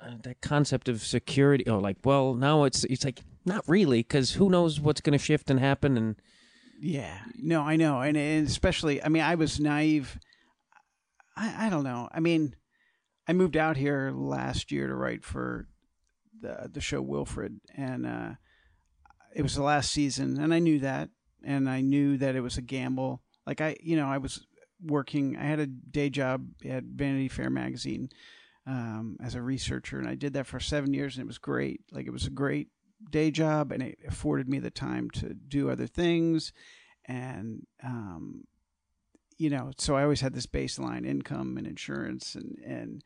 uh, 0.00 0.12
that 0.22 0.40
concept 0.40 0.88
of 0.88 1.02
security. 1.02 1.64
Oh, 1.66 1.78
like 1.78 1.96
well 2.04 2.34
now 2.34 2.64
it's 2.64 2.84
it's 2.84 3.04
like 3.04 3.20
not 3.44 3.64
really 3.68 4.00
because 4.00 4.32
who 4.32 4.48
knows 4.50 4.80
what's 4.80 5.00
going 5.00 5.18
to 5.18 5.24
shift 5.24 5.50
and 5.50 5.60
happen 5.60 5.96
and 5.96 6.16
Yeah, 6.80 7.18
no, 7.36 7.62
I 7.62 7.76
know, 7.76 8.00
and, 8.00 8.16
and 8.16 8.46
especially, 8.46 9.02
I 9.02 9.08
mean, 9.08 9.22
I 9.22 9.34
was 9.36 9.60
naive. 9.60 10.18
I, 11.36 11.66
I 11.66 11.70
don't 11.70 11.84
know. 11.84 12.08
I 12.12 12.20
mean, 12.20 12.56
I 13.28 13.32
moved 13.32 13.56
out 13.56 13.76
here 13.76 14.12
last 14.14 14.70
year 14.72 14.86
to 14.88 14.94
write 14.94 15.24
for 15.24 15.68
the 16.40 16.68
the 16.72 16.80
show 16.80 17.00
Wilfred, 17.02 17.60
and 17.76 18.06
uh, 18.06 18.30
it 19.34 19.42
was 19.42 19.54
the 19.54 19.62
last 19.62 19.90
season, 19.90 20.38
and 20.40 20.52
I 20.54 20.58
knew 20.58 20.78
that, 20.80 21.08
and 21.44 21.68
I 21.68 21.80
knew 21.80 22.16
that 22.18 22.36
it 22.36 22.40
was 22.40 22.56
a 22.56 22.62
gamble. 22.62 23.22
Like 23.46 23.60
I, 23.60 23.76
you 23.80 23.96
know, 23.96 24.06
I 24.06 24.18
was 24.18 24.46
working. 24.82 25.36
I 25.36 25.44
had 25.44 25.60
a 25.60 25.66
day 25.66 26.10
job 26.10 26.46
at 26.68 26.84
Vanity 26.84 27.28
Fair 27.28 27.50
magazine 27.50 28.08
um, 28.66 29.16
as 29.22 29.34
a 29.34 29.42
researcher, 29.42 29.98
and 29.98 30.08
I 30.08 30.14
did 30.14 30.34
that 30.34 30.46
for 30.46 30.60
seven 30.60 30.94
years, 30.94 31.16
and 31.16 31.24
it 31.24 31.26
was 31.26 31.38
great. 31.38 31.80
Like 31.92 32.06
it 32.06 32.12
was 32.12 32.26
a 32.26 32.30
great 32.30 32.68
day 33.10 33.30
job, 33.30 33.72
and 33.72 33.82
it 33.82 33.98
afforded 34.06 34.48
me 34.48 34.58
the 34.58 34.70
time 34.70 35.10
to 35.10 35.34
do 35.34 35.70
other 35.70 35.86
things, 35.86 36.52
and 37.06 37.66
um, 37.82 38.44
you 39.38 39.50
know, 39.50 39.72
so 39.78 39.96
I 39.96 40.02
always 40.02 40.20
had 40.20 40.34
this 40.34 40.46
baseline 40.46 41.06
income 41.06 41.56
and 41.56 41.66
insurance, 41.66 42.34
and 42.34 42.58
and 42.64 43.04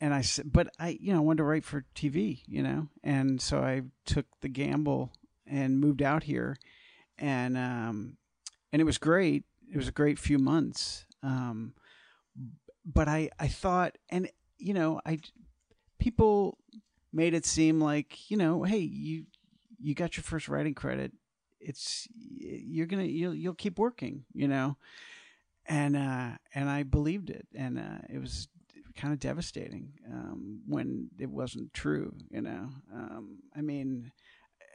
and 0.00 0.12
I 0.12 0.22
said, 0.22 0.52
but 0.52 0.68
I, 0.78 0.98
you 1.00 1.12
know, 1.12 1.22
wanted 1.22 1.38
to 1.38 1.44
write 1.44 1.64
for 1.64 1.84
TV, 1.94 2.42
you 2.46 2.62
know, 2.62 2.88
and 3.02 3.40
so 3.40 3.60
I 3.60 3.82
took 4.04 4.26
the 4.40 4.48
gamble 4.48 5.12
and 5.46 5.80
moved 5.80 6.02
out 6.02 6.24
here, 6.24 6.56
and 7.18 7.56
um, 7.56 8.16
and 8.72 8.80
it 8.80 8.84
was 8.84 8.98
great. 8.98 9.44
It 9.72 9.76
was 9.76 9.88
a 9.88 9.92
great 9.92 10.18
few 10.18 10.38
months. 10.38 11.06
Um, 11.22 11.74
but 12.84 13.08
I, 13.08 13.30
I 13.38 13.48
thought, 13.48 13.96
and 14.10 14.28
you 14.58 14.74
know, 14.74 15.00
I, 15.06 15.18
people 15.98 16.58
made 17.12 17.34
it 17.34 17.46
seem 17.46 17.80
like, 17.80 18.30
you 18.30 18.36
know, 18.36 18.62
hey, 18.62 18.78
you, 18.78 19.24
you 19.80 19.94
got 19.94 20.16
your 20.16 20.24
first 20.24 20.48
writing 20.48 20.74
credit. 20.74 21.12
It's 21.60 22.06
you're 22.12 22.86
gonna 22.86 23.04
you'll 23.04 23.34
you'll 23.34 23.54
keep 23.54 23.78
working, 23.78 24.24
you 24.34 24.48
know, 24.48 24.76
and 25.64 25.96
uh, 25.96 26.32
and 26.54 26.68
I 26.68 26.82
believed 26.82 27.30
it, 27.30 27.46
and 27.54 27.78
uh, 27.78 28.02
it 28.10 28.20
was 28.20 28.48
kind 28.96 29.14
of 29.14 29.18
devastating 29.18 29.92
um, 30.12 30.60
when 30.66 31.08
it 31.18 31.30
wasn't 31.30 31.72
true, 31.72 32.14
you 32.30 32.42
know. 32.42 32.68
Um, 32.92 33.38
I 33.56 33.62
mean, 33.62 34.12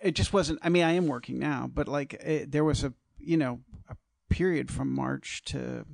it 0.02 0.16
just 0.16 0.34
wasn't. 0.34 0.60
I 0.62 0.70
mean, 0.70 0.84
I 0.84 0.94
am 0.94 1.08
working 1.08 1.40
now, 1.40 1.70
but 1.72 1.88
like 1.88 2.14
it, 2.14 2.52
there 2.52 2.64
was 2.64 2.84
a 2.84 2.94
you 3.18 3.38
know 3.38 3.62
a 3.90 3.96
period 4.30 4.72
from 4.72 4.94
March 4.94 5.44
to, 5.46 5.86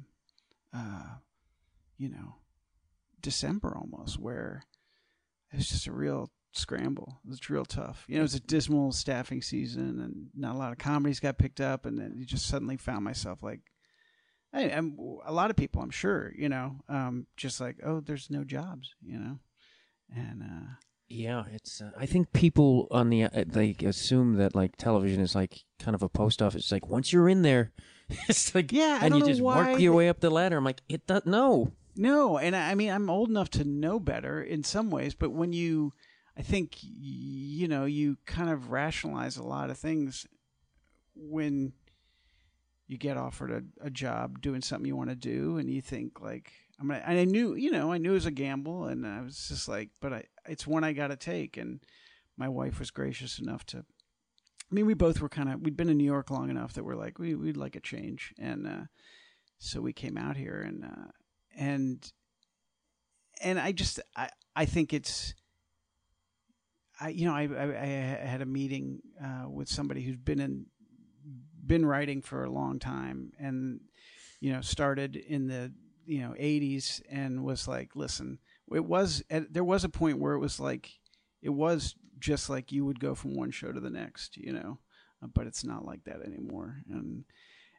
uh, 0.73 1.15
you 1.97 2.09
know, 2.09 2.35
December 3.21 3.75
almost 3.75 4.19
where 4.19 4.65
it 5.51 5.57
was 5.57 5.69
just 5.69 5.87
a 5.87 5.91
real 5.91 6.31
scramble. 6.51 7.19
It 7.25 7.29
was 7.29 7.49
real 7.49 7.65
tough. 7.65 8.05
You 8.07 8.15
know, 8.15 8.21
it 8.21 8.23
was 8.23 8.35
a 8.35 8.39
dismal 8.39 8.91
staffing 8.91 9.41
season, 9.41 9.99
and 9.99 10.27
not 10.35 10.55
a 10.55 10.57
lot 10.57 10.71
of 10.71 10.77
comedies 10.77 11.19
got 11.19 11.37
picked 11.37 11.61
up, 11.61 11.85
and 11.85 11.97
then 11.97 12.13
you 12.15 12.25
just 12.25 12.47
suddenly 12.47 12.77
found 12.77 13.03
myself 13.03 13.43
like. 13.43 13.61
I, 14.53 14.71
I'm 14.71 14.97
a 15.25 15.33
lot 15.33 15.49
of 15.49 15.57
people, 15.57 15.81
I'm 15.81 15.89
sure, 15.89 16.31
you 16.33 16.47
know, 16.47 16.77
um, 16.87 17.27
just 17.35 17.59
like, 17.59 17.75
oh, 17.83 17.99
there's 17.99 18.29
no 18.29 18.45
jobs, 18.45 18.95
you 19.03 19.19
know, 19.19 19.39
and 20.15 20.43
uh, 20.43 20.75
yeah, 21.07 21.43
it's. 21.53 21.81
Uh, 21.81 21.91
I 21.97 22.05
think 22.05 22.33
people 22.33 22.87
on 22.91 23.09
the 23.09 23.25
uh, 23.25 23.43
they 23.45 23.75
assume 23.83 24.35
that 24.35 24.55
like 24.55 24.75
television 24.77 25.21
is 25.21 25.35
like 25.35 25.63
kind 25.79 25.93
of 25.93 26.01
a 26.01 26.09
post 26.09 26.41
office. 26.41 26.63
It's 26.63 26.71
like 26.71 26.87
once 26.87 27.13
you're 27.13 27.29
in 27.29 27.41
there, 27.43 27.71
it's 28.27 28.55
like 28.55 28.71
Yeah, 28.71 28.99
I 29.01 29.05
and 29.05 29.15
you 29.15 29.25
just 29.25 29.41
why 29.41 29.71
work 29.71 29.79
your 29.79 29.93
way 29.93 30.09
up 30.09 30.19
the 30.19 30.29
ladder. 30.29 30.57
I'm 30.57 30.63
like, 30.63 30.81
it 30.89 31.05
does 31.07 31.23
no. 31.25 31.71
No, 31.95 32.37
and 32.37 32.55
I 32.55 32.71
I 32.71 32.75
mean 32.75 32.89
I'm 32.89 33.09
old 33.09 33.29
enough 33.29 33.49
to 33.51 33.63
know 33.63 33.99
better 33.99 34.41
in 34.41 34.63
some 34.63 34.89
ways, 34.89 35.13
but 35.13 35.31
when 35.31 35.53
you, 35.53 35.93
I 36.37 36.41
think 36.41 36.77
you 36.81 37.67
know 37.67 37.85
you 37.85 38.17
kind 38.25 38.49
of 38.49 38.71
rationalize 38.71 39.37
a 39.37 39.43
lot 39.43 39.69
of 39.69 39.77
things 39.77 40.25
when 41.15 41.73
you 42.87 42.97
get 42.97 43.17
offered 43.17 43.51
a, 43.51 43.63
a 43.85 43.89
job 43.89 44.41
doing 44.41 44.61
something 44.61 44.85
you 44.87 44.95
want 44.95 45.09
to 45.09 45.15
do, 45.15 45.57
and 45.57 45.69
you 45.69 45.81
think 45.81 46.19
like 46.19 46.51
I'm 46.79 46.87
gonna. 46.87 47.03
And 47.05 47.19
I 47.19 47.25
knew, 47.25 47.55
you 47.55 47.71
know, 47.71 47.91
I 47.91 47.97
knew 47.97 48.11
it 48.11 48.15
was 48.15 48.25
a 48.25 48.31
gamble, 48.31 48.85
and 48.85 49.05
I 49.07 49.21
was 49.21 49.47
just 49.47 49.67
like, 49.67 49.89
but 50.01 50.13
I, 50.13 50.23
it's 50.47 50.67
one 50.67 50.83
I 50.83 50.93
got 50.93 51.07
to 51.07 51.15
take, 51.15 51.57
and 51.57 51.79
my 52.37 52.49
wife 52.49 52.79
was 52.79 52.91
gracious 52.91 53.39
enough 53.39 53.65
to. 53.67 53.79
I 53.79 54.73
mean, 54.73 54.85
we 54.85 54.93
both 54.95 55.21
were 55.21 55.29
kind 55.29 55.51
of 55.51 55.61
we'd 55.61 55.77
been 55.77 55.89
in 55.89 55.97
New 55.97 56.05
York 56.05 56.31
long 56.31 56.49
enough 56.49 56.73
that 56.73 56.83
we're 56.83 56.95
like 56.95 57.19
we 57.19 57.35
we'd 57.35 57.57
like 57.57 57.75
a 57.75 57.81
change, 57.81 58.33
and 58.39 58.67
uh, 58.67 58.83
so 59.57 59.81
we 59.81 59.93
came 59.93 60.17
out 60.17 60.37
here, 60.37 60.61
and 60.61 60.85
uh, 60.85 61.11
and 61.55 62.11
and 63.41 63.59
I 63.59 63.71
just 63.71 63.99
I 64.15 64.29
I 64.55 64.65
think 64.65 64.93
it's 64.93 65.33
I 66.99 67.09
you 67.09 67.25
know 67.25 67.33
I 67.33 67.43
I, 67.43 67.63
I 67.81 68.27
had 68.27 68.41
a 68.41 68.45
meeting 68.45 69.01
uh, 69.23 69.49
with 69.49 69.69
somebody 69.69 70.03
who's 70.03 70.17
been 70.17 70.39
in 70.39 70.65
been 71.65 71.85
writing 71.85 72.21
for 72.21 72.43
a 72.43 72.51
long 72.51 72.79
time 72.79 73.31
and 73.39 73.79
you 74.39 74.53
know 74.53 74.61
started 74.61 75.15
in 75.15 75.47
the 75.47 75.73
you 76.05 76.19
know 76.19 76.35
80s 76.39 77.01
and 77.09 77.43
was 77.43 77.67
like 77.67 77.95
listen 77.95 78.39
it 78.73 78.85
was 78.85 79.23
at, 79.29 79.53
there 79.53 79.63
was 79.63 79.83
a 79.83 79.89
point 79.89 80.19
where 80.19 80.33
it 80.33 80.39
was 80.39 80.59
like 80.59 80.91
it 81.41 81.49
was 81.49 81.95
just 82.19 82.49
like 82.49 82.71
you 82.71 82.85
would 82.85 82.99
go 82.99 83.13
from 83.13 83.35
one 83.35 83.51
show 83.51 83.71
to 83.71 83.79
the 83.79 83.89
next 83.89 84.37
you 84.37 84.53
know 84.53 84.79
uh, 85.23 85.27
but 85.33 85.47
it's 85.47 85.63
not 85.63 85.85
like 85.85 86.03
that 86.05 86.21
anymore 86.21 86.77
and 86.89 87.25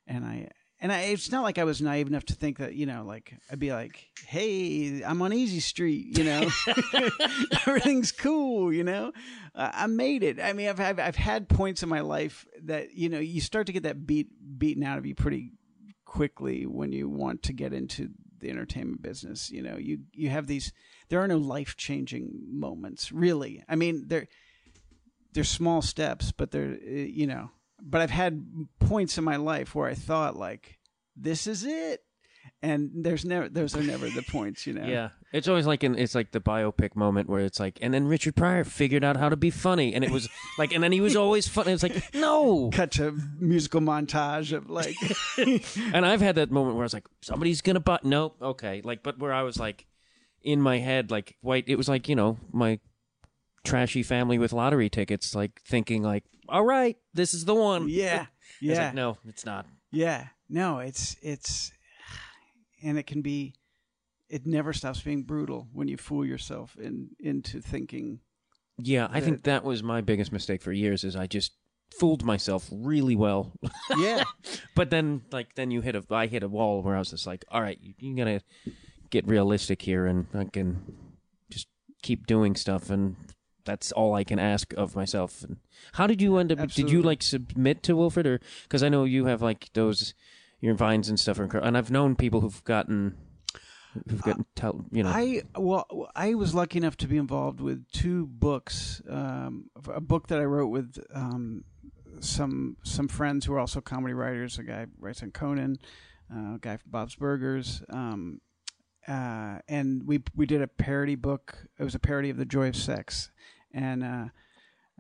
and 0.07 0.25
I 0.25 0.49
and 0.81 0.93
I, 0.93 1.01
it's 1.05 1.33
not 1.33 1.43
like 1.43 1.59
I 1.59 1.65
was 1.65 1.81
naive 1.81 2.07
enough 2.07 2.27
to 2.27 2.35
think 2.35 2.59
that 2.59 2.75
you 2.75 2.85
know, 2.85 3.05
like 3.05 3.33
I'd 3.51 3.59
be 3.59 3.73
like, 3.73 4.09
"Hey, 4.27 5.03
I'm 5.03 5.23
on 5.23 5.33
Easy 5.33 5.61
Street," 5.61 6.19
you 6.19 6.25
know, 6.25 6.49
everything's 7.67 8.13
cool, 8.13 8.73
you 8.73 8.85
know. 8.85 9.13
Uh, 9.55 9.71
I 9.73 9.87
made 9.87 10.23
it. 10.23 10.39
I 10.39 10.53
mean, 10.53 10.69
I've, 10.69 10.81
I've 10.81 10.99
I've 10.99 11.17
had 11.17 11.49
points 11.49 11.83
in 11.83 11.89
my 11.89 12.01
life 12.01 12.47
that 12.65 12.93
you 12.95 13.09
know 13.09 13.19
you 13.19 13.41
start 13.41 13.67
to 13.69 13.73
get 13.73 13.85
that 13.85 14.07
beat 14.07 14.29
beaten 14.59 14.83
out 14.83 14.99
of 14.99 15.07
you 15.07 15.15
pretty 15.15 15.53
quickly 16.05 16.67
when 16.67 16.93
you 16.93 17.09
want 17.09 17.43
to 17.45 17.53
get 17.53 17.73
into 17.73 18.11
the 18.47 18.53
entertainment 18.53 19.03
business. 19.03 19.51
You 19.51 19.63
know, 19.63 19.77
you 19.77 20.01
you 20.13 20.31
have 20.31 20.47
these. 20.47 20.73
There 21.09 21.21
are 21.21 21.29
no 21.29 21.39
life 21.39 21.77
changing 21.77 22.31
moments, 22.51 23.13
really. 23.13 23.63
I 23.69 23.77
mean, 23.77 24.05
they're 24.07 24.29
they're 25.33 25.45
small 25.45 25.83
steps, 25.83 26.33
but 26.33 26.51
they're 26.51 26.79
uh, 26.81 26.91
you 26.91 27.27
know. 27.27 27.51
But 27.83 28.01
I've 28.01 28.11
had 28.11 28.47
points 28.81 29.19
in 29.19 29.25
my 29.25 29.37
life 29.37 29.75
where 29.75 29.89
I 29.89 29.95
thought 29.95 30.37
like, 30.37 30.79
this 31.15 31.47
is 31.47 31.65
it, 31.65 32.01
and 32.63 32.91
there's 32.95 33.25
never 33.25 33.49
those 33.49 33.77
are 33.77 33.83
never 33.83 34.09
the 34.09 34.23
points, 34.23 34.67
you 34.67 34.73
know. 34.73 34.87
Yeah, 34.87 35.11
it's 35.33 35.49
always 35.49 35.67
like 35.67 35.83
an 35.83 35.97
it's 35.99 36.15
like 36.15 36.31
the 36.33 36.41
biopic 36.41 36.95
moment 36.97 37.29
where 37.29 37.41
it's 37.41 37.59
like, 37.61 37.79
and 37.83 37.93
then 37.93 38.07
Richard 38.07 38.37
Pryor 38.37 38.65
figured 38.65 39.05
out 39.05 39.17
how 39.17 39.29
to 39.29 39.37
be 39.37 39.51
funny, 39.51 39.95
and 39.95 40.05
it 40.05 40.11
was 40.11 40.29
like, 40.59 40.73
and 40.73 40.83
then 40.83 40.93
he 40.93 41.01
was 41.01 41.17
always 41.17 41.49
funny. 41.49 41.73
It's 41.73 41.83
like, 41.83 42.15
no. 42.15 42.71
Cut 42.73 42.93
to 42.93 43.19
musical 43.39 43.81
montage 43.81 44.53
of 44.57 44.71
like, 44.71 44.95
And 45.95 46.07
I've 46.07 46.21
had 46.21 46.37
that 46.37 46.51
moment 46.51 46.77
where 46.77 46.85
I 46.85 46.87
was 46.87 46.95
like, 46.95 47.07
somebody's 47.23 47.61
gonna 47.61 47.81
buy. 47.81 47.99
Nope, 48.03 48.37
okay, 48.41 48.81
like, 48.85 49.03
but 49.03 49.19
where 49.19 49.33
I 49.33 49.43
was 49.43 49.59
like, 49.59 49.87
in 50.43 50.61
my 50.61 50.79
head, 50.79 51.11
like, 51.11 51.37
white. 51.41 51.65
It 51.67 51.77
was 51.77 51.89
like 51.89 52.09
you 52.09 52.15
know 52.17 52.39
my 52.53 52.79
trashy 53.65 54.03
family 54.05 54.39
with 54.39 54.53
lottery 54.53 54.89
tickets, 54.89 55.35
like 55.35 55.61
thinking 55.67 56.03
like, 56.03 56.23
all 56.49 56.65
right, 56.65 56.97
this 57.15 57.35
is 57.35 57.45
the 57.45 57.55
one. 57.55 57.89
yeah, 57.89 58.27
It's 58.61 58.79
yeah, 58.79 58.85
like, 58.87 58.95
no, 58.95 59.19
it's 59.27 59.45
not. 59.45 59.67
yeah. 59.91 60.29
No, 60.49 60.79
it's 60.79 61.17
it's, 61.23 61.73
and 62.83 62.97
it 62.97 63.09
can 63.09 63.21
be. 63.23 63.55
It 64.29 64.47
never 64.47 64.73
stops 64.73 65.01
being 65.01 65.23
brutal 65.23 65.69
when 65.73 65.89
you 65.89 65.97
fool 65.97 66.25
yourself 66.25 66.77
in 66.81 67.11
into 67.21 67.61
thinking. 67.61 68.21
Yeah, 68.79 69.09
I 69.11 69.21
think 69.21 69.45
that 69.45 69.65
was 69.65 69.83
my 69.83 70.01
biggest 70.01 70.33
mistake 70.33 70.61
for 70.63 70.73
years. 70.73 71.05
Is 71.05 71.17
I 71.17 71.27
just 71.27 71.53
fooled 71.99 72.25
myself 72.25 72.69
really 72.71 73.17
well. 73.17 73.53
Yeah, 73.97 74.25
But 74.75 74.91
then, 74.91 75.23
like, 75.31 75.55
then 75.55 75.71
you 75.71 75.81
hit 75.81 75.95
a, 75.95 76.05
I 76.11 76.27
hit 76.27 76.43
a 76.43 76.49
wall 76.49 76.83
where 76.83 76.97
I 76.97 76.99
was 76.99 77.11
just 77.11 77.27
like, 77.27 77.45
all 77.51 77.63
right, 77.63 77.79
you, 77.81 77.95
you 77.99 78.17
gotta 78.17 78.43
get 79.11 79.27
realistic 79.27 79.83
here, 79.83 80.07
and 80.07 80.27
I 80.35 80.45
can 80.45 80.83
just 81.49 81.69
keep 82.03 82.27
doing 82.27 82.57
stuff, 82.57 82.91
and 82.91 83.17
that's 83.65 83.93
all 83.93 84.15
I 84.15 84.25
can 84.25 84.39
ask 84.39 84.75
of 84.75 84.97
myself. 84.97 85.43
And 85.45 85.59
how 85.93 86.07
did 86.07 86.21
you 86.21 86.37
end 86.37 86.53
up? 86.53 86.59
Did 86.71 86.91
you 86.91 87.01
like 87.01 87.23
submit 87.23 87.83
to 87.85 87.97
Wilfred, 87.97 88.27
or 88.27 88.41
because 88.65 88.83
I 88.83 88.89
know 88.89 89.05
you 89.05 89.27
have 89.27 89.41
like 89.41 89.71
those 89.73 90.15
your 90.61 90.75
vines 90.75 91.09
and 91.09 91.19
stuff, 91.19 91.39
are 91.39 91.45
and 91.59 91.77
I've 91.79 91.91
known 91.91 92.17
people 92.17 92.41
who've 92.41 92.65
gotten, 92.65 93.17
who've 94.09 94.23
gotten, 94.23 94.47
tell, 94.55 94.85
you 94.91 95.03
know, 95.03 95.11
I 95.11 95.43
well, 95.57 95.87
I 96.15 96.35
was 96.35 96.55
lucky 96.55 96.79
enough 96.79 96.97
to 96.99 97.09
be 97.09 97.17
involved 97.17 97.61
with 97.61 97.87
two 97.91 98.27
books. 98.27 99.03
Um, 99.09 99.71
a 99.93 100.01
book 100.01 100.29
that 100.29 100.39
I 100.39 100.45
wrote 100.45 100.69
with 100.69 100.99
um, 101.15 101.65
some 102.21 102.77
some 102.83 103.09
friends 103.09 103.47
who 103.47 103.55
are 103.55 103.59
also 103.59 103.81
comedy 103.81 104.15
writers. 104.15 104.59
A 104.59 104.63
guy 104.63 104.81
who 104.83 104.91
writes 104.99 105.23
on 105.23 105.31
Conan, 105.31 105.79
uh, 106.33 106.55
a 106.55 106.59
guy 106.61 106.77
from 106.77 106.91
Bob's 106.91 107.15
Burgers, 107.15 107.83
um, 107.91 108.41
uh, 109.09 109.59
and 109.69 110.07
we 110.07 110.23
we 110.35 110.47
did 110.47 110.63
a 110.63 110.69
parody 110.69 111.15
book. 111.15 111.67
It 111.79 111.85
was 111.85 111.95
a 111.95 112.01
parody 112.01 112.31
of 112.31 112.37
the 112.37 112.45
Joy 112.45 112.69
of 112.69 112.77
Sex, 112.77 113.31
and 113.73 114.03
uh, 114.03 114.27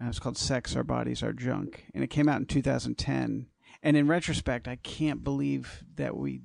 it 0.00 0.06
was 0.06 0.18
called 0.18 0.38
"Sex: 0.38 0.76
Our 0.76 0.84
Bodies, 0.84 1.22
Our 1.22 1.32
Junk," 1.32 1.86
and 1.94 2.04
it 2.04 2.08
came 2.08 2.28
out 2.28 2.40
in 2.40 2.46
2010. 2.46 3.46
And 3.82 3.96
in 3.96 4.08
retrospect, 4.08 4.66
I 4.66 4.76
can't 4.76 5.22
believe 5.22 5.84
that 5.94 6.16
we 6.16 6.40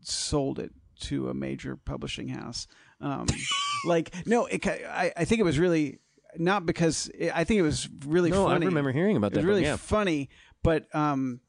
sold 0.00 0.58
it 0.58 0.72
to 1.00 1.28
a 1.28 1.34
major 1.34 1.76
publishing 1.76 2.28
house. 2.28 2.66
Um, 3.00 3.26
like, 3.86 4.14
no, 4.26 4.46
it, 4.46 4.66
I, 4.66 5.12
I 5.16 5.24
think 5.24 5.40
it 5.40 5.44
was 5.44 5.58
really 5.58 5.98
not 6.36 6.66
because 6.66 7.10
I 7.34 7.44
think 7.44 7.58
it 7.58 7.62
was 7.62 7.88
really 8.06 8.30
no, 8.30 8.46
funny. 8.46 8.66
I 8.66 8.68
remember 8.68 8.92
hearing 8.92 9.16
about 9.16 9.32
that. 9.32 9.38
It 9.38 9.42
was 9.42 9.46
really 9.46 9.62
yeah, 9.62 9.76
funny, 9.76 10.28
but 10.62 10.94
um, 10.94 11.40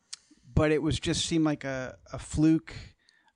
but 0.54 0.72
it 0.72 0.82
was 0.82 1.00
just 1.00 1.26
seemed 1.26 1.45
like 1.45 1.64
a, 1.64 1.97
a 2.14 2.20
fluke. 2.20 2.74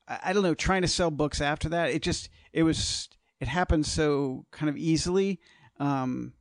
I, 0.08 0.20
I 0.26 0.34
don't 0.34 0.44
know. 0.44 0.56
Trying 0.56 0.84
to 0.84 0.88
sell 0.88 1.12
books 1.12 1.42
after 1.42 1.70
that, 1.70 1.90
it 1.90 2.02
just 2.02 2.30
it 2.52 2.64
was 2.64 3.10
it 3.40 3.48
happened 3.48 3.86
so 3.86 4.46
kind 4.52 4.70
of 4.70 4.78
easily, 4.78 5.40
um, 5.80 6.34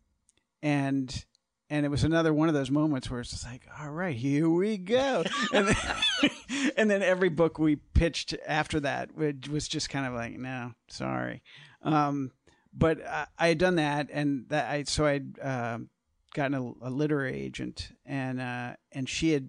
and 0.63 1.25
and 1.73 1.87
it 1.87 1.89
was 1.89 2.05
another 2.05 2.35
one 2.35 2.49
of 2.49 2.55
those 2.55 2.71
moments 2.71 3.11
where 3.11 3.21
it's 3.21 3.31
just 3.31 3.47
like, 3.47 3.67
all 3.81 3.91
right, 3.91 4.15
here 4.15 4.47
we 4.47 4.77
go, 4.77 5.25
and 5.55 5.69
then, 5.69 6.31
and 6.77 6.91
then 6.91 7.03
every 7.03 7.31
book 7.31 7.59
we 7.59 7.77
pitched 7.77 8.35
after 8.47 8.79
that 8.81 9.17
was 9.17 9.69
just 9.69 9.89
kind 9.89 10.07
of 10.07 10.13
like, 10.13 10.35
no, 10.35 10.73
sorry. 10.89 11.43
Um, 11.83 12.31
but 12.75 13.03
I, 13.07 13.27
I 13.39 13.49
had 13.49 13.59
done 13.59 13.77
that, 13.77 14.11
and 14.13 14.45
that 14.51 14.71
I 14.71 14.83
so 14.83 15.07
I'd 15.07 15.41
um 15.41 15.89
gotten 16.35 16.55
a, 16.55 16.89
a 16.89 16.91
literary 16.91 17.41
agent, 17.41 17.93
and 18.05 18.39
uh, 18.39 18.75
and 18.93 19.09
she 19.09 19.33
had 19.33 19.49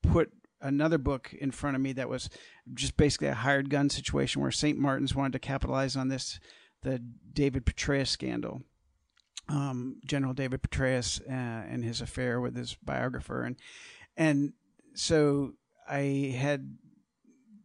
put 0.00 0.30
another 0.60 0.96
book 0.96 1.34
in 1.34 1.50
front 1.50 1.74
of 1.74 1.82
me 1.82 1.92
that 1.94 2.08
was 2.08 2.30
just 2.72 2.96
basically 2.96 3.26
a 3.26 3.34
hired 3.34 3.68
gun 3.68 3.90
situation 3.90 4.40
where 4.40 4.52
St. 4.52 4.78
Martin's 4.78 5.16
wanted 5.16 5.32
to 5.32 5.40
capitalize 5.40 5.96
on 5.96 6.06
this, 6.06 6.38
the 6.82 7.02
David 7.32 7.66
Petraeus 7.66 8.10
scandal. 8.10 8.62
Um, 9.48 10.00
General 10.06 10.32
David 10.32 10.62
Petraeus 10.62 11.20
uh, 11.20 11.30
and 11.30 11.84
his 11.84 12.00
affair 12.00 12.40
with 12.40 12.56
his 12.56 12.76
biographer, 12.82 13.42
and 13.42 13.56
and 14.16 14.52
so 14.94 15.54
I 15.88 16.34
had 16.38 16.76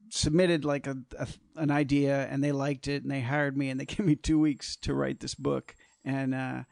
submitted 0.10 0.66
like 0.66 0.88
a, 0.88 0.98
a 1.18 1.28
an 1.56 1.72
idea, 1.72 2.28
and 2.28 2.44
they 2.44 2.52
liked 2.52 2.88
it, 2.88 3.04
and 3.04 3.12
they 3.12 3.22
hired 3.22 3.58
me, 3.58 3.70
and 3.70 3.80
they 3.80 3.86
gave 3.94 4.06
me 4.06 4.16
two 4.16 4.40
weeks 4.40 4.76
to 4.78 4.94
write 4.94 5.20
this 5.20 5.36
book, 5.36 5.76
and 6.04 6.36
uh, 6.36 6.64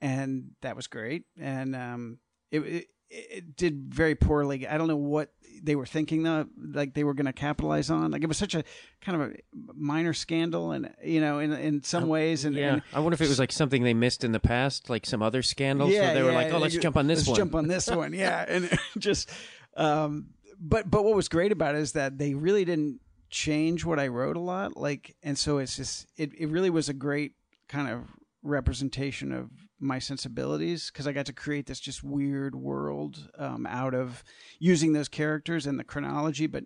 and 0.00 0.52
that 0.62 0.76
was 0.76 0.86
great, 0.86 1.24
and 1.38 1.76
um, 1.76 2.18
it, 2.50 2.60
it 2.60 2.86
it 3.10 3.56
did 3.56 3.94
very 3.94 4.14
poorly. 4.14 4.66
I 4.66 4.78
don't 4.78 4.88
know 4.88 4.96
what 4.96 5.30
they 5.62 5.76
were 5.76 5.86
thinking 5.86 6.22
though, 6.22 6.46
like 6.72 6.94
they 6.94 7.04
were 7.04 7.14
going 7.14 7.26
to 7.26 7.32
capitalize 7.32 7.90
on. 7.90 8.10
Like 8.10 8.22
it 8.22 8.28
was 8.28 8.36
such 8.36 8.54
a 8.54 8.64
kind 9.00 9.20
of 9.20 9.30
a 9.30 9.34
minor 9.74 10.12
scandal, 10.12 10.72
and 10.72 10.92
you 11.02 11.20
know, 11.20 11.38
in 11.38 11.52
in 11.52 11.82
some 11.82 12.08
ways, 12.08 12.44
and 12.44 12.54
yeah. 12.56 12.74
and 12.74 12.82
I 12.92 13.00
wonder 13.00 13.14
if 13.14 13.20
it 13.20 13.28
was 13.28 13.38
like 13.38 13.52
something 13.52 13.82
they 13.82 13.94
missed 13.94 14.24
in 14.24 14.32
the 14.32 14.40
past, 14.40 14.90
like 14.90 15.06
some 15.06 15.22
other 15.22 15.42
scandals. 15.42 15.92
where 15.92 16.14
they 16.14 16.22
were 16.22 16.32
like, 16.32 16.52
oh, 16.52 16.58
let's 16.58 16.76
jump 16.76 16.96
on 16.96 17.06
this 17.06 17.20
let's 17.20 17.28
one. 17.28 17.36
jump 17.36 17.54
on 17.54 17.68
this 17.68 17.88
one, 17.88 18.12
yeah, 18.12 18.44
and 18.48 18.78
just. 18.98 19.30
Um, 19.76 20.28
but 20.58 20.90
but 20.90 21.04
what 21.04 21.14
was 21.14 21.28
great 21.28 21.52
about 21.52 21.74
it 21.74 21.82
is 21.82 21.92
that 21.92 22.16
they 22.16 22.34
really 22.34 22.64
didn't 22.64 23.00
change 23.28 23.84
what 23.84 23.98
I 23.98 24.08
wrote 24.08 24.36
a 24.36 24.40
lot, 24.40 24.76
like, 24.76 25.16
and 25.22 25.36
so 25.36 25.58
it's 25.58 25.76
just 25.76 26.06
it 26.16 26.32
it 26.38 26.48
really 26.48 26.70
was 26.70 26.88
a 26.88 26.94
great 26.94 27.32
kind 27.68 27.88
of 27.90 28.04
representation 28.42 29.32
of 29.32 29.50
my 29.78 29.98
sensibilities 29.98 30.90
because 30.90 31.06
I 31.06 31.12
got 31.12 31.26
to 31.26 31.32
create 31.32 31.66
this 31.66 31.80
just 31.80 32.02
weird 32.02 32.54
world 32.54 33.30
um, 33.38 33.66
out 33.66 33.94
of 33.94 34.24
using 34.58 34.92
those 34.92 35.08
characters 35.08 35.66
and 35.66 35.78
the 35.78 35.84
chronology, 35.84 36.46
but 36.46 36.64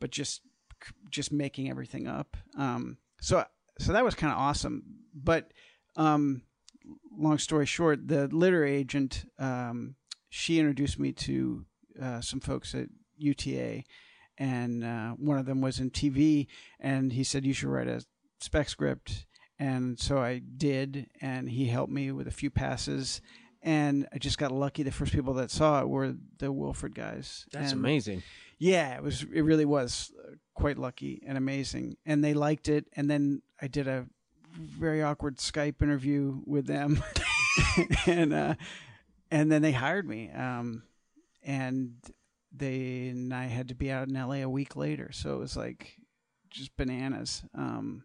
but 0.00 0.10
just 0.10 0.42
just 1.10 1.32
making 1.32 1.68
everything 1.68 2.06
up. 2.06 2.36
Um, 2.56 2.98
so 3.20 3.44
so 3.78 3.92
that 3.92 4.04
was 4.04 4.14
kind 4.14 4.32
of 4.32 4.38
awesome. 4.38 4.82
But 5.14 5.52
um, 5.96 6.42
long 7.16 7.38
story 7.38 7.66
short, 7.66 8.06
the 8.08 8.28
literary 8.28 8.74
agent 8.74 9.24
um, 9.38 9.96
she 10.30 10.58
introduced 10.58 10.98
me 10.98 11.12
to 11.12 11.64
uh, 12.00 12.20
some 12.20 12.40
folks 12.40 12.74
at 12.74 12.88
UTA, 13.16 13.84
and 14.36 14.84
uh, 14.84 15.10
one 15.12 15.38
of 15.38 15.46
them 15.46 15.60
was 15.60 15.80
in 15.80 15.90
TV, 15.90 16.46
and 16.78 17.12
he 17.12 17.24
said 17.24 17.44
you 17.44 17.52
should 17.52 17.68
write 17.68 17.88
a 17.88 18.04
spec 18.40 18.68
script, 18.68 19.26
and 19.58 19.98
so 19.98 20.18
I 20.18 20.38
did, 20.38 21.08
and 21.20 21.48
he 21.50 21.66
helped 21.66 21.92
me 21.92 22.12
with 22.12 22.26
a 22.28 22.32
few 22.32 22.50
passes. 22.50 23.20
And 23.60 24.06
I 24.12 24.18
just 24.18 24.38
got 24.38 24.52
lucky. 24.52 24.84
The 24.84 24.92
first 24.92 25.12
people 25.12 25.34
that 25.34 25.50
saw 25.50 25.80
it 25.80 25.88
were 25.88 26.14
the 26.38 26.52
Wilfred 26.52 26.94
guys. 26.94 27.44
That's 27.52 27.72
And- 27.72 27.80
amazing. 27.80 28.22
yeah, 28.58 28.94
it 28.96 29.02
was. 29.02 29.24
It 29.32 29.42
really 29.42 29.64
was 29.64 30.12
uh, 30.24 30.34
quite 30.54 30.78
lucky 30.78 31.22
and 31.26 31.36
amazing, 31.36 31.96
and 32.06 32.22
they 32.22 32.34
liked 32.34 32.68
it. 32.68 32.86
And 32.94 33.10
then 33.10 33.42
I 33.60 33.66
did 33.66 33.88
a 33.88 34.06
very 34.54 35.02
awkward 35.02 35.38
Skype 35.38 35.82
interview 35.82 36.40
with 36.46 36.66
them, 36.66 37.02
and 38.06 38.32
uh, 38.32 38.54
and 39.30 39.50
then 39.50 39.60
they 39.62 39.72
hired 39.72 40.08
me. 40.08 40.30
Um, 40.30 40.84
and 41.42 41.94
they 42.52 43.08
and 43.08 43.34
I 43.34 43.46
had 43.46 43.68
to 43.68 43.74
be 43.74 43.90
out 43.90 44.08
in 44.08 44.14
LA 44.14 44.36
a 44.42 44.48
week 44.48 44.76
later, 44.76 45.10
so 45.12 45.34
it 45.34 45.38
was 45.40 45.56
like 45.56 45.96
just 46.48 46.76
bananas. 46.76 47.42
Um, 47.54 48.04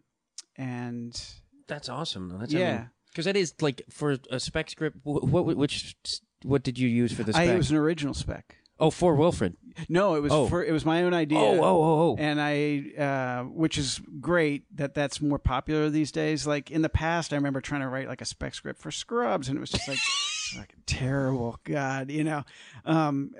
and 0.56 1.20
That's 1.66 1.88
awesome. 1.88 2.28
though. 2.28 2.38
That's 2.38 2.52
Yeah. 2.52 2.86
because 3.10 3.24
that 3.26 3.36
is 3.36 3.54
like 3.60 3.82
for 3.90 4.16
a 4.30 4.40
spec 4.40 4.70
script. 4.70 4.98
What, 5.02 5.24
what 5.24 5.56
which 5.56 5.94
what 6.42 6.62
did 6.62 6.78
you 6.78 6.88
use 6.88 7.12
for 7.12 7.22
the 7.22 7.30
I, 7.36 7.44
spec? 7.44 7.54
it 7.54 7.56
was 7.56 7.70
an 7.70 7.76
original 7.76 8.14
spec. 8.14 8.56
oh, 8.78 8.90
for 8.90 9.14
Wilfred. 9.14 9.56
No, 9.88 10.14
it 10.14 10.20
was 10.20 10.30
Oh. 10.32 10.46
for 10.48 10.64
it 10.64 10.72
was 10.72 10.84
my 10.84 11.02
own 11.02 11.14
idea. 11.14 11.38
Oh, 11.38 11.58
oh, 11.60 11.82
oh, 11.82 12.00
oh. 12.10 12.16
and 12.18 12.40
I, 12.40 12.92
uh, 13.00 13.44
which 13.44 13.78
is 13.78 14.00
great 14.20 14.64
that 14.76 14.94
that's 14.94 15.20
more 15.20 15.38
popular 15.38 15.88
these 15.90 16.12
days. 16.12 16.46
Like 16.46 16.70
in 16.70 16.82
the 16.82 16.88
past, 16.88 17.32
I 17.32 17.36
remember 17.36 17.60
trying 17.60 17.80
to 17.80 17.88
write 17.88 18.06
like 18.08 18.20
a 18.20 18.24
spec 18.24 18.54
script 18.54 18.80
for 18.80 18.90
Scrubs, 18.90 19.48
and 19.48 19.56
it 19.56 19.60
was 19.60 19.70
just 19.70 19.88
like 19.88 19.98
fucking 20.54 20.82
terrible. 20.86 21.58
God, 21.64 22.10
you 22.10 22.22
know, 22.24 22.44
um, 22.84 23.30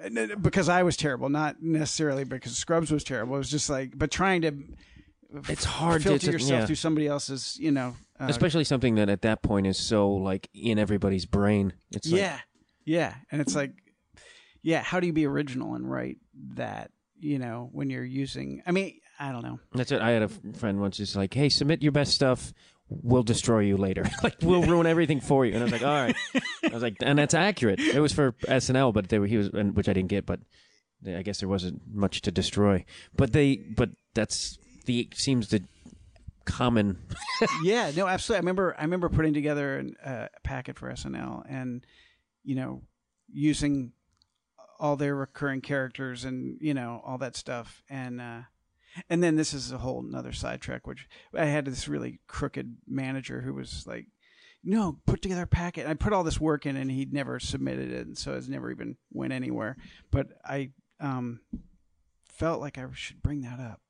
because 0.41 0.69
I 0.69 0.83
was 0.83 0.97
terrible, 0.97 1.29
not 1.29 1.63
necessarily 1.63 2.25
because 2.25 2.57
Scrubs 2.57 2.91
was 2.91 3.05
terrible. 3.05 3.35
It 3.35 3.39
was 3.39 3.51
just 3.51 3.69
like, 3.71 3.97
but 3.97 4.11
trying 4.11 4.43
to. 4.43 4.55
It's 5.49 5.65
hard 5.65 6.03
to- 6.03 6.09
filter 6.11 6.27
to- 6.27 6.33
yourself 6.33 6.61
yeah. 6.61 6.67
through 6.67 6.77
somebody 6.77 7.07
else's, 7.07 7.57
you 7.59 7.71
know. 7.71 7.97
Uh, 8.19 8.27
Especially 8.29 8.65
something 8.65 8.95
that 8.95 9.09
at 9.09 9.23
that 9.23 9.43
point 9.43 9.67
is 9.67 9.77
so 9.77 10.11
like 10.11 10.49
in 10.55 10.79
everybody's 10.79 11.27
brain. 11.27 11.73
It's 11.91 12.11
like, 12.11 12.21
yeah, 12.21 12.39
yeah, 12.85 13.15
and 13.33 13.41
it's 13.41 13.55
like, 13.55 13.73
yeah, 14.63 14.83
how 14.83 15.01
do 15.01 15.07
you 15.07 15.13
be 15.13 15.27
original 15.27 15.75
and 15.75 15.91
write 15.91 16.19
that? 16.55 16.91
You 17.19 17.39
know, 17.39 17.71
when 17.73 17.91
you're 17.91 18.05
using, 18.05 18.63
I 18.67 18.73
mean, 18.73 19.01
I 19.19 19.33
don't 19.33 19.43
know. 19.43 19.59
That's 19.73 19.93
it. 19.93 20.01
I 20.03 20.11
had 20.11 20.23
a 20.23 20.29
friend 20.29 20.81
once 20.81 20.99
just 20.99 21.17
like, 21.17 21.33
"Hey, 21.33 21.49
submit 21.49 21.83
your 21.83 21.93
best 21.93 22.13
stuff. 22.13 22.53
We'll 22.89 23.23
destroy 23.23 23.61
you 23.61 23.77
later. 23.77 24.05
like, 24.23 24.37
we'll 24.43 24.63
ruin 24.67 24.87
everything 24.87 25.21
for 25.21 25.47
you." 25.47 25.55
And 25.55 25.61
I 25.61 25.65
was 25.65 25.73
like, 25.73 25.83
"All 25.83 25.89
right." 25.89 26.17
I 26.65 26.75
was 26.75 26.83
like, 26.83 26.97
and 27.01 27.19
that's 27.19 27.35
accurate. 27.35 27.81
It 27.81 28.01
was 28.01 28.13
for 28.13 28.33
SNL, 28.43 28.93
but 28.93 29.09
they 29.09 29.19
were 29.19 29.27
he 29.27 29.37
was, 29.39 29.49
and, 29.49 29.75
which 29.75 29.89
I 29.89 29.93
didn't 29.93 30.11
get, 30.11 30.27
but 30.27 30.41
I 31.07 31.23
guess 31.23 31.41
there 31.41 31.49
wasn't 31.49 31.83
much 31.91 32.23
to 32.23 32.31
destroy. 32.31 32.85
But 33.17 33.33
they, 33.33 33.57
but 33.57 33.91
that's 34.15 34.59
the 34.85 35.09
seems 35.15 35.49
the 35.49 35.63
common. 36.45 36.99
yeah, 37.63 37.91
no, 37.95 38.07
absolutely. 38.07 38.39
I 38.39 38.41
remember 38.41 38.75
I 38.79 38.83
remember 38.83 39.09
putting 39.09 39.35
together 39.35 39.79
an, 39.79 39.97
uh, 40.05 40.29
a 40.35 40.41
packet 40.41 40.79
for 40.79 40.91
SNL 40.91 41.45
and 41.49 41.85
you 42.45 42.55
know 42.55 42.83
using 43.33 43.93
all 44.79 44.97
their 44.97 45.15
recurring 45.15 45.61
characters 45.61 46.25
and 46.25 46.59
you 46.61 46.75
know 46.75 47.03
all 47.05 47.19
that 47.19 47.37
stuff 47.37 47.83
and 47.89 48.21
uh 48.21 48.41
and 49.09 49.23
then 49.23 49.37
this 49.37 49.55
is 49.55 49.73
a 49.73 49.79
whole 49.79 50.05
another 50.07 50.33
sidetrack 50.33 50.87
which 50.87 51.09
I 51.35 51.47
had 51.47 51.65
this 51.65 51.89
really 51.89 52.21
crooked 52.27 52.77
manager 52.87 53.41
who 53.41 53.55
was 53.55 53.87
like 53.87 54.07
no 54.63 54.99
put 55.07 55.23
together 55.23 55.43
a 55.43 55.47
packet 55.47 55.83
and 55.83 55.91
I 55.91 55.95
put 55.95 56.13
all 56.13 56.25
this 56.25 56.41
work 56.41 56.67
in 56.67 56.77
and 56.77 56.91
he'd 56.91 57.13
never 57.13 57.39
submitted 57.39 57.91
it 57.91 58.07
and 58.07 58.19
so 58.19 58.35
it's 58.35 58.49
never 58.49 58.71
even 58.71 58.97
went 59.13 59.33
anywhere 59.33 59.77
but 60.11 60.29
I 60.45 60.71
um 61.01 61.41
felt 62.29 62.61
like 62.61 62.79
I 62.79 62.87
should 62.95 63.23
bring 63.23 63.43
that 63.43 63.61
up 63.61 63.81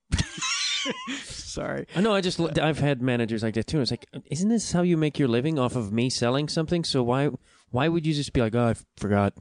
sorry 1.19 1.87
I 1.95 2.01
know. 2.01 2.15
I 2.15 2.21
just 2.21 2.41
I've 2.59 2.79
had 2.79 3.03
managers 3.03 3.43
like 3.43 3.55
that 3.55 3.67
too. 3.67 3.81
It's 3.81 3.91
like, 3.91 4.07
isn't 4.27 4.49
this 4.49 4.73
how 4.73 4.83
you 4.83 4.97
make 4.97 5.19
your 5.19 5.29
living 5.29 5.59
off 5.59 5.77
of 5.77 5.93
me 5.93 6.11
selling 6.11 6.49
something? 6.49 6.85
So 6.85 7.03
why 7.03 7.31
why 7.71 7.89
would 7.89 8.07
you 8.07 8.15
just 8.15 8.33
be 8.33 8.41
like, 8.41 8.55
oh, 8.55 8.69
I 8.69 8.75
forgot? 8.97 9.35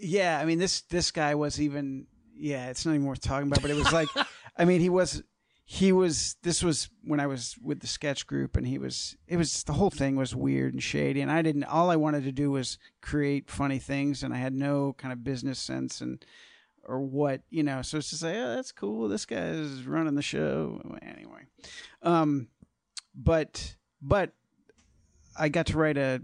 yeah, 0.00 0.38
I 0.40 0.44
mean 0.44 0.58
this 0.58 0.82
this 0.82 1.10
guy 1.10 1.34
was 1.34 1.60
even 1.60 2.06
yeah, 2.36 2.68
it's 2.68 2.86
not 2.86 2.94
even 2.94 3.06
worth 3.06 3.20
talking 3.20 3.48
about, 3.48 3.62
but 3.62 3.70
it 3.70 3.76
was 3.76 3.92
like 3.92 4.08
I 4.56 4.64
mean 4.64 4.80
he 4.80 4.88
was 4.88 5.22
he 5.64 5.92
was 5.92 6.36
this 6.42 6.62
was 6.62 6.88
when 7.04 7.20
I 7.20 7.26
was 7.26 7.56
with 7.62 7.80
the 7.80 7.86
sketch 7.86 8.26
group 8.26 8.56
and 8.56 8.66
he 8.66 8.78
was 8.78 9.16
it 9.26 9.36
was 9.36 9.64
the 9.64 9.74
whole 9.74 9.90
thing 9.90 10.16
was 10.16 10.34
weird 10.34 10.72
and 10.72 10.82
shady 10.82 11.20
and 11.20 11.30
I 11.30 11.42
didn't 11.42 11.64
all 11.64 11.90
I 11.90 11.96
wanted 11.96 12.24
to 12.24 12.32
do 12.32 12.50
was 12.50 12.78
create 13.02 13.50
funny 13.50 13.78
things 13.78 14.22
and 14.22 14.32
I 14.32 14.38
had 14.38 14.54
no 14.54 14.94
kind 14.94 15.12
of 15.12 15.24
business 15.24 15.58
sense 15.58 16.00
and 16.00 16.24
or 16.88 17.00
what, 17.00 17.42
you 17.50 17.62
know, 17.62 17.82
so 17.82 17.98
it's 17.98 18.10
just 18.10 18.22
like, 18.22 18.34
oh, 18.34 18.56
that's 18.56 18.72
cool. 18.72 19.08
This 19.08 19.26
guy 19.26 19.48
is 19.48 19.86
running 19.86 20.14
the 20.14 20.22
show 20.22 20.82
anyway. 21.02 21.42
Um 22.02 22.48
but 23.14 23.76
but 24.02 24.32
I 25.36 25.48
got 25.48 25.66
to 25.66 25.78
write 25.78 25.98
a 25.98 26.22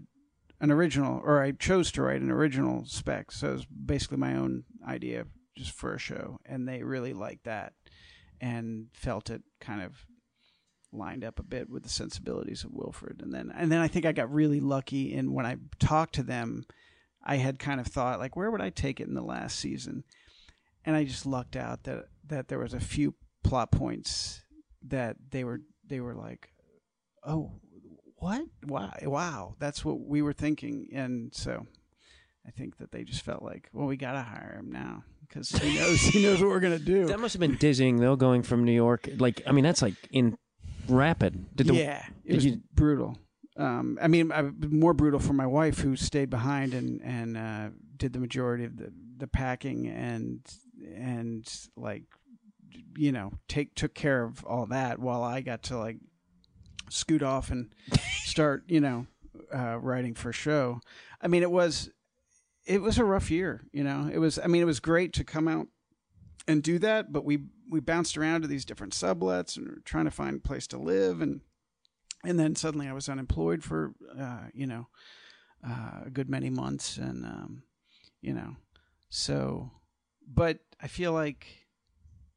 an 0.60 0.70
original, 0.70 1.20
or 1.22 1.42
I 1.42 1.52
chose 1.52 1.92
to 1.92 2.02
write 2.02 2.22
an 2.22 2.30
original 2.30 2.84
spec. 2.86 3.32
So 3.32 3.48
it 3.48 3.52
was 3.52 3.66
basically 3.66 4.16
my 4.16 4.34
own 4.34 4.64
idea 4.86 5.26
just 5.56 5.72
for 5.72 5.94
a 5.94 5.98
show, 5.98 6.40
and 6.46 6.66
they 6.66 6.82
really 6.82 7.12
liked 7.12 7.44
that 7.44 7.74
and 8.40 8.86
felt 8.94 9.30
it 9.30 9.42
kind 9.60 9.82
of 9.82 10.06
lined 10.92 11.24
up 11.24 11.38
a 11.38 11.44
bit 11.44 11.68
with 11.68 11.82
the 11.82 11.88
sensibilities 11.88 12.64
of 12.64 12.72
Wilfred. 12.72 13.20
And 13.22 13.32
then, 13.32 13.52
and 13.54 13.70
then 13.70 13.80
I 13.80 13.88
think 13.88 14.06
I 14.06 14.12
got 14.12 14.32
really 14.32 14.60
lucky 14.60 15.12
in 15.12 15.32
when 15.32 15.44
I 15.44 15.56
talked 15.78 16.14
to 16.16 16.22
them. 16.22 16.64
I 17.22 17.36
had 17.36 17.58
kind 17.58 17.80
of 17.80 17.86
thought 17.86 18.18
like, 18.18 18.36
where 18.36 18.50
would 18.50 18.60
I 18.60 18.70
take 18.70 19.00
it 19.00 19.08
in 19.08 19.14
the 19.14 19.22
last 19.22 19.58
season? 19.58 20.04
And 20.84 20.94
I 20.96 21.04
just 21.04 21.26
lucked 21.26 21.56
out 21.56 21.84
that 21.84 22.06
that 22.28 22.48
there 22.48 22.58
was 22.58 22.74
a 22.74 22.80
few 22.80 23.14
plot 23.42 23.70
points 23.70 24.42
that 24.86 25.16
they 25.30 25.44
were 25.44 25.60
they 25.86 26.00
were 26.00 26.14
like, 26.14 26.52
oh, 27.26 27.52
what? 28.16 28.42
Wow, 28.66 28.92
wow, 29.02 29.54
that's 29.58 29.84
what 29.84 30.00
we 30.00 30.22
were 30.22 30.32
thinking, 30.32 30.88
and 30.92 31.34
so 31.34 31.66
I 32.46 32.50
think 32.50 32.78
that 32.78 32.92
they 32.92 33.04
just 33.04 33.22
felt 33.22 33.42
like, 33.42 33.68
well, 33.72 33.86
we 33.86 33.96
gotta 33.96 34.22
hire 34.22 34.56
him 34.58 34.70
now 34.72 35.04
because 35.20 35.50
he 35.50 35.74
knows 35.76 36.00
he 36.00 36.22
knows 36.22 36.40
what 36.40 36.50
we're 36.50 36.60
gonna 36.60 36.78
do. 36.78 37.06
That 37.06 37.20
must 37.20 37.34
have 37.34 37.40
been 37.40 37.56
dizzying 37.56 37.96
though, 37.96 38.16
going 38.16 38.42
from 38.42 38.64
New 38.64 38.72
York. 38.72 39.08
Like, 39.18 39.42
I 39.46 39.52
mean, 39.52 39.64
that's 39.64 39.82
like 39.82 39.94
in 40.10 40.36
rapid. 40.88 41.54
Did 41.56 41.68
the, 41.68 41.74
yeah, 41.74 42.04
it 42.24 42.34
was 42.34 42.44
you- 42.44 42.60
brutal. 42.74 43.18
Um, 43.56 43.98
I 44.02 44.08
mean, 44.08 44.32
I, 44.32 44.42
more 44.42 44.94
brutal 44.94 45.20
for 45.20 45.32
my 45.32 45.46
wife 45.46 45.78
who 45.78 45.94
stayed 45.94 46.28
behind 46.28 46.74
and 46.74 47.00
and 47.02 47.36
uh, 47.36 47.68
did 47.96 48.12
the 48.12 48.18
majority 48.18 48.64
of 48.64 48.76
the 48.76 48.92
the 49.16 49.26
packing 49.26 49.86
and 49.86 50.40
and 50.96 51.50
like 51.76 52.04
you 52.96 53.12
know 53.12 53.32
take 53.48 53.74
took 53.74 53.94
care 53.94 54.24
of 54.24 54.44
all 54.44 54.66
that 54.66 54.98
while 54.98 55.22
I 55.22 55.40
got 55.40 55.64
to 55.64 55.78
like 55.78 55.98
scoot 56.90 57.22
off 57.22 57.50
and 57.50 57.72
start 58.24 58.64
you 58.68 58.80
know 58.80 59.06
uh, 59.54 59.78
writing 59.78 60.14
for 60.14 60.30
a 60.30 60.34
show. 60.34 60.80
I 61.20 61.28
mean, 61.28 61.42
it 61.42 61.50
was 61.50 61.90
it 62.66 62.80
was 62.80 62.98
a 62.98 63.04
rough 63.04 63.30
year. 63.30 63.62
You 63.72 63.84
know, 63.84 64.10
it 64.12 64.18
was. 64.18 64.38
I 64.38 64.46
mean, 64.46 64.62
it 64.62 64.66
was 64.66 64.80
great 64.80 65.12
to 65.14 65.24
come 65.24 65.48
out 65.48 65.68
and 66.46 66.62
do 66.62 66.78
that, 66.80 67.12
but 67.12 67.24
we 67.24 67.44
we 67.68 67.80
bounced 67.80 68.16
around 68.16 68.42
to 68.42 68.48
these 68.48 68.64
different 68.64 68.92
sublets 68.92 69.56
and 69.56 69.84
trying 69.84 70.04
to 70.04 70.10
find 70.10 70.36
a 70.36 70.40
place 70.40 70.66
to 70.68 70.78
live 70.78 71.20
and 71.20 71.40
and 72.24 72.38
then 72.38 72.56
suddenly 72.56 72.88
I 72.88 72.92
was 72.92 73.08
unemployed 73.08 73.62
for 73.62 73.92
uh, 74.18 74.44
you 74.52 74.66
know 74.66 74.88
uh, 75.66 76.02
a 76.06 76.10
good 76.10 76.28
many 76.28 76.50
months 76.50 76.96
and 76.96 77.24
um, 77.24 77.62
you 78.20 78.32
know 78.32 78.56
so 79.08 79.70
but 80.26 80.58
I 80.84 80.86
feel 80.86 81.12
like 81.12 81.46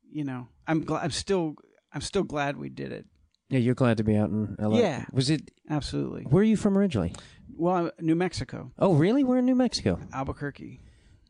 you 0.09 0.23
know 0.23 0.47
I'm 0.65 0.81
glad 0.85 1.03
I'm 1.03 1.11
still 1.11 1.55
I'm 1.93 2.01
still 2.01 2.23
glad 2.23 2.55
we 2.57 2.69
did 2.69 2.91
it 2.93 3.05
yeah, 3.49 3.59
you're 3.59 3.75
glad 3.75 3.95
to 3.97 4.03
be 4.03 4.17
out 4.17 4.29
in 4.29 4.57
LA. 4.59 4.79
Yeah. 4.79 5.05
Was 5.13 5.29
it? 5.29 5.51
absolutely 5.69 6.23
Where 6.23 6.41
are 6.41 6.45
you 6.45 6.57
from 6.57 6.77
originally? 6.77 7.13
well 7.55 7.91
New 7.99 8.15
Mexico 8.15 8.71
Oh, 8.79 8.93
really? 8.93 9.23
We're 9.23 9.39
in 9.39 9.45
New 9.45 9.55
Mexico. 9.55 9.99
Albuquerque 10.13 10.81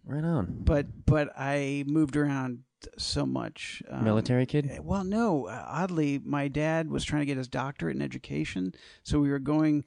Right 0.05 0.23
on. 0.23 0.61
but 0.63 0.85
but 1.05 1.29
I 1.35 1.83
moved 1.87 2.15
around 2.15 2.59
so 2.97 3.25
much 3.25 3.81
um, 3.89 4.03
Military 4.03 4.45
kid. 4.45 4.69
Well, 4.83 5.03
no. 5.03 5.47
Uh, 5.47 5.65
oddly, 5.67 6.21
my 6.23 6.47
dad 6.47 6.91
was 6.91 7.03
trying 7.03 7.23
to 7.23 7.25
get 7.25 7.37
his 7.37 7.47
doctorate 7.47 7.95
in 7.95 8.01
education, 8.03 8.73
so 9.03 9.19
we 9.19 9.31
were 9.31 9.39
going 9.39 9.83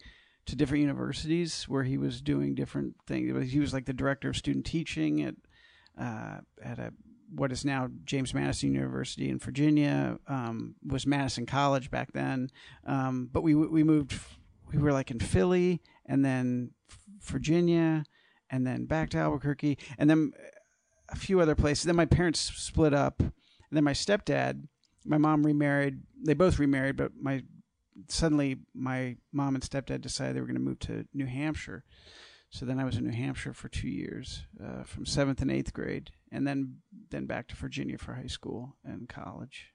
to 0.47 0.57
different 0.57 0.81
universities 0.83 1.65
where 1.69 1.85
he 1.85 1.97
was 1.97 2.21
doing 2.21 2.55
different 2.57 2.97
things. 3.07 3.53
He 3.53 3.61
was 3.61 3.73
like 3.73 3.87
the 3.87 3.93
director 3.93 4.31
of 4.31 4.37
student 4.37 4.67
teaching 4.67 5.23
at 5.23 5.35
uh, 5.99 6.39
at 6.63 6.79
a 6.79 6.93
what 7.35 7.53
is 7.53 7.65
now 7.65 7.89
James 8.05 8.35
Madison 8.35 8.75
University 8.75 9.29
in 9.29 9.39
Virginia. 9.39 10.19
Um, 10.27 10.75
was 10.87 11.07
Madison 11.07 11.47
College 11.47 11.91
back 11.91 12.13
then, 12.13 12.51
um, 12.87 13.29
but 13.33 13.43
we 13.43 13.55
we 13.55 13.85
moved. 13.85 14.19
We 14.73 14.79
were 14.79 14.93
like 14.93 15.11
in 15.11 15.19
Philly, 15.19 15.83
and 16.07 16.25
then 16.25 16.71
Virginia, 17.23 18.05
and 18.51 18.67
then 18.67 18.85
back 18.85 19.11
to 19.11 19.19
Albuquerque, 19.19 19.79
and 19.99 20.09
then 20.09 20.33
a 21.11 21.17
few 21.17 21.41
other 21.41 21.55
places. 21.55 21.85
Then 21.85 21.97
my 21.97 22.07
parents 22.07 22.41
split 22.41 22.95
up. 22.95 23.21
And 23.71 23.77
then 23.77 23.85
my 23.85 23.93
stepdad, 23.93 24.67
my 25.05 25.19
mom 25.19 25.45
remarried. 25.45 26.01
They 26.25 26.35
both 26.35 26.59
remarried, 26.59 26.97
but 26.97 27.13
my 27.21 27.43
suddenly 28.09 28.59
my 28.75 29.17
mom 29.33 29.55
and 29.55 29.63
stepdad 29.63 30.01
decided 30.01 30.35
they 30.35 30.41
were 30.41 30.47
going 30.47 30.55
to 30.55 30.63
move 30.63 30.79
to 30.81 31.07
New 31.13 31.27
Hampshire. 31.27 31.85
So 32.51 32.67
then 32.67 32.81
I 32.81 32.85
was 32.85 32.97
in 32.97 33.05
New 33.07 33.13
Hampshire 33.17 33.53
for 33.53 33.69
two 33.69 33.89
years, 33.89 34.43
uh, 34.63 34.83
from 34.83 35.07
seventh 35.07 35.41
and 35.41 35.51
eighth 35.51 35.73
grade, 35.73 36.11
and 36.33 36.47
then 36.47 36.79
then 37.11 37.27
back 37.27 37.47
to 37.49 37.57
Virginia 37.57 37.97
for 37.97 38.15
high 38.15 38.27
school 38.27 38.77
and 38.85 39.09
college. 39.09 39.69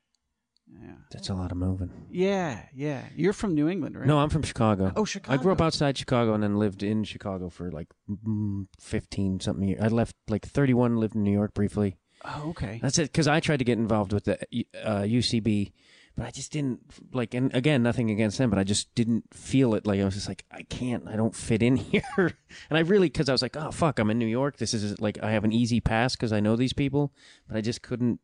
Yeah, 0.68 0.96
That's 1.12 1.30
a 1.30 1.36
lot 1.36 1.52
of 1.52 1.58
moving. 1.58 1.92
yeah, 2.10 2.64
yeah. 2.74 3.04
You're 3.16 3.34
from 3.34 3.54
New 3.54 3.70
England, 3.70 3.96
right? 3.98 4.08
No, 4.08 4.18
I'm 4.18 4.30
from 4.32 4.42
Chicago. 4.42 4.92
Oh, 4.96 5.06
Chicago. 5.06 5.38
I 5.38 5.42
grew 5.42 5.52
up 5.52 5.62
outside 5.62 5.96
Chicago 5.96 6.34
and 6.34 6.42
then 6.42 6.58
lived 6.58 6.82
in 6.82 7.04
Chicago 7.04 7.50
for 7.50 7.72
like 7.72 7.88
mm, 8.10 8.66
15 8.80 9.40
something 9.42 9.68
years. 9.68 9.80
I 9.82 9.90
left 9.90 10.16
like 10.28 10.44
31, 10.46 10.98
lived 10.98 11.14
in 11.16 11.24
New 11.24 11.32
York 11.32 11.54
briefly. 11.54 11.98
Oh, 12.26 12.50
okay. 12.50 12.80
That's 12.82 12.98
it. 12.98 13.12
Because 13.12 13.28
I 13.28 13.40
tried 13.42 13.60
to 13.60 13.64
get 13.66 13.78
involved 13.78 14.12
with 14.12 14.24
the 14.24 14.40
uh, 14.84 15.02
UCB, 15.04 15.72
but 16.16 16.26
I 16.26 16.32
just 16.32 16.52
didn't 16.52 16.82
like. 17.14 17.34
And 17.34 17.54
again, 17.54 17.84
nothing 17.84 18.10
against 18.10 18.38
them, 18.38 18.50
but 18.50 18.60
I 18.60 18.64
just 18.64 18.94
didn't 18.96 19.34
feel 19.34 19.74
it. 19.76 19.86
Like 19.86 20.00
I 20.00 20.06
was 20.06 20.16
just 20.16 20.28
like, 20.28 20.46
I 20.52 20.64
can't. 20.64 21.08
I 21.08 21.16
don't 21.16 21.36
fit 21.36 21.62
in 21.62 21.76
here. 21.92 22.04
and 22.18 22.78
I 22.78 22.80
really, 22.80 23.08
because 23.08 23.30
I 23.30 23.34
was 23.34 23.42
like, 23.42 23.58
oh 23.58 23.72
fuck, 23.72 24.00
I'm 24.00 24.10
in 24.10 24.20
New 24.20 24.26
York. 24.26 24.58
This 24.58 24.74
is 24.74 25.00
like 25.00 25.22
I 25.24 25.32
have 25.32 25.44
an 25.44 25.52
easy 25.52 25.80
pass 25.82 26.16
because 26.16 26.32
I 26.34 26.40
know 26.40 26.56
these 26.56 26.74
people, 26.74 27.14
but 27.48 27.58
I 27.58 27.62
just 27.62 27.82
couldn't 27.82 28.20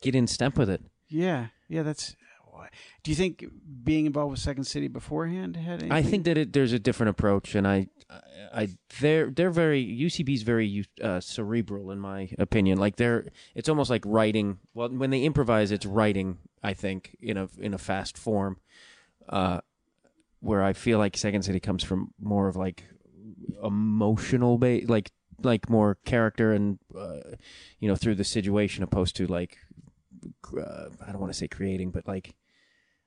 get 0.00 0.14
in 0.14 0.26
step 0.26 0.56
with 0.56 0.70
it. 0.70 0.82
Yeah, 1.08 1.48
yeah. 1.68 1.82
That's. 1.82 2.16
Do 3.02 3.10
you 3.10 3.14
think 3.14 3.44
being 3.82 4.06
involved 4.06 4.30
with 4.30 4.40
Second 4.40 4.64
City 4.64 4.88
beforehand 4.88 5.56
had? 5.56 5.82
Anything? 5.82 5.92
I 5.92 6.02
think 6.02 6.24
that 6.24 6.38
it, 6.38 6.52
there's 6.54 6.72
a 6.72 6.78
different 6.78 7.10
approach, 7.10 7.54
and 7.54 7.68
I, 7.68 7.88
I, 8.08 8.18
I 8.54 8.68
they're 9.00 9.30
they're 9.30 9.50
very 9.50 9.84
UCB's 9.84 10.42
very 10.42 10.86
uh, 11.02 11.20
cerebral 11.20 11.90
in 11.90 12.00
my 12.00 12.30
opinion. 12.38 12.78
Like 12.78 12.96
they're, 12.96 13.26
it's 13.54 13.68
almost 13.68 13.90
like 13.90 14.02
writing. 14.06 14.58
Well, 14.72 14.88
when 14.88 15.10
they 15.10 15.24
improvise, 15.24 15.72
it's 15.72 15.84
writing. 15.84 16.38
I 16.64 16.74
think 16.74 17.16
in 17.20 17.36
a 17.36 17.48
in 17.58 17.74
a 17.74 17.78
fast 17.78 18.16
form, 18.18 18.56
uh, 19.28 19.60
where 20.40 20.62
I 20.62 20.72
feel 20.72 20.98
like 20.98 21.16
Second 21.16 21.42
City 21.42 21.60
comes 21.60 21.84
from 21.84 22.12
more 22.20 22.48
of 22.48 22.56
like 22.56 22.84
emotional 23.62 24.58
base, 24.58 24.88
like 24.88 25.10
like 25.42 25.68
more 25.68 25.98
character 26.04 26.52
and 26.52 26.78
uh, 26.98 27.20
you 27.80 27.88
know 27.88 27.96
through 27.96 28.14
the 28.14 28.24
situation 28.24 28.82
opposed 28.82 29.16
to 29.16 29.26
like 29.26 29.58
uh, 30.56 30.88
I 31.06 31.12
don't 31.12 31.20
want 31.20 31.32
to 31.32 31.38
say 31.38 31.48
creating, 31.48 31.90
but 31.90 32.06
like. 32.08 32.34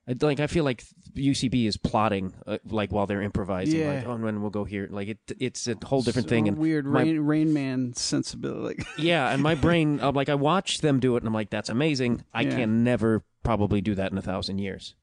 I- 0.09 0.15
Like 0.21 0.39
I 0.39 0.47
feel 0.47 0.63
like 0.63 0.85
UCB 1.17 1.65
is 1.67 1.75
plotting, 1.75 2.33
uh, 2.45 2.59
like 2.69 2.93
while 2.93 3.07
they're 3.07 3.21
improvising. 3.21 3.85
Like, 3.85 4.03
Yeah. 4.03 4.07
oh, 4.07 4.13
and 4.13 4.23
then 4.23 4.39
we'll 4.41 4.49
go 4.51 4.63
here. 4.63 4.87
Like 4.89 5.09
it, 5.09 5.17
it's 5.37 5.67
a 5.67 5.75
whole 5.83 6.01
different 6.01 6.27
So 6.27 6.33
thing. 6.33 6.47
And 6.47 6.57
weird 6.57 6.85
my- 6.85 7.01
rain, 7.01 7.19
rain 7.19 7.51
man 7.53 7.93
sensibility. 7.93 8.81
yeah, 8.97 9.33
and 9.33 9.43
my 9.43 9.55
brain, 9.55 9.99
I'm 10.01 10.15
like, 10.15 10.29
I 10.29 10.35
watch 10.35 10.79
them 10.79 11.01
do 11.01 11.15
it, 11.17 11.23
and 11.23 11.27
I'm 11.27 11.33
like, 11.33 11.49
that's 11.49 11.67
amazing. 11.67 12.23
I 12.33 12.43
Yeah. 12.43 12.55
can 12.55 12.85
never 12.85 13.25
probably 13.47 13.79
do 13.79 13.95
that 13.95 14.11
in 14.11 14.17
a 14.17 14.21
thousand 14.21 14.57
years. 14.59 14.93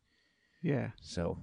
yeah. 0.63 0.89
So, 1.01 1.39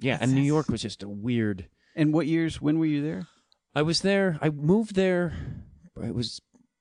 yeah, 0.00 0.18
and 0.20 0.34
New 0.34 0.42
York 0.42 0.68
was 0.68 0.82
just 0.82 1.02
a 1.04 1.08
weird. 1.08 1.68
And 1.94 2.12
what 2.12 2.26
years? 2.26 2.60
When 2.60 2.80
were 2.80 2.86
you 2.86 3.00
there? 3.00 3.28
I 3.76 3.82
was 3.82 4.00
there. 4.00 4.38
I 4.42 4.50
moved 4.50 4.96
there. 4.96 5.34
It 6.02 6.14
was 6.14 6.40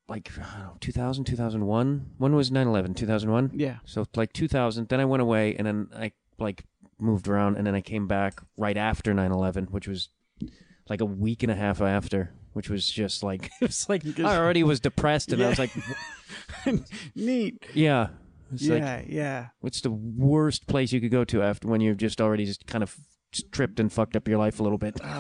like 0.10 0.32
I 0.40 0.58
don't 0.58 0.68
know, 0.68 0.78
2000, 0.80 1.26
2001. 1.26 2.12
When 2.18 2.36
was 2.36 2.50
9/11? 2.50 2.96
2001. 2.96 3.52
Yeah. 3.54 3.78
So 3.86 4.06
like 4.16 4.34
2000. 4.34 4.88
Then 4.88 5.00
I 5.00 5.06
went 5.06 5.22
away, 5.22 5.56
and 5.56 5.68
then 5.68 5.90
I 5.96 6.12
like 6.40 6.66
moved 7.00 7.28
around, 7.28 7.58
and 7.58 7.68
then 7.68 7.76
I 7.76 7.82
came 7.82 8.08
back 8.08 8.42
right 8.58 8.78
after 8.78 9.14
9/11, 9.14 9.70
which 9.70 9.88
was 9.88 10.10
like 10.90 11.02
a 11.02 11.06
week 11.06 11.44
and 11.44 11.52
a 11.52 11.56
half 11.56 11.82
after, 11.82 12.34
which 12.54 12.70
was 12.70 12.90
just 12.90 13.22
like 13.22 13.46
it 13.62 13.68
was 13.68 13.88
like 13.88 14.02
I 14.20 14.38
already 14.38 14.64
was 14.64 14.80
depressed, 14.80 15.32
and 15.32 15.44
I 15.44 15.50
was 15.50 15.60
like, 15.60 15.72
Neat. 17.16 17.64
yeah. 17.76 18.08
It's 18.54 18.68
like, 18.68 18.80
yeah, 18.82 19.02
yeah. 19.08 19.48
What's 19.60 19.82
the 19.82 19.92
worst 19.92 20.68
place 20.68 20.92
you 20.92 21.00
could 21.02 21.12
go 21.12 21.24
to 21.26 21.42
after 21.44 21.68
when 21.68 21.82
you've 21.82 21.98
just 21.98 22.20
already 22.22 22.46
just 22.46 22.66
kind 22.68 22.84
of 22.84 22.96
tripped 23.52 23.80
and 23.80 23.92
fucked 23.92 24.16
up 24.16 24.28
your 24.28 24.38
life 24.38 24.60
a 24.60 24.64
little 24.64 24.78
bit? 24.78 25.00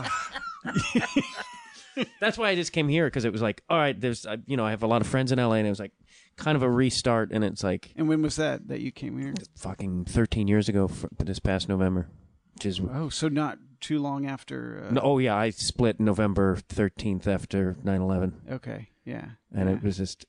That's 2.22 2.38
why 2.38 2.50
I 2.50 2.56
just 2.56 2.72
came 2.72 2.88
here 2.88 3.06
because 3.08 3.26
it 3.26 3.32
was 3.34 3.42
like, 3.42 3.64
all 3.70 3.78
right, 3.78 4.00
there's, 4.00 4.26
uh, 4.26 4.38
you 4.46 4.56
know, 4.56 4.66
I 4.66 4.70
have 4.72 4.84
a 4.84 4.88
lot 4.88 5.02
of 5.02 5.08
friends 5.08 5.32
in 5.32 5.40
LA, 5.40 5.56
and 5.56 5.68
it 5.68 5.70
was 5.70 5.80
like 5.80 5.92
kind 6.38 6.56
of 6.56 6.64
a 6.64 6.70
restart, 6.70 7.32
and 7.32 7.44
it's 7.44 7.64
like 7.64 7.92
And 7.98 8.08
when 8.08 8.22
was 8.22 8.38
that 8.38 8.68
that 8.70 8.80
you 8.80 8.92
came 8.92 9.20
here? 9.20 9.34
fucking 9.58 10.06
13 10.06 10.48
years 10.48 10.70
ago 10.70 10.88
for 10.88 11.10
this 11.20 11.40
past 11.40 11.68
November, 11.68 12.08
which 12.56 12.66
is. 12.66 12.80
Oh, 12.80 13.10
so 13.10 13.28
not 13.28 13.58
too 13.82 14.00
long 14.00 14.26
after. 14.26 14.86
Uh, 14.88 14.94
No, 14.94 15.02
oh 15.02 15.18
yeah, 15.18 15.36
I 15.36 15.50
split 15.50 16.00
November 16.00 16.58
13th 16.70 17.28
after 17.28 17.76
9/11, 17.84 18.34
Okay. 18.54 18.90
Yeah. 19.04 19.26
and 19.54 19.68
yeah. 19.70 19.76
it 19.76 19.84
was 19.84 19.98
just, 19.98 20.26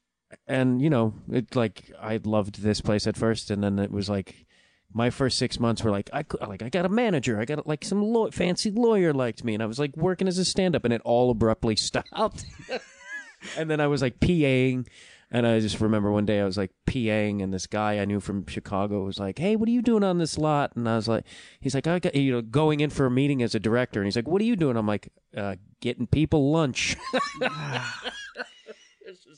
and 0.47 0.81
you 0.83 0.91
know, 0.91 1.15
it 1.31 1.55
like 1.57 1.93
I 2.01 2.21
loved 2.23 2.63
this 2.63 2.81
place 2.81 3.07
at 3.07 3.17
first, 3.17 3.51
and 3.51 3.63
then 3.63 3.79
it 3.79 3.91
was 3.91 4.09
like 4.09 4.47
my 4.95 5.11
first 5.11 5.39
six 5.39 5.59
months 5.59 5.83
were 5.83 5.91
like 5.91 6.11
I 6.13 6.25
like 6.47 6.63
I 6.63 6.69
got 6.69 6.87
a 6.87 6.91
manager, 6.91 7.41
I 7.41 7.45
got 7.45 7.67
like 7.67 7.85
some 7.85 8.03
law- 8.03 8.31
fancy 8.31 8.71
lawyer 8.71 9.13
liked 9.13 9.45
me, 9.45 9.55
and 9.55 9.63
I 9.63 9.67
was 9.67 9.79
like 9.79 9.97
working 9.97 10.29
as 10.29 10.39
a 10.39 10.45
stand 10.45 10.77
up, 10.77 10.85
and 10.85 10.93
it 10.93 11.03
all 11.05 11.31
abruptly 11.31 11.77
stopped. 11.77 12.45
and 13.57 13.71
then 13.71 13.81
I 13.81 13.87
was 13.87 14.03
like 14.03 14.21
PAing, 14.21 14.87
and 15.31 15.47
I 15.47 15.61
just 15.61 15.81
remember 15.81 16.11
one 16.11 16.27
day 16.27 16.41
I 16.41 16.45
was 16.45 16.59
like 16.59 16.73
PAing, 16.87 17.43
and 17.43 17.53
this 17.53 17.67
guy 17.67 17.99
I 17.99 18.05
knew 18.05 18.21
from 18.21 18.47
Chicago 18.47 19.05
was 19.05 19.19
like, 19.19 19.39
"Hey, 19.39 19.57
what 19.57 19.69
are 19.69 19.73
you 19.73 19.83
doing 19.83 20.05
on 20.05 20.19
this 20.19 20.39
lot?" 20.39 20.73
And 20.77 20.89
I 20.89 20.97
was 20.97 21.09
like, 21.09 21.25
"He's 21.61 21.75
like, 21.75 21.87
I 21.87 21.99
got 21.99 22.15
you 22.15 22.33
know 22.33 22.43
going 22.43 22.81
in 22.81 22.91
for 22.91 23.07
a 23.07 23.11
meeting 23.11 23.43
as 23.43 23.55
a 23.55 23.61
director," 23.61 24.01
and 24.01 24.07
he's 24.07 24.17
like, 24.17 24.29
"What 24.29 24.43
are 24.43 24.47
you 24.47 24.57
doing?" 24.57 24.77
I'm 24.77 24.87
like, 24.87 25.09
uh, 25.37 25.57
"Getting 25.81 26.07
people 26.07 26.51
lunch." 26.53 26.97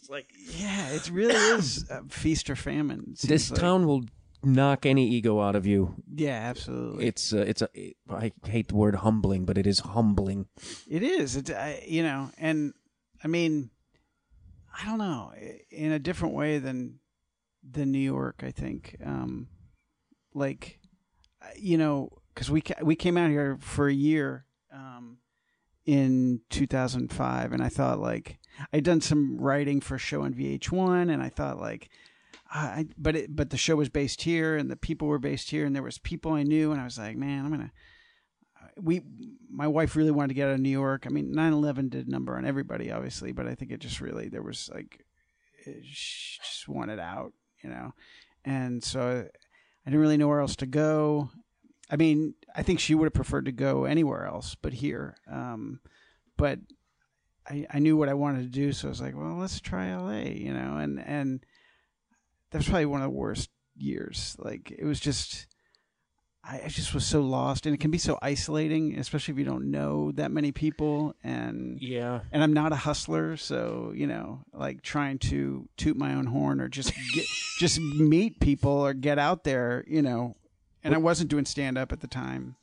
it's 0.05 0.11
like 0.11 0.31
Yeah, 0.61 0.89
it 0.91 1.11
really 1.11 1.35
is 1.35 1.85
feast 2.09 2.51
or 2.51 2.57
famine. 2.57 3.15
this 3.25 3.51
like. 3.51 3.61
town 3.61 3.87
will 3.87 4.05
knock 4.43 4.85
any 4.85 5.09
ego 5.09 5.41
out 5.41 5.57
of 5.57 5.67
you. 5.67 5.95
Yeah, 6.15 6.39
absolutely. 6.51 7.07
It's 7.07 7.33
uh, 7.33 7.39
it's 7.39 7.63
a 7.63 7.69
it, 7.73 7.97
I 8.11 8.33
hate 8.47 8.69
the 8.69 8.75
word 8.77 8.97
humbling, 8.97 9.47
but 9.47 9.57
it 9.57 9.67
is 9.67 9.81
humbling. 9.81 10.47
It 10.89 11.03
is. 11.03 11.37
It's 11.37 11.51
I, 11.51 11.83
you 11.87 12.03
know, 12.03 12.31
and 12.37 12.75
I 13.23 13.29
mean, 13.29 13.71
I 14.79 14.85
don't 14.85 14.99
know, 14.99 15.33
in 15.71 15.93
a 15.93 15.99
different 15.99 16.35
way 16.35 16.59
than 16.59 16.99
than 17.63 17.91
New 17.91 17.99
York. 17.99 18.43
I 18.45 18.51
think, 18.51 18.97
um, 19.03 19.49
like, 20.35 20.79
uh, 21.41 21.47
you 21.57 21.79
know, 21.79 22.11
because 22.35 22.51
we 22.51 22.61
ca- 22.61 22.83
we 22.85 22.97
came 22.97 23.17
out 23.17 23.31
here 23.31 23.57
for 23.61 23.89
a 23.89 23.95
year 23.95 24.45
um, 24.71 25.17
in 25.85 26.41
2005, 26.51 27.53
and 27.53 27.63
I 27.63 27.69
thought 27.69 28.01
like 28.01 28.39
I'd 28.73 28.85
done 28.85 29.01
some 29.01 29.39
writing 29.39 29.81
for 29.81 29.97
a 29.97 29.99
show 29.99 30.23
on 30.23 30.35
VH1, 30.35 31.13
and 31.13 31.23
I 31.23 31.29
thought 31.29 31.61
like. 31.61 31.91
I, 32.57 32.87
but 32.97 33.17
it, 33.17 33.35
but 33.35 33.51
the 33.51 33.57
show 33.57 33.75
was 33.75 33.89
based 33.89 34.23
here, 34.23 34.57
and 34.57 34.71
the 34.71 34.77
people 34.77 35.09
were 35.09 35.19
based 35.19 35.51
here, 35.51 35.67
and 35.67 35.75
there 35.75 35.83
was 35.83 35.99
people 35.99 36.35
I 36.35 36.45
knew, 36.45 36.71
and 36.71 36.81
I 36.81 36.85
was 36.85 36.99
like, 36.99 37.17
man, 37.17 37.45
I'm 37.45 37.51
gonna 37.51 37.73
uh, 38.63 38.67
we 38.81 39.03
my 39.51 39.67
wife 39.67 39.97
really 39.97 40.13
wanted 40.13 40.29
to 40.29 40.35
get 40.35 40.49
out 40.49 40.55
of 40.55 40.61
New 40.61 40.69
York. 40.69 41.05
I 41.05 41.09
mean, 41.09 41.35
9/11 41.35 41.91
did 41.91 42.07
a 42.07 42.11
number 42.11 42.37
on 42.37 42.45
everybody, 42.45 42.93
obviously, 42.93 43.33
but 43.33 43.49
I 43.49 43.57
think 43.57 43.73
it 43.73 43.81
just 43.81 44.01
really 44.01 44.29
there 44.29 44.43
was 44.43 44.71
like 44.73 45.05
she 45.83 46.39
just 46.41 46.69
wanted 46.69 47.01
out, 47.01 47.33
you 47.63 47.71
know, 47.71 47.93
and 48.45 48.85
so 48.85 49.27
I 49.87 49.91
didn't 49.91 50.01
really 50.01 50.17
know 50.17 50.29
where 50.29 50.41
else 50.41 50.57
to 50.57 50.67
go. 50.67 51.31
I 51.91 51.97
mean, 51.97 52.35
I 52.55 52.63
think 52.63 52.81
she 52.81 52.95
would 52.95 53.07
have 53.07 53.15
preferred 53.15 53.45
to 53.47 53.53
go 53.53 53.85
anywhere 53.85 54.27
else, 54.27 54.55
but 54.55 54.73
here. 54.73 55.17
Um, 55.31 55.81
but 56.37 56.59
I, 57.49 57.67
I 57.71 57.79
knew 57.79 57.97
what 57.97 58.09
I 58.09 58.15
wanted 58.15 58.43
to 58.43 58.49
do, 58.49 58.73
so 58.73 58.89
I 58.89 58.91
was 58.91 59.01
like, 59.01 59.17
well, 59.17 59.37
let's 59.37 59.61
try 59.61 59.95
LA, 59.95 60.31
you 60.31 60.53
know, 60.53 60.77
and 60.79 60.99
and 60.99 61.45
that 62.51 62.59
was 62.59 62.69
probably 62.69 62.87
one 62.87 63.03
of 63.03 63.07
the 63.07 63.17
worst 63.17 63.51
years. 63.77 64.37
Like 64.39 64.71
it 64.71 64.85
was 64.85 65.01
just. 65.01 65.47
I 66.47 66.61
I 66.65 66.69
just 66.69 66.93
was 66.93 67.07
so 67.07 67.23
lost, 67.23 67.65
and 67.65 67.75
it 67.75 67.79
can 67.79 67.91
be 67.91 67.99
so 67.99 68.19
isolating, 68.21 68.99
especially 68.99 69.33
if 69.33 69.39
you 69.39 69.47
don't 69.47 69.71
know 69.71 70.13
that 70.13 70.31
many 70.31 70.53
people. 70.53 71.15
And 71.25 71.79
Yeah, 71.81 72.21
and 72.33 72.43
I'm 72.43 72.53
not 72.53 72.73
a 72.73 72.77
hustler, 72.77 73.37
so 73.39 73.93
you 73.95 74.07
know, 74.07 74.45
like 74.53 74.83
trying 74.83 75.19
to 75.21 75.69
toot 75.77 75.97
my 75.97 76.15
own 76.15 76.27
horn 76.27 76.61
or 76.61 76.69
just 76.69 76.93
get, 77.15 77.25
just 77.59 77.81
meet 77.81 78.41
people 78.41 78.73
or 78.73 78.93
get 78.95 79.19
out 79.19 79.45
there, 79.45 79.85
you 79.87 80.03
know. 80.03 80.37
And 80.85 80.95
I 80.95 80.99
wasn't 80.99 81.31
doing 81.31 81.47
stand 81.47 81.79
up 81.79 81.93
at 81.93 82.01
the 82.01 82.07
time, 82.07 82.57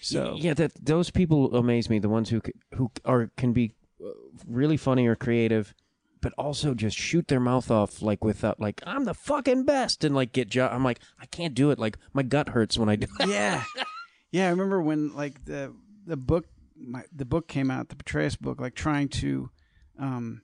so 0.00 0.36
yeah. 0.38 0.54
That 0.54 0.72
those 0.80 1.10
people 1.10 1.54
amaze 1.56 1.90
me. 1.90 1.98
The 1.98 2.08
ones 2.08 2.30
who 2.30 2.40
who 2.74 2.90
are 3.04 3.30
can 3.36 3.52
be 3.52 3.72
uh, 4.00 4.10
really 4.46 4.76
funny 4.76 5.06
or 5.08 5.16
creative, 5.16 5.74
but 6.20 6.32
also 6.38 6.74
just 6.74 6.96
shoot 6.96 7.26
their 7.28 7.40
mouth 7.40 7.70
off 7.70 8.02
like 8.02 8.22
without 8.24 8.60
like 8.60 8.80
I'm 8.86 9.04
the 9.04 9.14
fucking 9.14 9.64
best 9.64 10.04
and 10.04 10.14
like 10.14 10.32
get 10.32 10.48
jo- 10.48 10.68
I'm 10.68 10.84
like 10.84 11.00
I 11.20 11.26
can't 11.26 11.54
do 11.54 11.70
it. 11.70 11.78
Like 11.78 11.98
my 12.12 12.22
gut 12.22 12.50
hurts 12.50 12.78
when 12.78 12.88
I 12.88 12.96
do. 12.96 13.08
it. 13.20 13.28
yeah, 13.28 13.64
yeah. 14.30 14.46
I 14.46 14.50
remember 14.50 14.80
when 14.80 15.12
like 15.14 15.44
the 15.44 15.74
the 16.06 16.16
book 16.16 16.46
my, 16.76 17.02
the 17.14 17.24
book 17.24 17.48
came 17.48 17.70
out, 17.70 17.88
the 17.88 17.96
Petraeus 17.96 18.38
book, 18.38 18.60
like 18.60 18.74
trying 18.74 19.08
to 19.08 19.50
um 19.98 20.42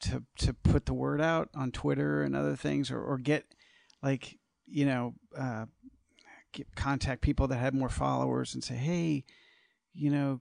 to 0.00 0.24
to 0.38 0.52
put 0.52 0.86
the 0.86 0.94
word 0.94 1.20
out 1.20 1.48
on 1.54 1.70
Twitter 1.70 2.22
and 2.22 2.34
other 2.34 2.56
things, 2.56 2.90
or 2.90 3.00
or 3.00 3.18
get 3.18 3.44
like 4.02 4.38
you 4.66 4.84
know 4.86 5.14
uh, 5.38 5.66
get, 6.54 6.74
contact 6.74 7.20
people 7.20 7.46
that 7.48 7.56
had 7.56 7.74
more 7.74 7.90
followers 7.90 8.54
and 8.54 8.64
say, 8.64 8.76
hey, 8.76 9.24
you 9.92 10.10
know. 10.10 10.40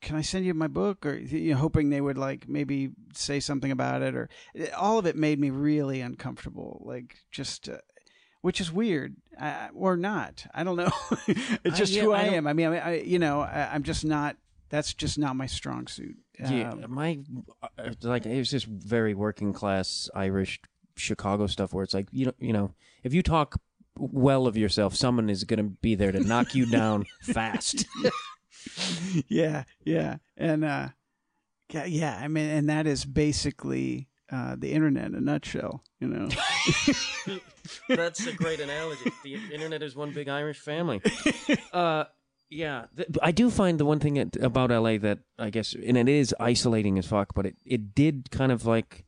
Can 0.00 0.16
I 0.16 0.22
send 0.22 0.46
you 0.46 0.54
my 0.54 0.68
book, 0.68 1.04
or 1.04 1.14
you 1.18 1.52
know, 1.52 1.58
hoping 1.58 1.90
they 1.90 2.00
would 2.00 2.16
like 2.16 2.48
maybe 2.48 2.92
say 3.12 3.40
something 3.40 3.70
about 3.70 4.00
it, 4.00 4.14
or 4.14 4.30
all 4.74 4.98
of 4.98 5.04
it 5.04 5.16
made 5.16 5.38
me 5.38 5.50
really 5.50 6.00
uncomfortable. 6.00 6.80
Like 6.82 7.14
just 7.30 7.68
uh, 7.68 7.76
which 8.40 8.58
is 8.58 8.72
weird 8.72 9.16
uh, 9.38 9.68
or 9.74 9.98
not. 9.98 10.46
I 10.54 10.64
don't 10.64 10.76
know. 10.76 10.90
it's 11.28 11.74
I- 11.74 11.76
just 11.76 11.92
yeah, 11.92 12.02
who 12.04 12.12
I 12.12 12.20
I, 12.20 12.24
am. 12.28 12.46
I 12.46 12.54
mean, 12.54 12.68
I, 12.68 12.78
I 12.78 12.92
you 13.04 13.18
know, 13.18 13.42
I, 13.42 13.68
I'm 13.70 13.82
just 13.82 14.02
not. 14.02 14.36
That's 14.70 14.94
just 14.94 15.18
not 15.18 15.36
my 15.36 15.44
strong 15.46 15.88
suit. 15.88 16.16
Yeah, 16.40 16.70
Um, 16.70 16.86
my 16.88 17.18
uh, 17.62 17.90
like 18.00 18.24
it 18.24 18.38
was 18.38 18.50
just 18.50 18.64
very 18.64 19.12
working 19.12 19.52
class 19.52 20.08
Irish 20.14 20.58
Chicago 20.96 21.46
stuff 21.48 21.74
where 21.74 21.84
it's 21.84 21.92
like 21.92 22.06
you 22.12 22.24
know 22.24 22.34
you 22.38 22.54
know 22.54 22.72
if 23.02 23.12
you 23.12 23.22
talk 23.22 23.60
well 23.96 24.46
of 24.46 24.56
yourself, 24.56 24.94
someone 24.94 25.30
is 25.30 25.44
going 25.44 25.58
to 25.58 25.70
be 25.80 25.94
there 25.94 26.12
to 26.12 26.20
knock 26.20 26.54
you 26.54 26.66
down 26.66 27.06
fast. 27.22 27.86
yeah, 29.28 29.64
yeah, 29.84 30.16
and 30.36 30.64
uh, 30.64 30.88
yeah, 31.72 31.84
yeah. 31.84 32.20
I 32.22 32.28
mean, 32.28 32.48
and 32.48 32.68
that 32.68 32.86
is 32.86 33.04
basically 33.04 34.08
uh, 34.30 34.56
the 34.58 34.72
internet 34.72 35.06
in 35.06 35.14
a 35.14 35.20
nutshell. 35.20 35.84
You 36.00 36.08
know. 36.08 36.28
That's 37.88 38.26
a 38.26 38.32
great 38.32 38.60
analogy. 38.60 39.10
The 39.24 39.38
internet 39.52 39.82
is 39.82 39.96
one 39.96 40.12
big 40.12 40.28
Irish 40.28 40.58
family. 40.58 41.00
Uh, 41.72 42.04
yeah, 42.48 42.84
th- 42.96 43.08
I 43.22 43.32
do 43.32 43.50
find 43.50 43.78
the 43.78 43.84
one 43.84 43.98
thing 43.98 44.18
at, 44.18 44.36
about 44.36 44.70
LA 44.70 44.98
that 44.98 45.18
I 45.38 45.50
guess, 45.50 45.74
and 45.74 45.96
it 45.96 46.08
is 46.08 46.34
isolating 46.38 46.98
as 46.98 47.06
fuck, 47.06 47.34
but 47.34 47.46
it, 47.46 47.56
it 47.64 47.94
did 47.94 48.30
kind 48.30 48.52
of 48.52 48.66
like. 48.66 49.04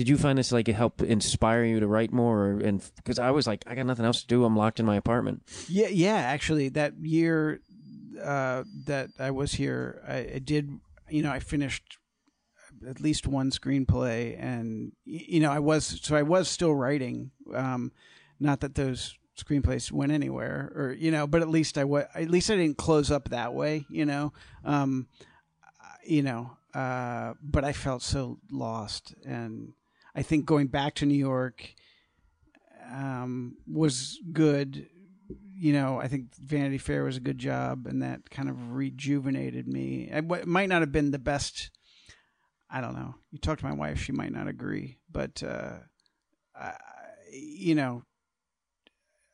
Did 0.00 0.08
you 0.08 0.16
find 0.16 0.38
this 0.38 0.50
like 0.50 0.66
it 0.66 0.76
helped 0.76 1.02
inspire 1.02 1.62
you 1.62 1.78
to 1.78 1.86
write 1.86 2.10
more? 2.10 2.46
Or, 2.46 2.60
and 2.60 2.82
because 2.96 3.18
I 3.18 3.32
was 3.32 3.46
like, 3.46 3.64
I 3.66 3.74
got 3.74 3.84
nothing 3.84 4.06
else 4.06 4.22
to 4.22 4.26
do. 4.26 4.46
I'm 4.46 4.56
locked 4.56 4.80
in 4.80 4.86
my 4.86 4.96
apartment. 4.96 5.42
Yeah, 5.68 5.88
yeah. 5.88 6.14
Actually, 6.14 6.70
that 6.70 6.94
year 7.02 7.60
uh, 8.24 8.64
that 8.86 9.10
I 9.18 9.30
was 9.30 9.52
here, 9.52 10.02
I, 10.08 10.36
I 10.36 10.40
did. 10.42 10.70
You 11.10 11.22
know, 11.22 11.30
I 11.30 11.38
finished 11.38 11.98
at 12.88 13.02
least 13.02 13.26
one 13.26 13.50
screenplay, 13.50 14.42
and 14.42 14.92
you 15.04 15.38
know, 15.38 15.52
I 15.52 15.58
was 15.58 16.00
so 16.02 16.16
I 16.16 16.22
was 16.22 16.48
still 16.48 16.74
writing. 16.74 17.32
Um, 17.54 17.92
not 18.38 18.60
that 18.60 18.76
those 18.76 19.18
screenplays 19.38 19.92
went 19.92 20.12
anywhere, 20.12 20.72
or 20.74 20.96
you 20.98 21.10
know, 21.10 21.26
but 21.26 21.42
at 21.42 21.50
least 21.50 21.76
I 21.76 21.84
wa- 21.84 22.08
at 22.14 22.30
least 22.30 22.50
I 22.50 22.56
didn't 22.56 22.78
close 22.78 23.10
up 23.10 23.28
that 23.28 23.52
way. 23.52 23.84
You 23.90 24.06
know, 24.06 24.32
um, 24.64 25.08
you 26.06 26.22
know, 26.22 26.56
uh, 26.72 27.34
but 27.42 27.64
I 27.64 27.74
felt 27.74 28.00
so 28.00 28.38
lost, 28.50 29.14
and 29.26 29.74
I 30.14 30.22
think 30.22 30.46
going 30.46 30.68
back 30.68 30.94
to 30.96 31.06
New 31.06 31.14
York 31.14 31.74
um, 32.92 33.56
was 33.66 34.18
good. 34.32 34.88
You 35.54 35.72
know, 35.72 36.00
I 36.00 36.08
think 36.08 36.34
Vanity 36.36 36.78
Fair 36.78 37.04
was 37.04 37.16
a 37.16 37.20
good 37.20 37.38
job, 37.38 37.86
and 37.86 38.02
that 38.02 38.30
kind 38.30 38.48
of 38.48 38.72
rejuvenated 38.72 39.68
me. 39.68 40.08
It 40.10 40.46
might 40.46 40.68
not 40.68 40.80
have 40.80 40.92
been 40.92 41.10
the 41.10 41.18
best. 41.18 41.70
I 42.70 42.80
don't 42.80 42.94
know. 42.94 43.14
You 43.30 43.38
talk 43.38 43.58
to 43.58 43.66
my 43.66 43.74
wife; 43.74 44.00
she 44.00 44.12
might 44.12 44.32
not 44.32 44.48
agree, 44.48 44.98
but 45.10 45.42
uh, 45.42 45.74
I, 46.56 46.72
you 47.32 47.74
know, 47.74 48.04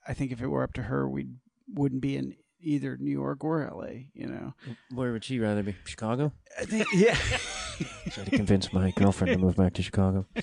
I 0.07 0.15
think 0.15 0.33
if 0.33 0.43
it 0.43 0.49
were 0.49 0.63
up 0.63 0.73
to 0.75 0.83
her, 0.83 1.09
we 1.09 1.27
wouldn't 1.73 2.03
be 2.03 2.17
in 2.17 2.35
either 2.61 2.97
New 2.99 3.11
York 3.11 3.45
or 3.45 3.63
L.A. 3.63 4.09
You 4.15 4.27
know, 4.27 4.55
Where 4.93 5.13
would 5.13 5.25
she 5.25 5.39
rather 5.39 5.63
be? 5.63 5.77
Chicago? 5.85 6.33
I 6.59 6.65
think, 6.65 6.87
yeah. 6.93 7.17
Try 8.11 8.25
to 8.25 8.31
convince 8.31 8.73
my 8.73 8.91
girlfriend 8.93 9.33
to 9.35 9.39
move 9.39 9.57
back 9.57 9.75
to 9.75 9.83
Chicago. 9.83 10.27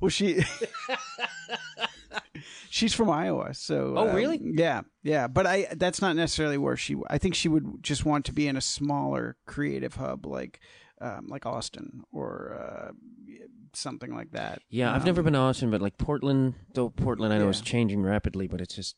Well, 0.00 0.10
she 0.10 0.42
she's 2.70 2.94
from 2.94 3.10
Iowa, 3.10 3.54
so 3.54 3.94
Oh, 3.96 4.08
um, 4.10 4.14
really? 4.16 4.40
Yeah, 4.42 4.82
yeah. 5.02 5.26
But 5.26 5.46
I 5.46 5.66
that's 5.76 6.00
not 6.00 6.14
necessarily 6.16 6.58
where 6.58 6.76
she. 6.76 6.96
I 7.08 7.18
think 7.18 7.34
she 7.34 7.48
would 7.48 7.82
just 7.82 8.04
want 8.04 8.24
to 8.26 8.32
be 8.32 8.46
in 8.46 8.56
a 8.56 8.60
smaller 8.60 9.36
creative 9.46 9.94
hub 9.96 10.26
like 10.26 10.60
um, 11.00 11.26
like 11.28 11.46
Austin 11.46 12.02
or 12.12 12.56
uh, 12.60 12.92
something 13.72 14.14
like 14.14 14.32
that. 14.32 14.62
Yeah, 14.70 14.92
I've 14.94 15.02
Um, 15.02 15.06
never 15.06 15.22
been 15.22 15.32
to 15.34 15.38
Austin, 15.40 15.70
but 15.70 15.80
like 15.82 15.98
Portland, 15.98 16.54
though 16.74 16.90
Portland 16.90 17.32
I 17.32 17.38
know 17.38 17.48
is 17.48 17.60
changing 17.60 18.02
rapidly, 18.02 18.46
but 18.48 18.60
it's 18.60 18.74
just 18.74 18.96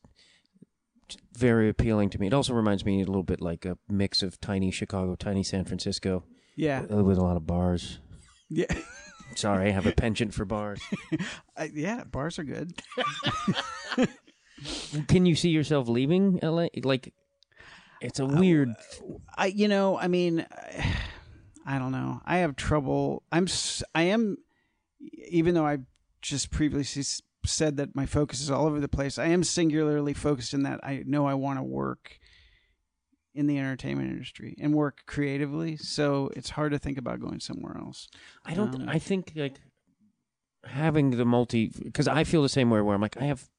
very 1.37 1.67
appealing 1.69 2.09
to 2.11 2.19
me. 2.19 2.27
It 2.27 2.33
also 2.33 2.53
reminds 2.53 2.85
me 2.85 3.01
a 3.01 3.05
little 3.05 3.23
bit 3.23 3.41
like 3.41 3.65
a 3.65 3.77
mix 3.89 4.21
of 4.23 4.39
tiny 4.39 4.71
Chicago, 4.71 5.15
tiny 5.15 5.43
San 5.43 5.65
Francisco, 5.65 6.23
Yeah, 6.55 6.85
uh, 6.93 7.03
with 7.03 7.17
a 7.17 7.21
lot 7.23 7.37
of 7.37 7.47
bars. 7.47 7.99
yeah, 8.49 8.65
Sorry, 9.35 9.67
I 9.69 9.71
have 9.71 9.85
a 9.87 9.91
penchant 9.93 10.33
for 10.33 10.43
bars. 10.45 10.81
I, 11.57 11.71
yeah. 11.73 12.03
Bars 12.03 12.37
are 12.37 12.43
good. 12.43 12.73
Can 15.07 15.25
you 15.25 15.35
see 15.35 15.49
yourself 15.49 15.87
leaving 15.87 16.39
LA? 16.43 16.67
Like, 16.83 17.13
it's 18.01 18.19
a 18.19 18.25
weird. 18.25 18.69
I 19.35 19.47
you 19.47 19.67
know 19.67 19.97
I 19.97 20.07
mean 20.07 20.45
I 21.65 21.79
don't 21.79 21.91
know 21.91 22.21
I 22.25 22.37
have 22.39 22.55
trouble 22.55 23.23
I'm 23.31 23.45
s- 23.45 23.83
I 23.95 24.03
am 24.03 24.37
even 25.29 25.55
though 25.55 25.65
I 25.65 25.79
just 26.21 26.51
previously 26.51 27.01
s- 27.01 27.21
said 27.45 27.77
that 27.77 27.95
my 27.95 28.05
focus 28.05 28.41
is 28.41 28.51
all 28.51 28.65
over 28.67 28.79
the 28.79 28.87
place 28.87 29.17
I 29.19 29.27
am 29.27 29.43
singularly 29.43 30.13
focused 30.13 30.53
in 30.53 30.63
that 30.63 30.79
I 30.83 31.03
know 31.05 31.25
I 31.27 31.33
want 31.35 31.59
to 31.59 31.63
work 31.63 32.19
in 33.33 33.47
the 33.47 33.57
entertainment 33.57 34.09
industry 34.09 34.55
and 34.59 34.73
work 34.73 35.01
creatively 35.05 35.77
so 35.77 36.29
it's 36.35 36.51
hard 36.51 36.71
to 36.71 36.79
think 36.79 36.97
about 36.97 37.19
going 37.19 37.39
somewhere 37.39 37.77
else 37.77 38.07
I 38.45 38.53
don't. 38.53 38.75
Um, 38.75 38.89
I 38.89 38.99
think 38.99 39.31
like 39.35 39.55
having 40.65 41.11
the 41.11 41.25
multi 41.25 41.71
because 41.83 42.07
I 42.07 42.23
feel 42.23 42.43
the 42.43 42.49
same 42.49 42.69
way 42.69 42.81
where 42.81 42.93
I'm 42.93 43.01
like 43.01 43.17
I 43.17 43.25
have, 43.25 43.49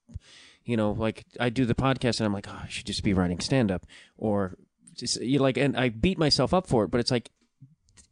you 0.64 0.76
know, 0.76 0.92
like 0.92 1.24
I 1.40 1.48
do 1.48 1.64
the 1.64 1.74
podcast 1.74 2.20
and 2.20 2.26
I'm 2.26 2.32
like 2.32 2.48
oh, 2.48 2.60
I 2.62 2.68
should 2.68 2.86
just 2.86 3.02
be 3.02 3.14
writing 3.14 3.40
stand 3.40 3.70
up 3.70 3.86
or 4.16 4.56
just 4.94 5.20
you 5.20 5.38
like 5.38 5.56
and 5.56 5.76
I 5.76 5.88
beat 5.88 6.18
myself 6.18 6.52
up 6.52 6.66
for 6.66 6.84
it, 6.84 6.90
but 6.90 7.00
it's 7.00 7.10
like 7.10 7.30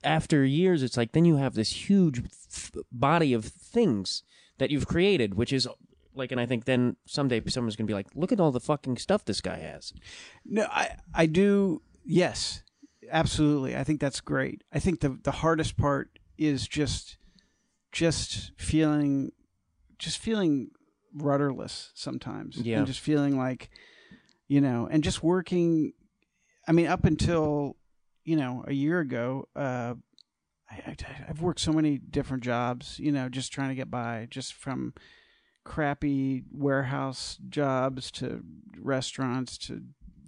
after 0.03 0.45
years 0.45 0.83
it's 0.83 0.97
like 0.97 1.13
then 1.13 1.25
you 1.25 1.37
have 1.37 1.55
this 1.55 1.89
huge 1.89 2.23
f- 2.25 2.73
body 2.91 3.33
of 3.33 3.45
things 3.45 4.23
that 4.59 4.71
you've 4.71 4.87
created, 4.89 5.35
which 5.35 5.53
is 5.53 5.69
like 6.15 6.33
and 6.33 6.41
I 6.41 6.47
think 6.47 6.65
then 6.65 6.97
someday 7.07 7.43
someone's 7.47 7.77
gonna 7.77 7.87
be 7.87 7.95
like 7.95 8.09
look 8.15 8.33
at 8.33 8.41
all 8.41 8.51
the 8.51 8.61
fucking 8.61 8.97
stuff 8.97 9.25
this 9.25 9.41
guy 9.41 9.59
has. 9.59 9.93
No, 10.45 10.67
I 10.71 10.97
I 11.15 11.27
do. 11.27 11.83
Yes, 12.05 12.63
absolutely. 13.11 13.77
I 13.77 13.85
think 13.85 14.01
that's 14.01 14.21
great. 14.21 14.63
I 14.73 14.79
think 14.79 15.01
the 15.01 15.19
the 15.23 15.31
hardest 15.33 15.77
part 15.77 16.19
is 16.39 16.67
just 16.67 17.19
just 17.93 18.53
feeling 18.57 19.33
just 19.99 20.19
feeling 20.19 20.71
rudderless 21.15 21.91
sometimes. 21.95 22.57
Yeah. 22.57 22.79
And 22.79 22.87
just 22.87 23.01
feeling 23.01 23.37
like 23.37 23.71
you 24.49 24.61
know, 24.61 24.89
and 24.91 25.05
just 25.05 25.23
working 25.23 25.93
I 26.67 26.73
mean 26.73 26.87
up 26.87 27.05
until 27.05 27.77
you 28.25 28.37
know, 28.37 28.65
a 28.67 28.73
year 28.73 29.01
ago, 29.01 29.49
uh 29.57 29.95
I, 30.71 30.91
I, 30.91 30.97
I've 31.29 31.43
worked 31.43 31.61
so 31.61 31.73
many 31.73 31.99
different 31.99 32.45
jobs, 32.45 32.99
you 32.99 33.11
know, 33.11 33.29
just 33.29 33.53
trying 33.53 33.71
to 33.71 33.75
get 33.75 33.91
by, 33.91 34.29
just 34.31 34.55
from 34.55 34.95
crappy 35.65 36.43
warehouse 36.53 37.39
jobs 37.49 38.11
to 38.11 38.43
restaurants 38.79 39.59
to 39.59 39.83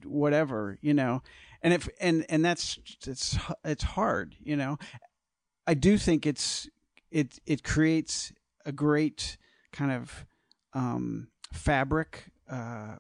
whatever 0.04 0.78
you 0.80 0.94
know? 0.94 1.22
And 1.62 1.72
if 1.72 1.88
and 2.00 2.24
and 2.28 2.44
that's 2.44 2.78
it's 3.06 3.38
it's 3.64 3.84
hard 3.84 4.36
you 4.42 4.56
know? 4.56 4.78
I 5.66 5.74
do 5.74 5.96
think 5.96 6.26
it's 6.26 6.68
it 7.10 7.38
it 7.46 7.62
creates 7.62 8.32
a 8.66 8.72
great 8.72 9.36
kind 9.72 9.92
of 9.92 10.26
um 10.74 11.28
fabric 11.52 12.24
uh 12.50 12.96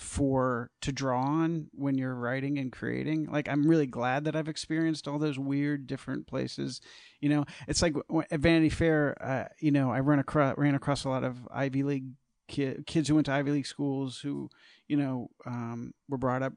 for 0.00 0.70
to 0.82 0.92
draw 0.92 1.20
on 1.20 1.68
when 1.72 1.98
you're 1.98 2.14
writing 2.14 2.58
and 2.58 2.72
creating. 2.72 3.28
Like 3.30 3.48
i'm 3.48 3.66
really 3.68 3.86
glad 3.86 4.24
that 4.24 4.36
i've 4.36 4.48
experienced 4.48 5.08
all 5.08 5.18
those 5.18 5.38
weird 5.38 5.86
different 5.86 6.26
places. 6.26 6.80
You 7.20 7.28
know 7.28 7.44
it's 7.66 7.82
like 7.82 7.94
at 8.30 8.40
vanity 8.40 8.68
fair 8.68 9.16
uh, 9.20 9.48
you 9.60 9.70
know 9.70 9.90
i 9.90 10.00
run 10.00 10.18
across 10.18 10.56
ran 10.56 10.74
across 10.74 11.04
a 11.04 11.08
lot 11.08 11.24
of 11.24 11.36
ivy 11.52 11.82
league 11.82 12.08
ki- 12.48 12.82
kids 12.86 13.08
who 13.08 13.14
went 13.14 13.26
to 13.26 13.32
ivy 13.32 13.50
league 13.50 13.66
schools 13.66 14.18
who 14.18 14.48
you 14.88 14.96
know 14.96 15.30
um, 15.46 15.92
were 16.08 16.18
brought 16.18 16.42
up 16.42 16.52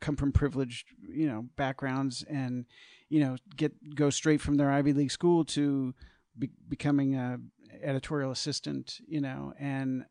come 0.00 0.16
from 0.16 0.32
privileged 0.32 0.88
you 1.08 1.26
know 1.26 1.46
backgrounds 1.56 2.24
and 2.28 2.66
you 3.08 3.20
know 3.20 3.36
get 3.56 3.94
go 3.94 4.10
straight 4.10 4.40
from 4.40 4.56
their 4.56 4.70
ivy 4.70 4.92
league 4.92 5.10
school 5.10 5.44
to 5.44 5.94
be, 6.38 6.50
becoming 6.68 7.14
a 7.14 7.38
editorial 7.82 8.30
assistant 8.30 9.00
you 9.06 9.20
know 9.20 9.52
and 9.58 10.04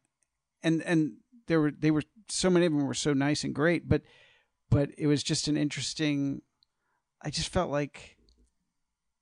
and 0.63 0.81
and 0.83 1.13
there 1.47 1.61
were 1.61 1.71
they 1.71 1.91
were 1.91 2.03
so 2.27 2.49
many 2.49 2.65
of 2.65 2.71
them 2.71 2.85
were 2.85 2.93
so 2.93 3.13
nice 3.13 3.43
and 3.43 3.53
great 3.53 3.87
but 3.87 4.01
but 4.69 4.89
it 4.97 5.07
was 5.07 5.23
just 5.23 5.47
an 5.47 5.57
interesting 5.57 6.41
i 7.21 7.29
just 7.29 7.49
felt 7.49 7.69
like 7.69 8.17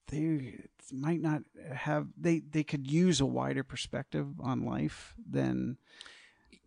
they 0.08 0.60
might 0.92 1.22
not 1.22 1.42
have 1.74 2.08
they 2.18 2.40
they 2.40 2.64
could 2.64 2.90
use 2.90 3.22
a 3.22 3.26
wider 3.26 3.64
perspective 3.64 4.28
on 4.40 4.66
life 4.66 5.16
than 5.30 5.78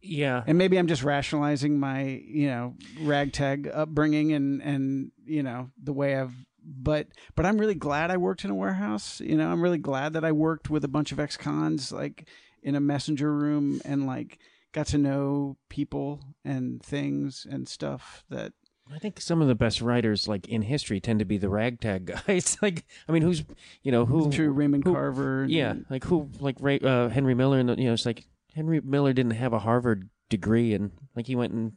Yeah, 0.03 0.43
and 0.47 0.59
maybe 0.59 0.78
i'm 0.78 0.87
just 0.87 1.05
rationalizing 1.05 1.78
my 1.78 2.20
you 2.24 2.49
know 2.49 2.74
ragtag 3.01 3.68
upbringing 3.72 4.32
and 4.32 4.62
and 4.62 5.11
you 5.24 5.43
know 5.43 5.70
the 5.82 5.93
way 5.93 6.16
i've 6.18 6.34
but 6.64 7.09
but 7.34 7.47
i'm 7.47 7.59
really 7.59 7.74
glad 7.74 8.11
i 8.11 8.16
worked 8.16 8.45
in 8.45 8.51
a 8.51 8.55
warehouse. 8.55 9.20
You 9.20 9.37
know 9.37 9.49
i'm 9.49 9.62
really 9.62 9.78
glad 9.78 10.14
that 10.14 10.24
i 10.24 10.32
worked 10.32 10.70
with 10.70 10.84
a 10.84 10.89
bunch 10.89 11.12
of 11.12 11.20
ex-cons 11.20 11.93
like 11.93 12.28
in 12.62 12.74
a 12.74 12.80
messenger 12.80 13.32
room 13.32 13.80
and 13.84 14.07
like 14.07 14.39
got 14.76 14.86
to 14.88 14.98
know 14.98 15.56
people 15.68 16.20
and 16.44 16.80
things 16.82 17.46
and 17.50 17.66
stuff 17.68 18.22
that 18.30 18.52
I 18.94 18.98
think 19.00 19.20
some 19.20 19.42
of 19.42 19.48
the 19.48 19.54
best 19.56 19.80
writers, 19.80 20.28
like 20.28 20.46
in 20.48 20.62
history, 20.62 21.00
tend 21.00 21.18
to 21.18 21.24
be 21.24 21.38
the 21.38 21.48
ragtag 21.48 22.06
guys. 22.26 22.56
like, 22.62 22.84
I 23.08 23.12
mean, 23.12 23.22
who's 23.22 23.42
you 23.82 23.90
know 23.90 24.04
who? 24.06 24.30
True, 24.30 24.50
raymond 24.52 24.84
who- 24.84 24.92
carver 24.92 25.42
and- 25.42 25.50
Yeah, 25.50 25.74
like 25.90 26.04
who? 26.04 26.30
Like 26.38 26.56
Ray, 26.60 26.78
uh, 26.78 27.08
Henry 27.08 27.34
Miller, 27.34 27.58
and 27.58 27.70
you 27.80 27.86
know, 27.86 27.94
it's 27.94 28.06
like 28.06 28.26
Henry 28.54 28.80
Miller 28.80 29.12
didn't 29.12 29.32
have 29.32 29.52
a 29.52 29.58
Harvard 29.58 30.08
degree, 30.30 30.72
and 30.74 30.92
like 31.16 31.26
he 31.26 31.34
went 31.34 31.52
and 31.52 31.72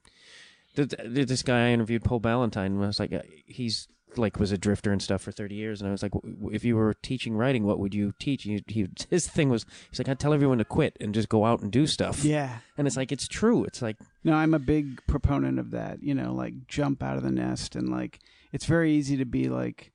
did, 0.75 0.89
did 0.89 1.27
this 1.27 1.41
guy 1.41 1.67
I 1.67 1.69
interviewed, 1.71 2.03
Paul 2.03 2.19
Ballantyne. 2.19 2.73
and 2.73 2.83
I 2.83 2.87
was 2.87 2.99
like, 2.99 3.11
uh, 3.13 3.21
he's 3.47 3.87
like 4.18 4.39
was 4.39 4.51
a 4.51 4.57
drifter 4.57 4.91
and 4.91 5.01
stuff 5.01 5.22
for 5.22 5.32
thirty 5.32 5.55
years, 5.55 5.82
and 5.82 5.88
I 5.88 5.91
was 5.91 6.01
like, 6.03 6.12
w- 6.14 6.49
if 6.51 6.64
you 6.66 6.76
were 6.76 6.93
teaching 7.01 7.36
writing, 7.36 7.64
what 7.64 7.80
would 7.80 7.93
you 7.93 8.14
teach? 8.20 8.43
He, 8.43 8.64
he 8.68 8.88
his 9.10 9.28
thing 9.28 9.49
was 9.49 9.66
he's 9.89 9.99
like, 9.99 10.10
I'd 10.10 10.20
tell 10.20 10.34
everyone 10.34 10.57
to 10.57 10.66
quit 10.66 10.97
and 10.99 11.14
just 11.14 11.30
go 11.30 11.45
out 11.45 11.62
and 11.62 11.72
do 11.72 11.86
stuff. 11.88 12.24
yeah 12.24 12.57
and 12.78 12.88
it's 12.88 12.97
like 12.97 13.12
it's 13.12 13.28
true. 13.28 13.64
It's 13.66 13.82
like 13.82 13.97
No, 14.24 14.34
I'm 14.34 14.53
a 14.53 14.60
big 14.60 15.05
proponent 15.07 15.60
of 15.60 15.72
that. 15.72 16.01
You 16.03 16.16
know, 16.16 16.34
like 16.34 16.68
jump 16.68 17.03
out 17.03 17.18
of 17.18 17.24
the 17.24 17.32
nest 17.32 17.76
and 17.76 17.89
like 17.89 18.20
it's 18.51 18.66
very 18.66 18.93
easy 18.93 19.18
to 19.18 19.26
be 19.26 19.47
like, 19.49 19.91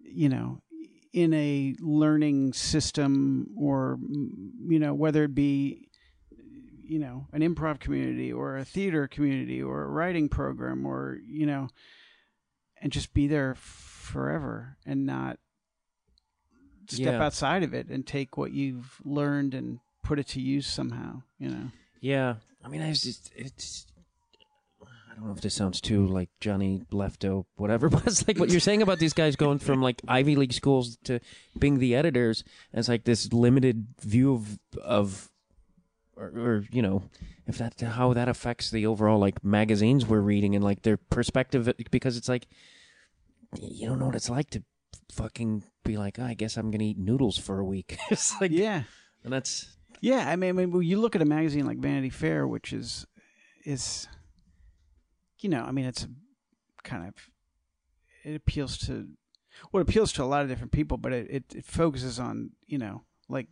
you 0.00 0.28
know, 0.28 0.60
in 1.12 1.32
a 1.34 1.74
learning 1.80 2.52
system 2.52 3.48
or 3.58 3.98
you 4.68 4.78
know 4.78 4.92
whether 4.94 5.24
it 5.24 5.34
be 5.34 5.88
you 6.84 6.98
know 6.98 7.26
an 7.32 7.40
improv 7.40 7.80
community 7.80 8.32
or 8.32 8.56
a 8.58 8.64
theater 8.64 9.08
community 9.08 9.62
or 9.62 9.82
a 9.82 9.88
writing 9.88 10.28
program 10.28 10.86
or 10.86 11.18
you 11.26 11.46
know 11.46 11.68
and 12.82 12.92
just 12.92 13.12
be 13.14 13.26
there 13.26 13.54
forever 13.56 14.76
and 14.86 15.06
not 15.06 15.38
step 16.88 17.14
Yeah. 17.14 17.24
outside 17.24 17.62
of 17.62 17.74
it 17.74 17.88
and 17.88 18.06
take 18.06 18.36
what 18.36 18.52
you've 18.52 19.00
learned 19.04 19.54
and 19.54 19.80
put 20.02 20.18
it 20.18 20.28
to 20.28 20.40
use 20.40 20.66
somehow 20.66 21.22
you 21.38 21.48
know 21.50 21.70
Yeah, 22.00 22.36
I 22.64 22.68
mean, 22.68 22.82
I 22.82 22.92
just 22.92 23.32
it's. 23.34 23.86
I 24.82 25.18
don't 25.18 25.28
know 25.28 25.32
if 25.34 25.40
this 25.40 25.54
sounds 25.54 25.80
too 25.80 26.06
like 26.06 26.28
Johnny 26.40 26.82
Lefto, 26.92 27.46
whatever, 27.56 27.88
but 27.94 28.06
it's 28.06 28.28
like 28.28 28.38
what 28.38 28.50
you're 28.50 28.60
saying 28.60 28.82
about 28.82 28.98
these 28.98 29.14
guys 29.14 29.34
going 29.34 29.58
from 29.58 29.80
like 29.80 30.02
Ivy 30.06 30.36
League 30.36 30.52
schools 30.52 30.98
to 31.04 31.20
being 31.58 31.78
the 31.78 31.94
editors. 31.96 32.44
It's 32.74 32.88
like 32.88 33.04
this 33.04 33.32
limited 33.32 33.86
view 34.02 34.34
of 34.34 34.58
of, 34.82 35.30
or, 36.16 36.26
or 36.26 36.64
you 36.70 36.82
know, 36.82 37.02
if 37.46 37.58
that 37.58 37.80
how 37.80 38.12
that 38.14 38.28
affects 38.28 38.70
the 38.70 38.86
overall 38.86 39.18
like 39.18 39.44
magazines 39.44 40.06
we're 40.06 40.20
reading 40.20 40.54
and 40.54 40.64
like 40.64 40.82
their 40.82 40.96
perspective, 40.96 41.68
uh, 41.68 41.72
because 41.90 42.16
it's 42.16 42.28
like 42.28 42.46
you 43.60 43.86
don't 43.88 43.98
know 43.98 44.06
what 44.06 44.14
it's 44.16 44.30
like 44.30 44.50
to 44.50 44.62
fucking 45.12 45.62
be 45.84 45.96
like, 45.96 46.18
oh, 46.18 46.24
I 46.24 46.34
guess 46.34 46.56
I'm 46.56 46.70
gonna 46.70 46.84
eat 46.84 46.98
noodles 46.98 47.38
for 47.38 47.58
a 47.58 47.64
week. 47.64 47.96
it's 48.10 48.38
like, 48.40 48.50
Yeah. 48.50 48.82
and 49.24 49.32
that's 49.32 49.76
Yeah, 50.00 50.28
I 50.28 50.36
mean, 50.36 50.50
I 50.50 50.52
mean, 50.52 50.70
well, 50.72 50.82
you 50.82 50.98
look 51.00 51.14
at 51.14 51.22
a 51.22 51.26
magazine 51.26 51.66
like 51.66 51.78
Vanity 51.78 52.10
Fair, 52.10 52.46
which 52.46 52.72
is 52.72 53.06
is, 53.64 54.06
you 55.40 55.48
know, 55.48 55.64
I 55.64 55.72
mean, 55.72 55.84
it's 55.86 56.06
kind 56.82 57.06
of 57.08 57.14
it 58.24 58.34
appeals 58.36 58.78
to 58.78 59.08
well, 59.72 59.80
it 59.80 59.88
appeals 59.88 60.12
to 60.12 60.22
a 60.22 60.26
lot 60.26 60.42
of 60.42 60.48
different 60.48 60.72
people, 60.72 60.98
but 60.98 61.12
it, 61.12 61.26
it, 61.30 61.44
it 61.54 61.64
focuses 61.64 62.18
on 62.18 62.50
you 62.66 62.78
know 62.78 63.02
like 63.28 63.46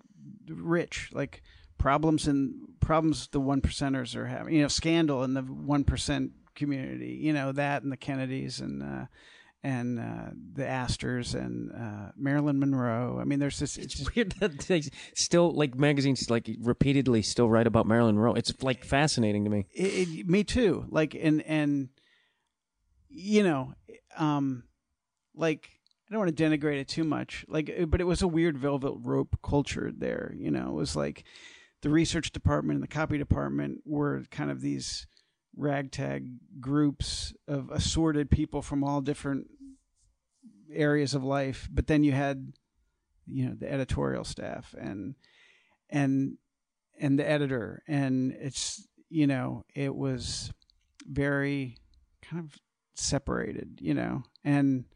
rich 0.49 1.11
like 1.13 1.43
problems 1.79 2.27
and 2.27 2.55
problems 2.81 3.29
the 3.29 3.41
one 3.41 3.61
percenters 3.61 4.15
are 4.17 4.27
having, 4.27 4.55
you 4.55 4.63
know, 4.63 4.69
scandal 4.69 5.25
in 5.25 5.35
the 5.35 5.43
one 5.43 5.85
percent 5.85 6.33
community, 6.55 7.19
you 7.21 7.33
know, 7.33 7.53
that 7.53 7.83
and 7.83 7.93
the 7.93 7.97
Kennedys 7.97 8.61
and. 8.61 8.83
uh 8.83 9.07
and 9.67 9.99
uh, 9.99 10.29
the 10.53 10.69
Astors 10.69 11.35
and 11.35 11.73
uh, 11.73 12.13
Marilyn 12.19 12.61
Monroe. 12.61 13.19
I 13.19 13.25
mean, 13.25 13.39
there's 13.39 13.59
this. 13.59 13.79
It's 13.79 13.95
just, 13.95 14.15
weird 14.15 14.33
that 14.33 14.59
they 14.69 14.83
still 15.15 15.53
like 15.53 15.75
magazines 15.75 16.29
like 16.29 16.51
repeatedly 16.61 17.23
still 17.23 17.49
write 17.49 17.67
about 17.67 17.87
Marilyn 17.87 18.15
Monroe. 18.15 18.35
It's 18.35 18.63
like 18.63 18.85
fascinating 18.85 19.43
to 19.45 19.51
me. 19.51 19.67
it, 19.73 20.09
it, 20.09 20.29
me 20.29 20.45
too 20.45 20.85
like 20.91 21.15
and 21.15 21.41
and 21.43 21.89
you 23.09 23.43
know 23.43 23.73
um 24.19 24.65
like 25.35 25.71
i 26.09 26.13
don't 26.13 26.21
want 26.21 26.37
to 26.37 26.43
denigrate 26.45 26.81
it 26.81 26.89
too 26.89 27.05
much 27.05 27.45
like 27.49 27.73
but 27.89 28.01
it 28.01 28.05
was 28.05 28.23
a 28.23 28.29
weird 28.29 28.59
velvet 28.59 28.95
rope 29.03 29.39
culture 29.43 29.93
there 29.97 30.35
you 30.37 30.51
know 30.51 30.69
it 30.69 30.75
was 30.75 30.97
like 30.97 31.25
the 31.85 31.91
research 31.91 32.33
department 32.33 32.79
and 32.79 32.83
the 32.83 32.89
copy 32.89 33.19
department 33.19 33.83
were 33.85 34.25
kind 34.31 34.51
of 34.51 34.63
these 34.63 35.07
ragtag 35.55 36.27
groups 36.59 37.35
of 37.47 37.71
assorted 37.71 38.31
people 38.31 38.63
from 38.63 38.83
all 38.83 39.03
different 39.03 39.49
areas 40.73 41.13
of 41.13 41.23
life. 41.23 41.69
But 41.71 41.87
then 41.87 42.03
you 42.03 42.13
had 42.13 42.55
you 43.27 43.45
know 43.45 43.55
the 43.55 43.71
editorial 43.71 44.25
staff 44.25 44.75
and 44.81 45.15
and 45.91 46.39
and 46.99 47.19
the 47.19 47.29
editor. 47.29 47.83
And 47.87 48.33
it's 48.33 48.89
you 49.11 49.27
know 49.27 49.67
it 49.75 49.95
was 49.95 50.55
very 51.07 51.77
kind 52.23 52.43
of 52.43 52.59
separated 52.95 53.79
you 53.83 53.93
know 53.93 54.23
and 54.43 54.87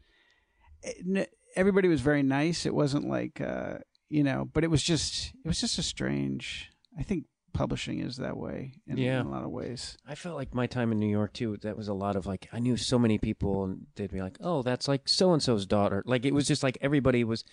everybody 1.55 1.87
was 1.87 2.01
very 2.01 2.23
nice. 2.23 2.65
It 2.65 2.73
wasn't 2.73 3.07
like 3.07 3.39
uh 3.39 3.77
you 4.09 4.23
know 4.23 4.49
but 4.51 4.63
it 4.63 4.71
was 4.71 4.81
just 4.81 5.35
it 5.45 5.47
was 5.47 5.61
just 5.61 5.77
a 5.77 5.83
strange 5.83 6.71
i 6.99 7.03
think 7.03 7.25
publishing 7.53 7.99
is 7.99 8.17
that 8.17 8.37
way 8.37 8.73
in, 8.87 8.97
Yeah. 8.97 9.21
in 9.21 9.25
a 9.27 9.31
lot 9.31 9.43
of 9.43 9.49
ways 9.49 9.97
I 10.07 10.13
felt 10.15 10.35
like 10.37 10.53
my 10.53 10.67
time 10.67 10.91
in 10.91 10.99
New 10.99 11.09
York 11.09 11.33
too. 11.33 11.57
That 11.63 11.75
was 11.75 11.87
a 11.87 11.93
lot 11.93 12.15
of 12.15 12.25
like 12.27 12.47
I 12.53 12.59
knew 12.59 12.77
so 12.77 12.99
many 12.99 13.17
people, 13.17 13.63
and 13.63 13.87
they'd 13.95 14.11
be 14.11 14.21
like, 14.21 14.37
"Oh, 14.39 14.61
that's 14.61 14.87
like 14.87 15.09
so 15.09 15.33
and 15.33 15.41
so's 15.41 15.65
daughter." 15.65 16.03
Like 16.05 16.25
it 16.25 16.33
was 16.33 16.47
just 16.47 16.61
like 16.63 16.77
everybody 16.79 17.23
was 17.23 17.43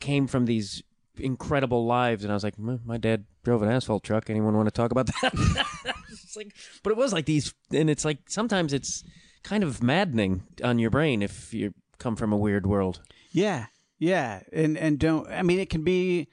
came 0.00 0.26
from 0.26 0.46
these 0.46 0.82
incredible 1.16 1.86
lives, 1.86 2.24
and 2.24 2.32
I 2.32 2.34
was 2.34 2.42
like, 2.44 2.56
"Mm, 2.56 2.84
"My 2.84 2.98
dad 2.98 3.24
drove 3.44 3.62
an 3.62 3.68
asphalt 3.70 4.02
truck. 4.02 4.28
Anyone 4.30 4.56
want 4.56 4.66
to 4.66 4.72
talk 4.72 4.90
about 4.90 5.06
that?" 5.06 5.32
it's 6.10 6.36
like, 6.36 6.52
but 6.82 6.90
it 6.90 6.96
was 6.96 7.12
like 7.12 7.26
these, 7.26 7.54
and 7.72 7.88
it's 7.88 8.04
like 8.04 8.18
sometimes 8.28 8.72
it's 8.72 9.04
kind 9.44 9.62
of 9.62 9.80
maddening 9.82 10.42
on 10.64 10.78
your 10.78 10.90
brain 10.90 11.22
if 11.22 11.54
you 11.54 11.72
come 11.98 12.16
from 12.16 12.32
a 12.32 12.36
weird 12.36 12.66
world. 12.66 13.00
Yeah, 13.30 13.66
yeah, 13.98 14.40
and 14.52 14.76
and 14.76 14.98
don't. 14.98 15.28
I 15.30 15.42
mean, 15.42 15.60
it 15.60 15.70
can 15.70 15.82
be. 15.84 16.28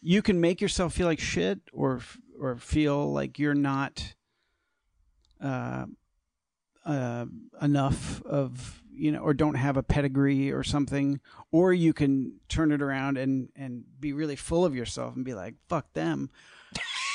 You 0.00 0.22
can 0.22 0.40
make 0.40 0.60
yourself 0.60 0.94
feel 0.94 1.06
like 1.06 1.20
shit, 1.20 1.60
or 1.72 2.00
or 2.40 2.56
feel 2.56 3.12
like 3.12 3.38
you're 3.38 3.54
not 3.54 4.14
uh, 5.42 5.86
uh, 6.84 7.26
enough 7.60 8.22
of 8.22 8.82
you 8.92 9.12
know, 9.12 9.20
or 9.20 9.32
don't 9.32 9.54
have 9.54 9.76
a 9.76 9.82
pedigree 9.82 10.50
or 10.50 10.64
something, 10.64 11.20
or 11.52 11.72
you 11.72 11.92
can 11.92 12.40
turn 12.48 12.72
it 12.72 12.82
around 12.82 13.16
and 13.16 13.48
and 13.54 13.84
be 14.00 14.12
really 14.12 14.36
full 14.36 14.64
of 14.64 14.74
yourself 14.74 15.14
and 15.14 15.24
be 15.24 15.34
like, 15.34 15.54
fuck 15.68 15.92
them, 15.92 16.30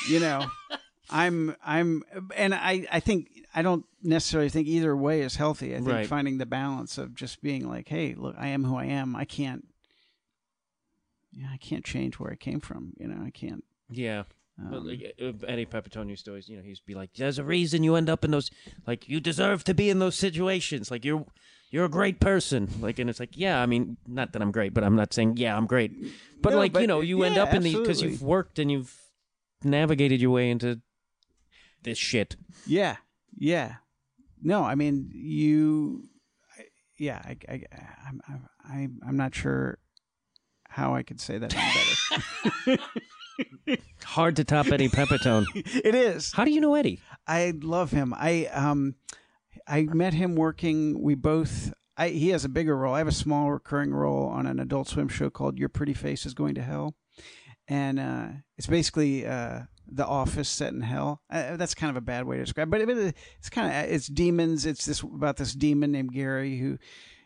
you 0.08 0.20
know. 0.20 0.46
I'm 1.10 1.54
I'm 1.62 2.02
and 2.34 2.54
I 2.54 2.86
I 2.90 3.00
think 3.00 3.28
I 3.54 3.60
don't 3.60 3.84
necessarily 4.02 4.48
think 4.48 4.66
either 4.66 4.96
way 4.96 5.20
is 5.20 5.36
healthy. 5.36 5.74
I 5.74 5.78
think 5.78 5.88
Right. 5.88 6.06
finding 6.06 6.38
the 6.38 6.46
balance 6.46 6.96
of 6.96 7.14
just 7.14 7.42
being 7.42 7.68
like, 7.68 7.88
hey, 7.88 8.14
look, 8.16 8.34
I 8.38 8.48
am 8.48 8.64
who 8.64 8.76
I 8.76 8.86
am. 8.86 9.14
I 9.14 9.26
can't 9.26 9.66
yeah, 11.34 11.48
I 11.52 11.56
can't 11.58 11.84
change 11.84 12.18
where 12.18 12.30
I 12.32 12.36
came 12.36 12.60
from. 12.60 12.92
You 12.98 13.08
know, 13.08 13.24
I 13.24 13.30
can't. 13.30 13.64
Yeah. 13.90 14.24
But 14.56 14.76
Um, 14.78 14.86
like, 14.86 15.14
uh, 15.20 15.32
Eddie 15.48 15.66
Pepitone 15.66 16.16
always, 16.28 16.48
you 16.48 16.56
know, 16.56 16.62
he 16.62 16.68
used 16.68 16.82
to 16.82 16.86
be 16.86 16.94
like, 16.94 17.12
"There's 17.14 17.38
a 17.40 17.44
reason 17.44 17.82
you 17.82 17.96
end 17.96 18.08
up 18.08 18.24
in 18.24 18.30
those. 18.30 18.50
Like, 18.86 19.08
you 19.08 19.18
deserve 19.18 19.64
to 19.64 19.74
be 19.74 19.90
in 19.90 19.98
those 19.98 20.14
situations. 20.16 20.92
Like, 20.92 21.04
you're, 21.04 21.26
you're 21.70 21.84
a 21.86 21.88
great 21.90 22.20
person. 22.20 22.68
Like, 22.80 23.00
and 23.00 23.10
it's 23.10 23.18
like, 23.18 23.36
yeah, 23.36 23.60
I 23.60 23.66
mean, 23.66 23.96
not 24.06 24.32
that 24.32 24.42
I'm 24.42 24.52
great, 24.52 24.72
but 24.72 24.84
I'm 24.84 24.94
not 24.94 25.12
saying, 25.12 25.38
yeah, 25.38 25.56
I'm 25.56 25.66
great. 25.66 25.90
But 26.40 26.50
No, 26.50 26.58
like, 26.58 26.72
but 26.72 26.82
you 26.82 26.86
know, 26.86 27.00
you 27.00 27.24
end 27.24 27.36
up 27.36 27.52
in 27.52 27.64
the 27.64 27.74
because 27.76 28.00
you've 28.00 28.22
worked 28.22 28.60
and 28.60 28.70
you've 28.70 28.96
navigated 29.64 30.20
your 30.20 30.30
way 30.30 30.50
into 30.50 30.80
this 31.82 31.98
shit. 31.98 32.36
yeah, 32.66 32.96
yeah. 33.36 33.76
No, 34.40 34.62
I 34.62 34.74
mean 34.76 35.10
you. 35.12 36.04
I- 36.56 36.64
Yeah, 36.96 37.20
I, 37.24 37.36
I, 37.48 37.64
I'm, 38.06 38.20
I'm- 38.68 39.00
I'm 39.06 39.16
not 39.16 39.34
sure 39.34 39.78
how 40.74 40.94
I 40.94 41.04
could 41.04 41.20
say 41.20 41.38
that 41.38 41.54
any 41.54 42.76
better. 42.76 42.82
Hard 44.04 44.36
to 44.36 44.44
top 44.44 44.66
Eddie 44.66 44.88
Pepitone. 44.88 45.46
it 45.54 45.94
is. 45.94 46.32
How 46.32 46.44
do 46.44 46.50
you 46.50 46.60
know 46.60 46.74
Eddie? 46.74 47.00
I 47.28 47.54
love 47.62 47.92
him. 47.92 48.12
I 48.16 48.46
um, 48.46 48.96
I 49.68 49.82
met 49.82 50.14
him 50.14 50.34
working. 50.34 51.00
We 51.00 51.14
both. 51.14 51.72
I, 51.96 52.08
he 52.08 52.30
has 52.30 52.44
a 52.44 52.48
bigger 52.48 52.76
role. 52.76 52.92
I 52.92 52.98
have 52.98 53.06
a 53.06 53.12
small 53.12 53.52
recurring 53.52 53.94
role 53.94 54.26
on 54.26 54.48
an 54.48 54.58
Adult 54.58 54.88
Swim 54.88 55.06
show 55.06 55.30
called 55.30 55.58
Your 55.58 55.68
Pretty 55.68 55.94
Face 55.94 56.26
is 56.26 56.34
Going 56.34 56.56
to 56.56 56.62
Hell, 56.62 56.96
and 57.68 58.00
uh, 58.00 58.26
it's 58.58 58.66
basically 58.66 59.24
uh, 59.24 59.60
the 59.86 60.04
Office 60.04 60.48
set 60.48 60.72
in 60.72 60.80
hell. 60.80 61.22
Uh, 61.30 61.56
that's 61.56 61.74
kind 61.74 61.90
of 61.90 61.96
a 61.96 62.00
bad 62.00 62.24
way 62.24 62.38
to 62.38 62.44
describe, 62.44 62.74
it, 62.74 62.86
but 62.86 62.98
it, 62.98 63.14
it's 63.38 63.48
kind 63.48 63.68
of 63.68 63.92
it's 63.92 64.08
demons. 64.08 64.66
It's 64.66 64.86
this 64.86 65.02
about 65.02 65.36
this 65.36 65.54
demon 65.54 65.92
named 65.92 66.12
Gary 66.12 66.58
who. 66.58 66.78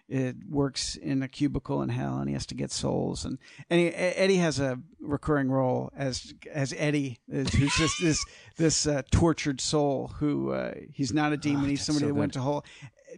It 0.09 0.37
works 0.49 0.97
in 0.97 1.23
a 1.23 1.29
cubicle 1.29 1.83
in 1.83 1.91
hell, 1.91 2.17
and 2.19 2.29
he 2.29 2.33
has 2.33 2.47
to 2.47 2.55
get 2.55 2.71
souls. 2.73 3.25
And, 3.27 3.39
and 3.69 3.79
he, 3.79 3.89
Eddie 3.89 4.39
has 4.39 4.59
a 4.59 4.79
recurring 5.01 5.51
role 5.51 5.91
as 5.97 6.33
as 6.51 6.75
Eddie, 6.77 7.19
is- 7.29 7.51
who's 7.53 7.75
just 7.77 7.95
this 8.01 8.25
this 8.57 8.87
uh, 8.87 9.03
tortured 9.11 9.61
soul 9.61 10.09
who 10.19 10.53
uh, 10.53 10.73
he's 10.93 11.13
not 11.13 11.33
a 11.33 11.37
demon. 11.37 11.69
he's 11.69 11.85
somebody 11.85 12.05
so 12.05 12.09
that 12.09 12.15
went 12.15 12.33
to 12.35 12.41
hell, 12.41 12.65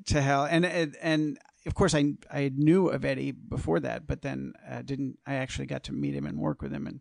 to 0.06 0.20
hell. 0.20 0.44
And 0.50 0.66
and, 0.66 0.96
and 1.00 1.38
of 1.66 1.74
course, 1.74 1.94
I 1.94 2.14
I 2.30 2.50
knew 2.54 2.88
of 2.88 3.04
Eddie 3.04 3.30
before 3.32 3.78
that, 3.80 4.06
but 4.08 4.22
then 4.22 4.54
uh, 4.68 4.82
didn't. 4.82 5.18
I 5.26 5.34
actually 5.34 5.66
got 5.66 5.84
to 5.84 5.92
meet 5.92 6.14
him 6.14 6.26
and 6.26 6.38
work 6.38 6.60
with 6.60 6.72
him, 6.72 6.86
and 6.88 7.00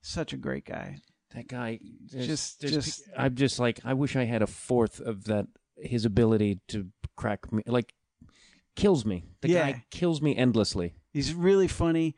such 0.00 0.32
a 0.32 0.36
great 0.38 0.64
guy. 0.64 0.96
That 1.34 1.48
guy, 1.48 1.80
there's- 2.10 2.26
Just- 2.26 2.60
there's 2.60 2.72
just- 2.72 3.02
I'm 3.18 3.34
just 3.34 3.58
like, 3.58 3.80
I 3.84 3.92
wish 3.92 4.16
I 4.16 4.24
had 4.24 4.40
a 4.40 4.46
fourth 4.46 5.00
of 5.00 5.24
that. 5.24 5.46
His 5.78 6.06
ability 6.06 6.60
to 6.68 6.86
crack 7.16 7.52
me, 7.52 7.62
like, 7.66 7.92
kills 8.76 9.04
me. 9.04 9.24
The 9.40 9.48
Yeah. 9.48 9.72
guy 9.72 9.84
kills 9.90 10.22
me 10.22 10.36
endlessly. 10.36 10.94
He's 11.12 11.34
really 11.34 11.68
funny, 11.68 12.14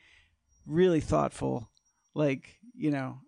really 0.67 1.01
thoughtful. 1.01 1.71
Like 2.15 2.59
you 2.75 2.91
know, 2.91 3.21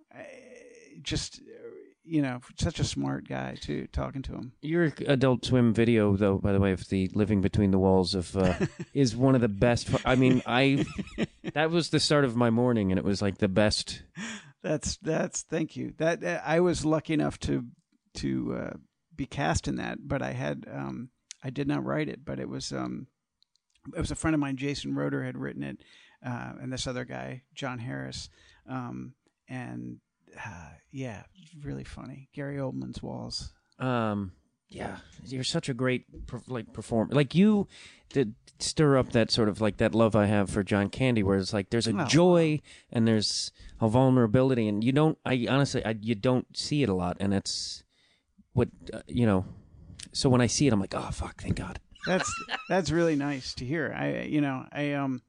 just 1.02 1.40
uh, 1.40 1.68
you 2.04 2.22
know, 2.22 2.40
such 2.58 2.80
a 2.80 2.84
smart 2.84 3.28
guy 3.28 3.56
too. 3.60 3.86
Talking 3.92 4.22
to 4.22 4.32
him. 4.34 4.52
Your 4.62 4.92
Adult 5.06 5.44
Swim 5.44 5.72
video, 5.72 6.16
though, 6.16 6.38
by 6.38 6.52
the 6.52 6.60
way, 6.60 6.72
of 6.72 6.88
the 6.88 7.08
living 7.14 7.40
between 7.40 7.70
the 7.70 7.78
walls 7.78 8.14
of, 8.14 8.36
uh, 8.36 8.54
is 8.94 9.14
one 9.16 9.34
of 9.34 9.40
the 9.40 9.48
best. 9.48 9.88
I 10.04 10.16
mean, 10.16 10.42
I 10.46 10.84
that 11.54 11.70
was 11.70 11.90
the 11.90 12.00
start 12.00 12.24
of 12.24 12.36
my 12.36 12.50
morning, 12.50 12.90
and 12.92 12.98
it 12.98 13.04
was 13.04 13.22
like 13.22 13.38
the 13.38 13.48
best. 13.48 14.02
That's 14.62 14.96
that's 14.98 15.42
thank 15.42 15.76
you. 15.76 15.94
That 15.98 16.22
uh, 16.24 16.40
I 16.44 16.60
was 16.60 16.84
lucky 16.84 17.14
enough 17.14 17.38
to 17.40 17.64
to 18.14 18.54
uh, 18.54 18.76
be 19.14 19.26
cast 19.26 19.68
in 19.68 19.76
that, 19.76 19.98
but 20.06 20.20
I 20.22 20.32
had 20.32 20.66
um, 20.72 21.10
I 21.44 21.50
did 21.50 21.66
not 21.68 21.84
write 21.84 22.08
it, 22.08 22.24
but 22.24 22.38
it 22.40 22.48
was 22.48 22.72
um, 22.72 23.06
it 23.94 24.00
was 24.00 24.10
a 24.10 24.16
friend 24.16 24.34
of 24.34 24.40
mine, 24.40 24.56
Jason 24.56 24.94
Roeder, 24.94 25.24
had 25.24 25.36
written 25.36 25.62
it, 25.62 25.78
uh, 26.24 26.52
and 26.60 26.72
this 26.72 26.86
other 26.86 27.04
guy, 27.04 27.42
John 27.54 27.78
Harris, 27.78 28.28
um, 28.68 29.14
and 29.48 29.98
uh, 30.36 30.70
yeah, 30.92 31.22
really 31.62 31.84
funny. 31.84 32.28
Gary 32.34 32.56
Oldman's 32.56 33.02
walls. 33.02 33.52
Um, 33.78 34.32
yeah, 34.68 34.98
you're 35.24 35.42
such 35.44 35.68
a 35.68 35.74
great 35.74 36.04
like 36.46 36.72
performer. 36.72 37.12
Like 37.14 37.34
you, 37.34 37.66
did 38.12 38.34
stir 38.60 38.98
up 38.98 39.10
that 39.12 39.30
sort 39.30 39.48
of 39.48 39.60
like 39.60 39.78
that 39.78 39.94
love 39.94 40.14
I 40.14 40.26
have 40.26 40.50
for 40.50 40.62
John 40.62 40.88
Candy, 40.90 41.22
where 41.22 41.38
it's 41.38 41.52
like 41.52 41.70
there's 41.70 41.88
a 41.88 41.96
Oh. 42.02 42.06
joy 42.06 42.60
and 42.92 43.08
there's 43.08 43.50
a 43.80 43.88
vulnerability, 43.88 44.68
and 44.68 44.84
you 44.84 44.92
don't. 44.92 45.18
I 45.24 45.46
honestly, 45.48 45.84
I, 45.84 45.96
you 46.00 46.14
don't 46.14 46.56
see 46.56 46.82
it 46.84 46.88
a 46.88 46.94
lot, 46.94 47.16
and 47.18 47.34
it's 47.34 47.82
what 48.52 48.68
uh, 48.92 49.00
you 49.08 49.26
know. 49.26 49.44
So 50.12 50.28
when 50.28 50.40
I 50.40 50.46
see 50.46 50.66
it, 50.66 50.72
I'm 50.72 50.80
like, 50.80 50.94
oh 50.94 51.10
fuck, 51.10 51.40
thank 51.42 51.56
God. 51.56 51.80
That's 52.06 52.32
that's 52.68 52.90
really 52.90 53.16
nice 53.16 53.54
to 53.54 53.64
hear. 53.64 53.94
I 53.96 54.22
you 54.22 54.40
know 54.40 54.66
I 54.72 54.92
um 54.92 55.22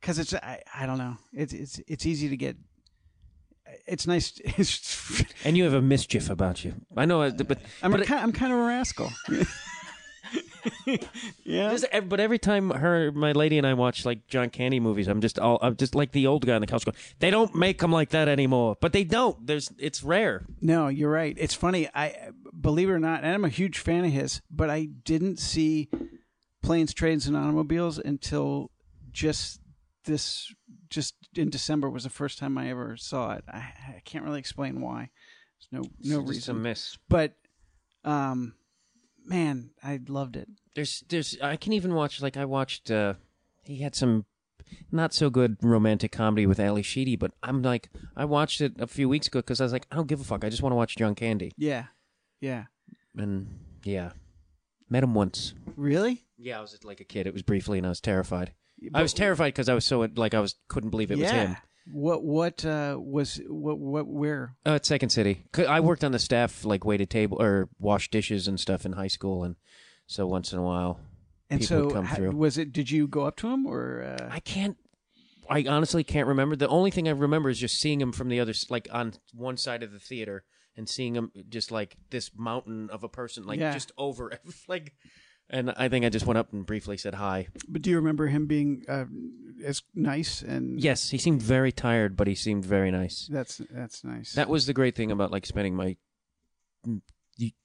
because 0.00 0.18
it's 0.18 0.34
I, 0.34 0.60
I 0.74 0.86
don't 0.86 0.98
know 0.98 1.16
it's 1.32 1.52
it's 1.52 1.80
it's 1.86 2.06
easy 2.06 2.28
to 2.28 2.36
get. 2.36 2.56
It's 3.86 4.06
nice. 4.06 4.38
It's, 4.58 5.24
And 5.44 5.56
you 5.56 5.64
have 5.64 5.72
a 5.72 5.80
mischief 5.80 6.28
about 6.28 6.64
you. 6.64 6.74
I 6.96 7.06
know, 7.06 7.30
but 7.30 7.58
I'm 7.82 7.92
but 7.92 8.08
a, 8.08 8.14
I'm 8.16 8.32
kind 8.32 8.52
of 8.52 8.58
a 8.58 8.62
rascal. 8.62 9.10
Yeah. 11.44 11.70
Just 11.70 11.86
but 12.08 12.20
every 12.20 12.38
time 12.38 12.70
her, 12.70 13.10
my 13.12 13.32
lady, 13.32 13.58
and 13.58 13.66
I 13.66 13.74
watch 13.74 14.04
like 14.04 14.26
John 14.28 14.50
Candy 14.50 14.80
movies, 14.80 15.08
I'm 15.08 15.20
just 15.20 15.38
all, 15.38 15.58
I'm 15.62 15.76
just 15.76 15.94
like 15.94 16.12
the 16.12 16.26
old 16.26 16.46
guy 16.46 16.54
on 16.54 16.60
the 16.60 16.66
couch 16.66 16.84
going, 16.84 16.96
"They 17.18 17.30
don't 17.30 17.54
make 17.54 17.78
them 17.78 17.92
like 17.92 18.10
that 18.10 18.28
anymore." 18.28 18.76
But 18.80 18.92
they 18.92 19.04
don't. 19.04 19.46
There's, 19.46 19.70
it's 19.78 20.02
rare. 20.02 20.44
No, 20.60 20.88
you're 20.88 21.10
right. 21.10 21.36
It's 21.38 21.54
funny. 21.54 21.88
I 21.94 22.30
believe 22.58 22.88
it 22.88 22.92
or 22.92 23.00
not, 23.00 23.24
and 23.24 23.34
I'm 23.34 23.44
a 23.44 23.48
huge 23.48 23.78
fan 23.78 24.04
of 24.04 24.12
his, 24.12 24.40
but 24.50 24.70
I 24.70 24.84
didn't 24.84 25.38
see 25.38 25.88
planes, 26.62 26.94
trains, 26.94 27.26
and 27.26 27.36
automobiles 27.36 27.98
until 27.98 28.70
just 29.12 29.60
this, 30.04 30.52
just 30.90 31.14
in 31.34 31.50
December 31.50 31.90
was 31.90 32.04
the 32.04 32.10
first 32.10 32.38
time 32.38 32.56
I 32.56 32.70
ever 32.70 32.96
saw 32.96 33.32
it. 33.32 33.44
I, 33.48 33.72
I 33.96 34.02
can't 34.04 34.24
really 34.24 34.38
explain 34.38 34.80
why. 34.80 35.10
There's 35.72 35.84
no 35.84 35.90
no 36.18 36.20
It's 36.28 36.36
just 36.38 36.48
a 36.48 36.54
miss. 36.54 36.98
but 37.08 37.34
um, 38.04 38.54
man, 39.24 39.70
I 39.82 40.00
loved 40.08 40.36
it. 40.36 40.48
There's, 40.74 41.04
there's. 41.08 41.36
I 41.42 41.56
can 41.56 41.72
even 41.72 41.94
watch 41.94 42.20
like 42.20 42.36
I 42.36 42.44
watched. 42.44 42.90
uh 42.90 43.14
He 43.64 43.78
had 43.78 43.94
some 43.94 44.24
not 44.90 45.12
so 45.12 45.30
good 45.30 45.56
romantic 45.62 46.12
comedy 46.12 46.46
with 46.46 46.58
Ally 46.58 46.82
Sheedy, 46.82 47.16
but 47.16 47.32
I'm 47.42 47.62
like, 47.62 47.90
I 48.16 48.24
watched 48.24 48.60
it 48.60 48.72
a 48.78 48.86
few 48.86 49.08
weeks 49.08 49.26
ago 49.26 49.40
because 49.40 49.60
I 49.60 49.64
was 49.64 49.72
like, 49.72 49.86
I 49.90 49.96
don't 49.96 50.06
give 50.08 50.20
a 50.20 50.24
fuck. 50.24 50.44
I 50.44 50.48
just 50.48 50.62
want 50.62 50.72
to 50.72 50.76
watch 50.76 50.96
John 50.96 51.14
Candy, 51.14 51.52
Yeah, 51.56 51.86
yeah. 52.40 52.64
and 53.16 53.46
yeah, 53.84 54.12
met 54.88 55.02
him 55.02 55.14
once. 55.14 55.54
Really? 55.76 56.24
Yeah, 56.38 56.58
I 56.58 56.60
was 56.62 56.78
like 56.84 57.00
a 57.00 57.04
kid. 57.04 57.26
It 57.26 57.32
was 57.32 57.42
briefly, 57.42 57.78
and 57.78 57.86
I 57.86 57.90
was 57.90 58.00
terrified. 58.00 58.52
I 58.94 59.02
was 59.02 59.12
terrified 59.14 59.48
because 59.54 59.68
I 59.68 59.74
was 59.74 59.84
so 59.84 60.08
like 60.16 60.34
I 60.34 60.40
was 60.40 60.56
couldn't 60.68 60.90
believe 60.90 61.10
it 61.10 61.18
was 61.18 61.30
yeah. 61.30 61.46
him. 61.48 61.56
What 61.90 62.22
what 62.22 62.64
uh, 62.64 62.96
was 63.00 63.40
what 63.48 63.78
what 63.78 64.06
where? 64.06 64.54
Uh, 64.64 64.74
at 64.74 64.86
Second 64.86 65.10
City. 65.10 65.44
I 65.68 65.80
worked 65.80 66.04
on 66.04 66.12
the 66.12 66.18
staff, 66.18 66.64
like 66.64 66.84
waited 66.84 67.10
table 67.10 67.42
or 67.42 67.68
washed 67.78 68.12
dishes 68.12 68.46
and 68.46 68.58
stuff 68.60 68.86
in 68.86 68.92
high 68.92 69.08
school, 69.08 69.42
and 69.42 69.56
so 70.06 70.26
once 70.26 70.52
in 70.52 70.58
a 70.58 70.62
while, 70.62 71.00
And 71.50 71.60
people 71.60 71.76
so 71.78 71.84
would 71.86 71.94
come 71.94 72.06
through. 72.06 72.30
was 72.32 72.56
it? 72.58 72.72
Did 72.72 72.90
you 72.90 73.08
go 73.08 73.22
up 73.26 73.36
to 73.38 73.48
him 73.48 73.66
or? 73.66 74.02
Uh, 74.02 74.28
I 74.30 74.38
can't. 74.40 74.76
I 75.50 75.64
honestly 75.68 76.04
can't 76.04 76.28
remember. 76.28 76.54
The 76.54 76.68
only 76.68 76.92
thing 76.92 77.08
I 77.08 77.12
remember 77.12 77.50
is 77.50 77.58
just 77.58 77.80
seeing 77.80 78.00
him 78.00 78.12
from 78.12 78.28
the 78.28 78.38
other, 78.38 78.54
like 78.70 78.86
on 78.92 79.14
one 79.34 79.56
side 79.56 79.82
of 79.82 79.90
the 79.92 79.98
theater, 79.98 80.44
and 80.76 80.88
seeing 80.88 81.16
him 81.16 81.32
just 81.48 81.72
like 81.72 81.96
this 82.10 82.30
mountain 82.36 82.90
of 82.90 83.02
a 83.02 83.08
person, 83.08 83.44
like 83.44 83.58
Yeah. 83.58 83.72
just 83.72 83.90
over, 83.98 84.32
like. 84.68 84.94
And 85.52 85.70
I 85.76 85.90
think 85.90 86.04
I 86.04 86.08
just 86.08 86.24
went 86.24 86.38
up 86.38 86.52
and 86.52 86.64
briefly 86.64 86.96
said 86.96 87.14
hi. 87.14 87.48
But 87.68 87.82
do 87.82 87.90
you 87.90 87.96
remember 87.96 88.26
him 88.26 88.46
being 88.46 88.84
uh, 88.88 89.04
as 89.64 89.82
nice 89.94 90.40
and? 90.40 90.80
Yes, 90.80 91.10
he 91.10 91.18
seemed 91.18 91.42
very 91.42 91.70
tired, 91.70 92.16
but 92.16 92.26
he 92.26 92.34
seemed 92.34 92.64
very 92.64 92.90
nice. 92.90 93.28
That's 93.30 93.60
that's 93.70 94.02
nice. 94.02 94.32
That 94.32 94.48
was 94.48 94.64
the 94.64 94.72
great 94.72 94.96
thing 94.96 95.10
about 95.10 95.30
like 95.30 95.44
spending 95.44 95.76
my 95.76 95.96
mm, 96.88 97.02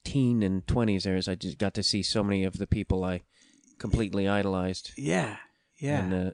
teen 0.04 0.42
and 0.42 0.66
twenties 0.66 1.04
there 1.04 1.16
is 1.16 1.28
I 1.28 1.34
just 1.34 1.56
got 1.56 1.72
to 1.74 1.82
see 1.82 2.02
so 2.02 2.22
many 2.22 2.44
of 2.44 2.58
the 2.58 2.66
people 2.66 3.04
I 3.04 3.22
completely 3.78 4.28
idolized, 4.28 4.92
yeah, 4.96 5.36
yeah, 5.78 6.00
and 6.00 6.28
uh, 6.28 6.30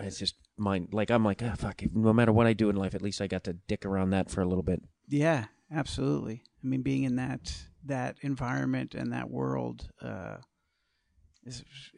it's 0.00 0.18
just 0.18 0.34
mine. 0.56 0.88
Like 0.90 1.10
I'm 1.12 1.24
like, 1.24 1.42
ah, 1.44 1.54
fuck. 1.56 1.80
No 1.94 2.12
matter 2.12 2.32
what 2.32 2.48
I 2.48 2.54
do 2.54 2.70
in 2.70 2.76
life, 2.76 2.94
at 2.96 3.02
least 3.02 3.20
I 3.20 3.28
got 3.28 3.44
to 3.44 3.52
dick 3.52 3.86
around 3.86 4.10
that 4.10 4.30
for 4.30 4.40
a 4.40 4.46
little 4.48 4.64
bit. 4.64 4.82
yeah, 5.06 5.44
absolutely. 5.72 6.42
I 6.62 6.66
mean, 6.66 6.82
being 6.82 7.04
in 7.04 7.16
that 7.16 7.54
that 7.84 8.16
environment 8.22 8.94
and 8.94 9.12
that 9.12 9.30
world, 9.30 9.88
uh, 10.02 10.38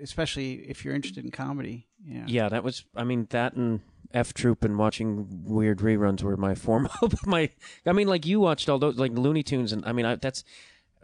especially 0.00 0.54
if 0.68 0.84
you're 0.84 0.94
interested 0.94 1.24
in 1.24 1.30
comedy. 1.30 1.88
Yeah, 2.04 2.24
Yeah, 2.26 2.48
that 2.48 2.64
was. 2.64 2.84
I 2.94 3.04
mean, 3.04 3.26
that 3.30 3.54
and 3.54 3.80
F 4.12 4.34
Troop 4.34 4.64
and 4.64 4.78
watching 4.78 5.44
weird 5.44 5.78
reruns 5.78 6.22
were 6.22 6.36
my 6.36 6.54
form 6.66 6.88
of 7.02 7.26
my. 7.26 7.50
I 7.86 7.92
mean, 7.92 8.08
like 8.08 8.26
you 8.26 8.40
watched 8.40 8.68
all 8.68 8.78
those 8.78 8.96
like 8.96 9.12
Looney 9.12 9.42
Tunes, 9.42 9.72
and 9.72 9.84
I 9.84 9.92
mean, 9.92 10.06
I, 10.06 10.16
that's 10.16 10.44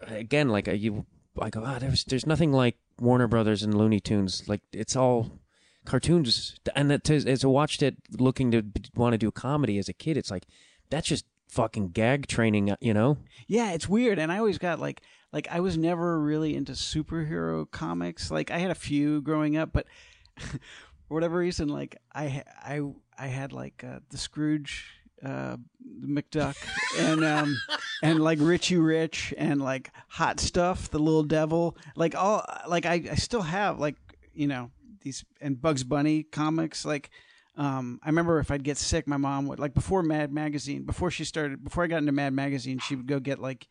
again 0.03 0.49
like 0.49 0.69
a, 0.69 0.77
you. 0.77 1.07
I 1.41 1.51
go, 1.51 1.63
ah, 1.65 1.79
there's 1.79 2.05
there's 2.05 2.27
nothing 2.27 2.53
like 2.53 2.77
Warner 2.99 3.29
Brothers 3.29 3.63
and 3.63 3.77
Looney 3.77 4.01
Tunes. 4.01 4.49
Like 4.49 4.63
it's 4.73 4.97
all 4.97 5.31
cartoons, 5.85 6.59
and 6.75 6.91
that 6.91 7.05
to, 7.05 7.15
as 7.15 7.45
I 7.45 7.49
watched 7.49 7.83
it, 7.83 7.97
looking 8.19 8.51
to 8.53 8.63
want 8.95 9.13
to 9.13 9.19
do 9.19 9.31
comedy 9.31 9.79
as 9.79 9.89
a 9.89 9.93
kid, 9.93 10.17
it's 10.17 10.31
like 10.31 10.47
that's 10.91 11.09
just 11.09 11.27
fucking 11.49 11.89
gag 11.91 12.27
training, 12.27 12.75
you 12.81 12.93
know? 12.93 13.19
Yeah, 13.47 13.73
it's 13.73 13.89
weird, 13.89 14.19
and 14.19 14.31
I 14.33 14.39
always 14.39 14.59
got 14.59 14.81
like 14.81 15.03
like 15.37 15.49
I 15.51 15.61
was 15.61 15.77
never 15.77 16.19
really 16.19 16.57
into 16.57 16.73
superhero 16.73 17.71
comics. 17.71 18.31
Like 18.31 18.51
I 18.51 18.57
had 18.57 18.71
a 18.71 18.75
few 18.75 19.21
growing 19.21 19.59
up, 19.59 19.69
but 19.71 19.87
for 20.39 20.59
whatever 21.09 21.37
reason, 21.37 21.69
like 21.69 21.99
I 22.15 22.43
I 22.59 22.81
I 23.19 23.27
had 23.27 23.53
like 23.53 23.85
uh, 23.87 23.99
the 24.09 24.17
Scrooge 24.17 24.87
uh, 25.23 25.59
McDuck 26.03 26.57
and 26.99 27.23
um 27.23 27.55
and 28.03 28.21
like 28.21 28.39
Richie 28.41 28.79
Rich 28.79 29.35
and 29.37 29.61
like 29.61 29.91
Hot 30.09 30.41
Stuff, 30.41 30.89
the 30.89 30.99
Little 30.99 31.23
Devil, 31.23 31.77
like 31.97 32.15
all 32.15 32.43
like 32.67 32.87
I 32.87 32.95
I 32.95 33.17
still 33.17 33.43
have 33.43 33.79
like 33.79 33.97
you 34.33 34.47
know 34.47 34.71
these 35.03 35.23
and 35.39 35.61
Bugs 35.61 35.85
Bunny 35.85 36.23
comics 36.23 36.87
like. 36.87 37.11
Um, 37.59 38.01
I 38.03 38.11
remember 38.11 38.39
if 38.39 38.51
I'd 38.51 38.65
get 38.65 38.77
sick, 38.77 39.07
my 39.09 39.17
mom 39.17 39.47
would 39.47 39.59
like 39.59 39.73
before 39.73 40.03
Mad 40.03 40.31
Magazine, 40.31 40.83
before 40.83 41.11
she 41.11 41.25
started, 41.25 41.65
before 41.65 41.85
I 41.85 41.87
got 41.87 42.01
into 42.01 42.13
Mad 42.13 42.35
Magazine, 42.35 42.79
she 42.79 42.95
would 42.95 43.07
go 43.07 43.19
get 43.19 43.39
like, 43.39 43.67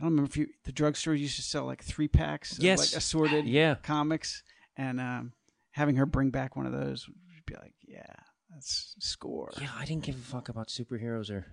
I 0.00 0.04
don't 0.04 0.12
remember 0.12 0.30
if 0.30 0.36
you, 0.38 0.48
the 0.64 0.72
drugstore 0.72 1.14
used 1.14 1.36
to 1.36 1.42
sell 1.42 1.66
like 1.66 1.84
three 1.84 2.08
packs, 2.08 2.56
of, 2.56 2.64
Yes. 2.64 2.78
like 2.78 2.96
assorted 2.96 3.44
Yeah. 3.46 3.74
comics, 3.82 4.42
and 4.76 4.98
um, 4.98 5.32
having 5.72 5.96
her 5.96 6.06
bring 6.06 6.30
back 6.30 6.56
one 6.56 6.64
of 6.64 6.72
those 6.72 7.06
would 7.06 7.44
be 7.44 7.54
like, 7.56 7.74
yeah, 7.86 8.14
that's 8.50 8.94
score. 8.98 9.50
Yeah, 9.60 9.68
I 9.76 9.84
didn't 9.84 10.04
give 10.04 10.14
a 10.14 10.18
fuck 10.18 10.48
about 10.48 10.68
superheroes 10.68 11.30
or 11.30 11.46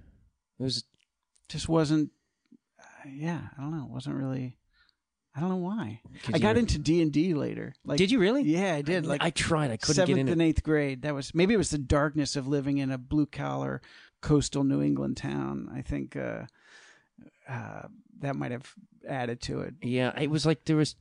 it 0.60 0.64
was 0.64 0.86
Just 1.50 1.68
wasn't, 1.68 2.12
uh, 2.80 3.10
yeah, 3.10 3.50
I 3.58 3.62
don't 3.62 3.72
know, 3.78 3.84
it 3.84 3.92
wasn't 3.92 4.16
really. 4.16 4.58
I 5.36 5.40
don't 5.40 5.50
know 5.50 5.56
why. 5.58 6.02
I 6.34 6.40
got 6.40 6.58
into 6.58 6.80
D 6.80 7.00
and 7.02 7.12
D 7.12 7.36
later. 7.36 7.76
Like, 7.86 8.00
Did 8.00 8.10
you 8.12 8.18
really? 8.18 8.42
Yeah, 8.44 8.74
I 8.74 8.82
did. 8.82 9.06
Like 9.06 9.22
I 9.22 9.30
tried. 9.30 9.70
I 9.72 9.78
couldn't 9.78 9.94
seventh 9.96 10.16
get 10.16 10.22
in 10.22 10.30
and 10.30 10.42
eighth 10.42 10.64
grade. 10.64 11.04
That 11.04 11.14
was 11.14 11.36
maybe 11.36 11.54
it 11.54 11.58
was 11.58 11.70
the 11.70 11.78
darkness 11.78 12.36
of 12.36 12.48
living 12.48 12.80
in 12.80 12.90
a 12.92 12.98
blue 12.98 13.28
collar 13.28 13.82
coastal 14.22 14.64
New 14.64 14.82
England 14.82 15.18
town. 15.18 15.70
I 15.72 15.84
think 15.84 16.16
uh, 16.16 16.46
uh, 17.48 17.84
that 18.22 18.36
might 18.36 18.52
have 18.52 18.74
added 19.08 19.42
to 19.42 19.62
it. 19.62 19.76
Yeah, 19.82 20.18
it 20.20 20.30
was 20.30 20.46
like 20.46 20.66
there 20.66 20.76
was. 20.76 20.96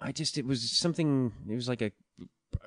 I 0.00 0.12
just 0.12 0.38
it 0.38 0.46
was 0.46 0.70
something. 0.70 1.32
It 1.48 1.54
was 1.54 1.68
like 1.68 1.82
a 1.82 1.92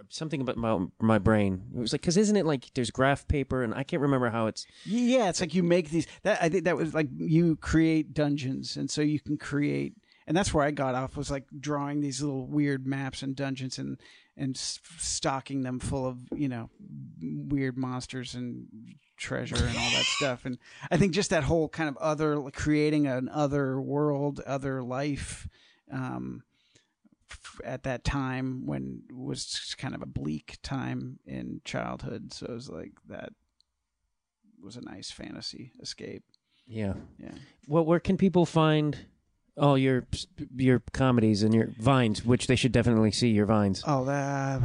something 0.09 0.41
about 0.41 0.57
my 0.57 0.85
my 0.99 1.17
brain. 1.19 1.63
It 1.75 1.79
was 1.79 1.93
like 1.93 2.01
because 2.01 2.17
isn't 2.17 2.35
it 2.35 2.45
like 2.45 2.73
there's 2.73 2.91
graph 2.91 3.27
paper 3.27 3.63
and 3.63 3.73
I 3.73 3.83
can't 3.83 4.01
remember 4.01 4.29
how 4.29 4.47
it's. 4.47 4.65
Yeah, 4.85 5.29
it's 5.29 5.41
like 5.41 5.53
you 5.53 5.63
make 5.63 5.89
these. 5.89 6.07
That 6.23 6.41
I 6.41 6.49
think 6.49 6.65
that 6.65 6.77
was 6.77 6.93
like 6.93 7.09
you 7.17 7.55
create 7.57 8.13
dungeons, 8.13 8.77
and 8.77 8.89
so 8.89 9.01
you 9.01 9.19
can 9.19 9.37
create. 9.37 9.93
And 10.25 10.37
that's 10.37 10.53
where 10.53 10.63
I 10.63 10.71
got 10.71 10.95
off 10.95 11.17
was 11.17 11.29
like 11.29 11.45
drawing 11.59 11.99
these 11.99 12.21
little 12.21 12.47
weird 12.47 12.87
maps 12.87 13.23
and 13.23 13.35
dungeons 13.35 13.77
and 13.77 13.99
and 14.37 14.57
stocking 14.57 15.61
them 15.63 15.79
full 15.79 16.07
of 16.07 16.19
you 16.33 16.47
know 16.47 16.69
weird 17.21 17.77
monsters 17.77 18.33
and 18.33 18.67
treasure 19.23 19.55
and 19.55 19.77
all 19.77 19.91
that 19.91 20.05
stuff. 20.05 20.45
And 20.45 20.57
I 20.91 20.97
think 20.97 21.13
just 21.13 21.29
that 21.31 21.43
whole 21.43 21.69
kind 21.69 21.89
of 21.89 21.97
other 21.97 22.39
creating 22.51 23.07
an 23.07 23.29
other 23.29 23.79
world, 23.81 24.39
other 24.45 24.83
life. 24.83 25.47
Um, 25.91 26.43
f- 27.29 27.61
at 27.63 27.83
that 27.83 28.03
time 28.03 28.65
when 28.65 29.03
it 29.09 29.15
was 29.15 29.75
kind 29.77 29.95
of 29.95 30.01
a 30.01 30.05
bleak 30.07 30.57
time 30.63 31.19
in 31.25 31.61
childhood 31.65 32.33
so 32.33 32.45
it 32.47 32.51
was 32.53 32.69
like 32.69 32.93
that 33.09 33.33
was 34.63 34.77
a 34.77 34.81
nice 34.81 35.11
fantasy 35.11 35.71
escape. 35.81 36.23
Yeah. 36.65 36.93
Yeah. 37.19 37.33
Well, 37.67 37.85
where 37.85 37.99
can 37.99 38.17
people 38.17 38.45
find 38.45 38.97
all 39.57 39.77
your 39.77 40.05
your 40.55 40.81
comedies 40.93 41.43
and 41.43 41.53
your 41.53 41.69
vines? 41.79 42.25
Which 42.25 42.47
they 42.47 42.55
should 42.55 42.71
definitely 42.71 43.11
see 43.11 43.29
your 43.29 43.45
vines. 43.45 43.83
Oh, 43.85 44.05
uh, 44.05 44.59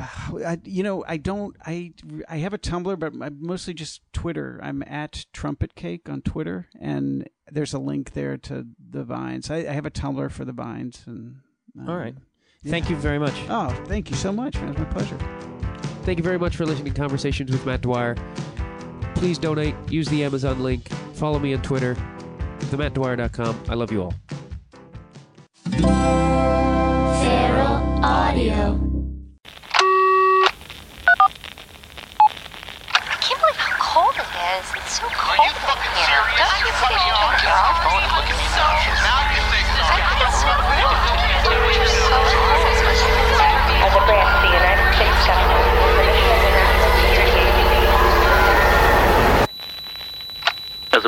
I, 0.46 0.58
you 0.64 0.82
know, 0.82 1.04
I 1.06 1.16
don't. 1.16 1.56
I 1.64 1.92
I 2.28 2.38
have 2.38 2.54
a 2.54 2.58
Tumblr, 2.58 2.98
but 2.98 3.12
I'm 3.20 3.38
mostly 3.40 3.74
just 3.74 4.00
Twitter. 4.12 4.60
I'm 4.62 4.82
at 4.82 5.26
Trumpet 5.32 5.74
Cake 5.74 6.08
on 6.08 6.22
Twitter, 6.22 6.68
and 6.80 7.28
there's 7.50 7.74
a 7.74 7.78
link 7.78 8.12
there 8.12 8.36
to 8.38 8.66
the 8.90 9.04
vines. 9.04 9.50
I, 9.50 9.58
I 9.58 9.72
have 9.72 9.86
a 9.86 9.90
Tumblr 9.90 10.30
for 10.30 10.44
the 10.44 10.52
vines, 10.52 11.04
and 11.06 11.36
um, 11.78 11.88
All 11.88 11.96
right. 11.96 12.14
Thank 12.66 12.90
you 12.90 12.96
very 12.96 13.18
much. 13.18 13.34
Oh, 13.48 13.68
thank 13.86 14.10
you 14.10 14.16
so 14.16 14.32
much, 14.32 14.56
man. 14.56 14.70
It's 14.70 14.78
my 14.78 14.84
pleasure. 14.86 15.16
Thank 16.02 16.18
you 16.18 16.24
very 16.24 16.38
much 16.38 16.56
for 16.56 16.66
listening 16.66 16.92
to 16.92 16.98
Conversations 16.98 17.50
with 17.52 17.64
Matt 17.64 17.82
Dwyer. 17.82 18.16
Please 19.14 19.38
donate. 19.38 19.74
Use 19.88 20.08
the 20.08 20.24
Amazon 20.24 20.62
link. 20.62 20.88
Follow 21.14 21.38
me 21.38 21.54
on 21.54 21.62
Twitter, 21.62 21.94
themattdwyer.com. 22.60 23.64
I 23.68 23.74
love 23.74 23.92
you 23.92 24.02
all. 24.02 24.14
Feral 25.70 25.84
Audio. 28.02 28.80
I 32.88 33.16
can't 33.20 33.36
believe 33.36 33.60
how 33.60 33.76
cold 33.76 34.16
it 34.16 34.24
is. 34.24 34.64
It's 34.80 34.96
so 34.96 35.04
cold 35.12 35.44
in 35.44 35.60
here. 35.92 36.24
Don't 36.40 36.64
you 36.64 36.72
think 36.72 36.96
you 37.04 37.12
can 37.12 37.36
get 37.44 37.52
off 37.52 37.84
phone 37.84 38.00
and 38.00 38.12
look 38.16 38.24
at 38.24 38.36
me 38.40 38.48
now? 38.48 38.80
I 38.80 40.00
think 40.08 40.24
it's 40.24 40.40
so 40.40 40.48
cold. 40.56 40.96
You're 41.76 41.84
so 41.84 42.16
cold. 42.16 42.64
As 43.84 43.92
a 43.92 44.00
branch 44.08 44.32
of 44.32 44.40
the 44.40 44.52
United 44.56 44.88
States 44.96 45.20
government, 45.28 45.68
permission 45.84 46.32
of 46.32 46.40
the 46.48 46.50
National 46.56 46.96
Security 46.96 47.44
Agency. 47.44 47.84
As 50.96 51.04
a 51.04 51.07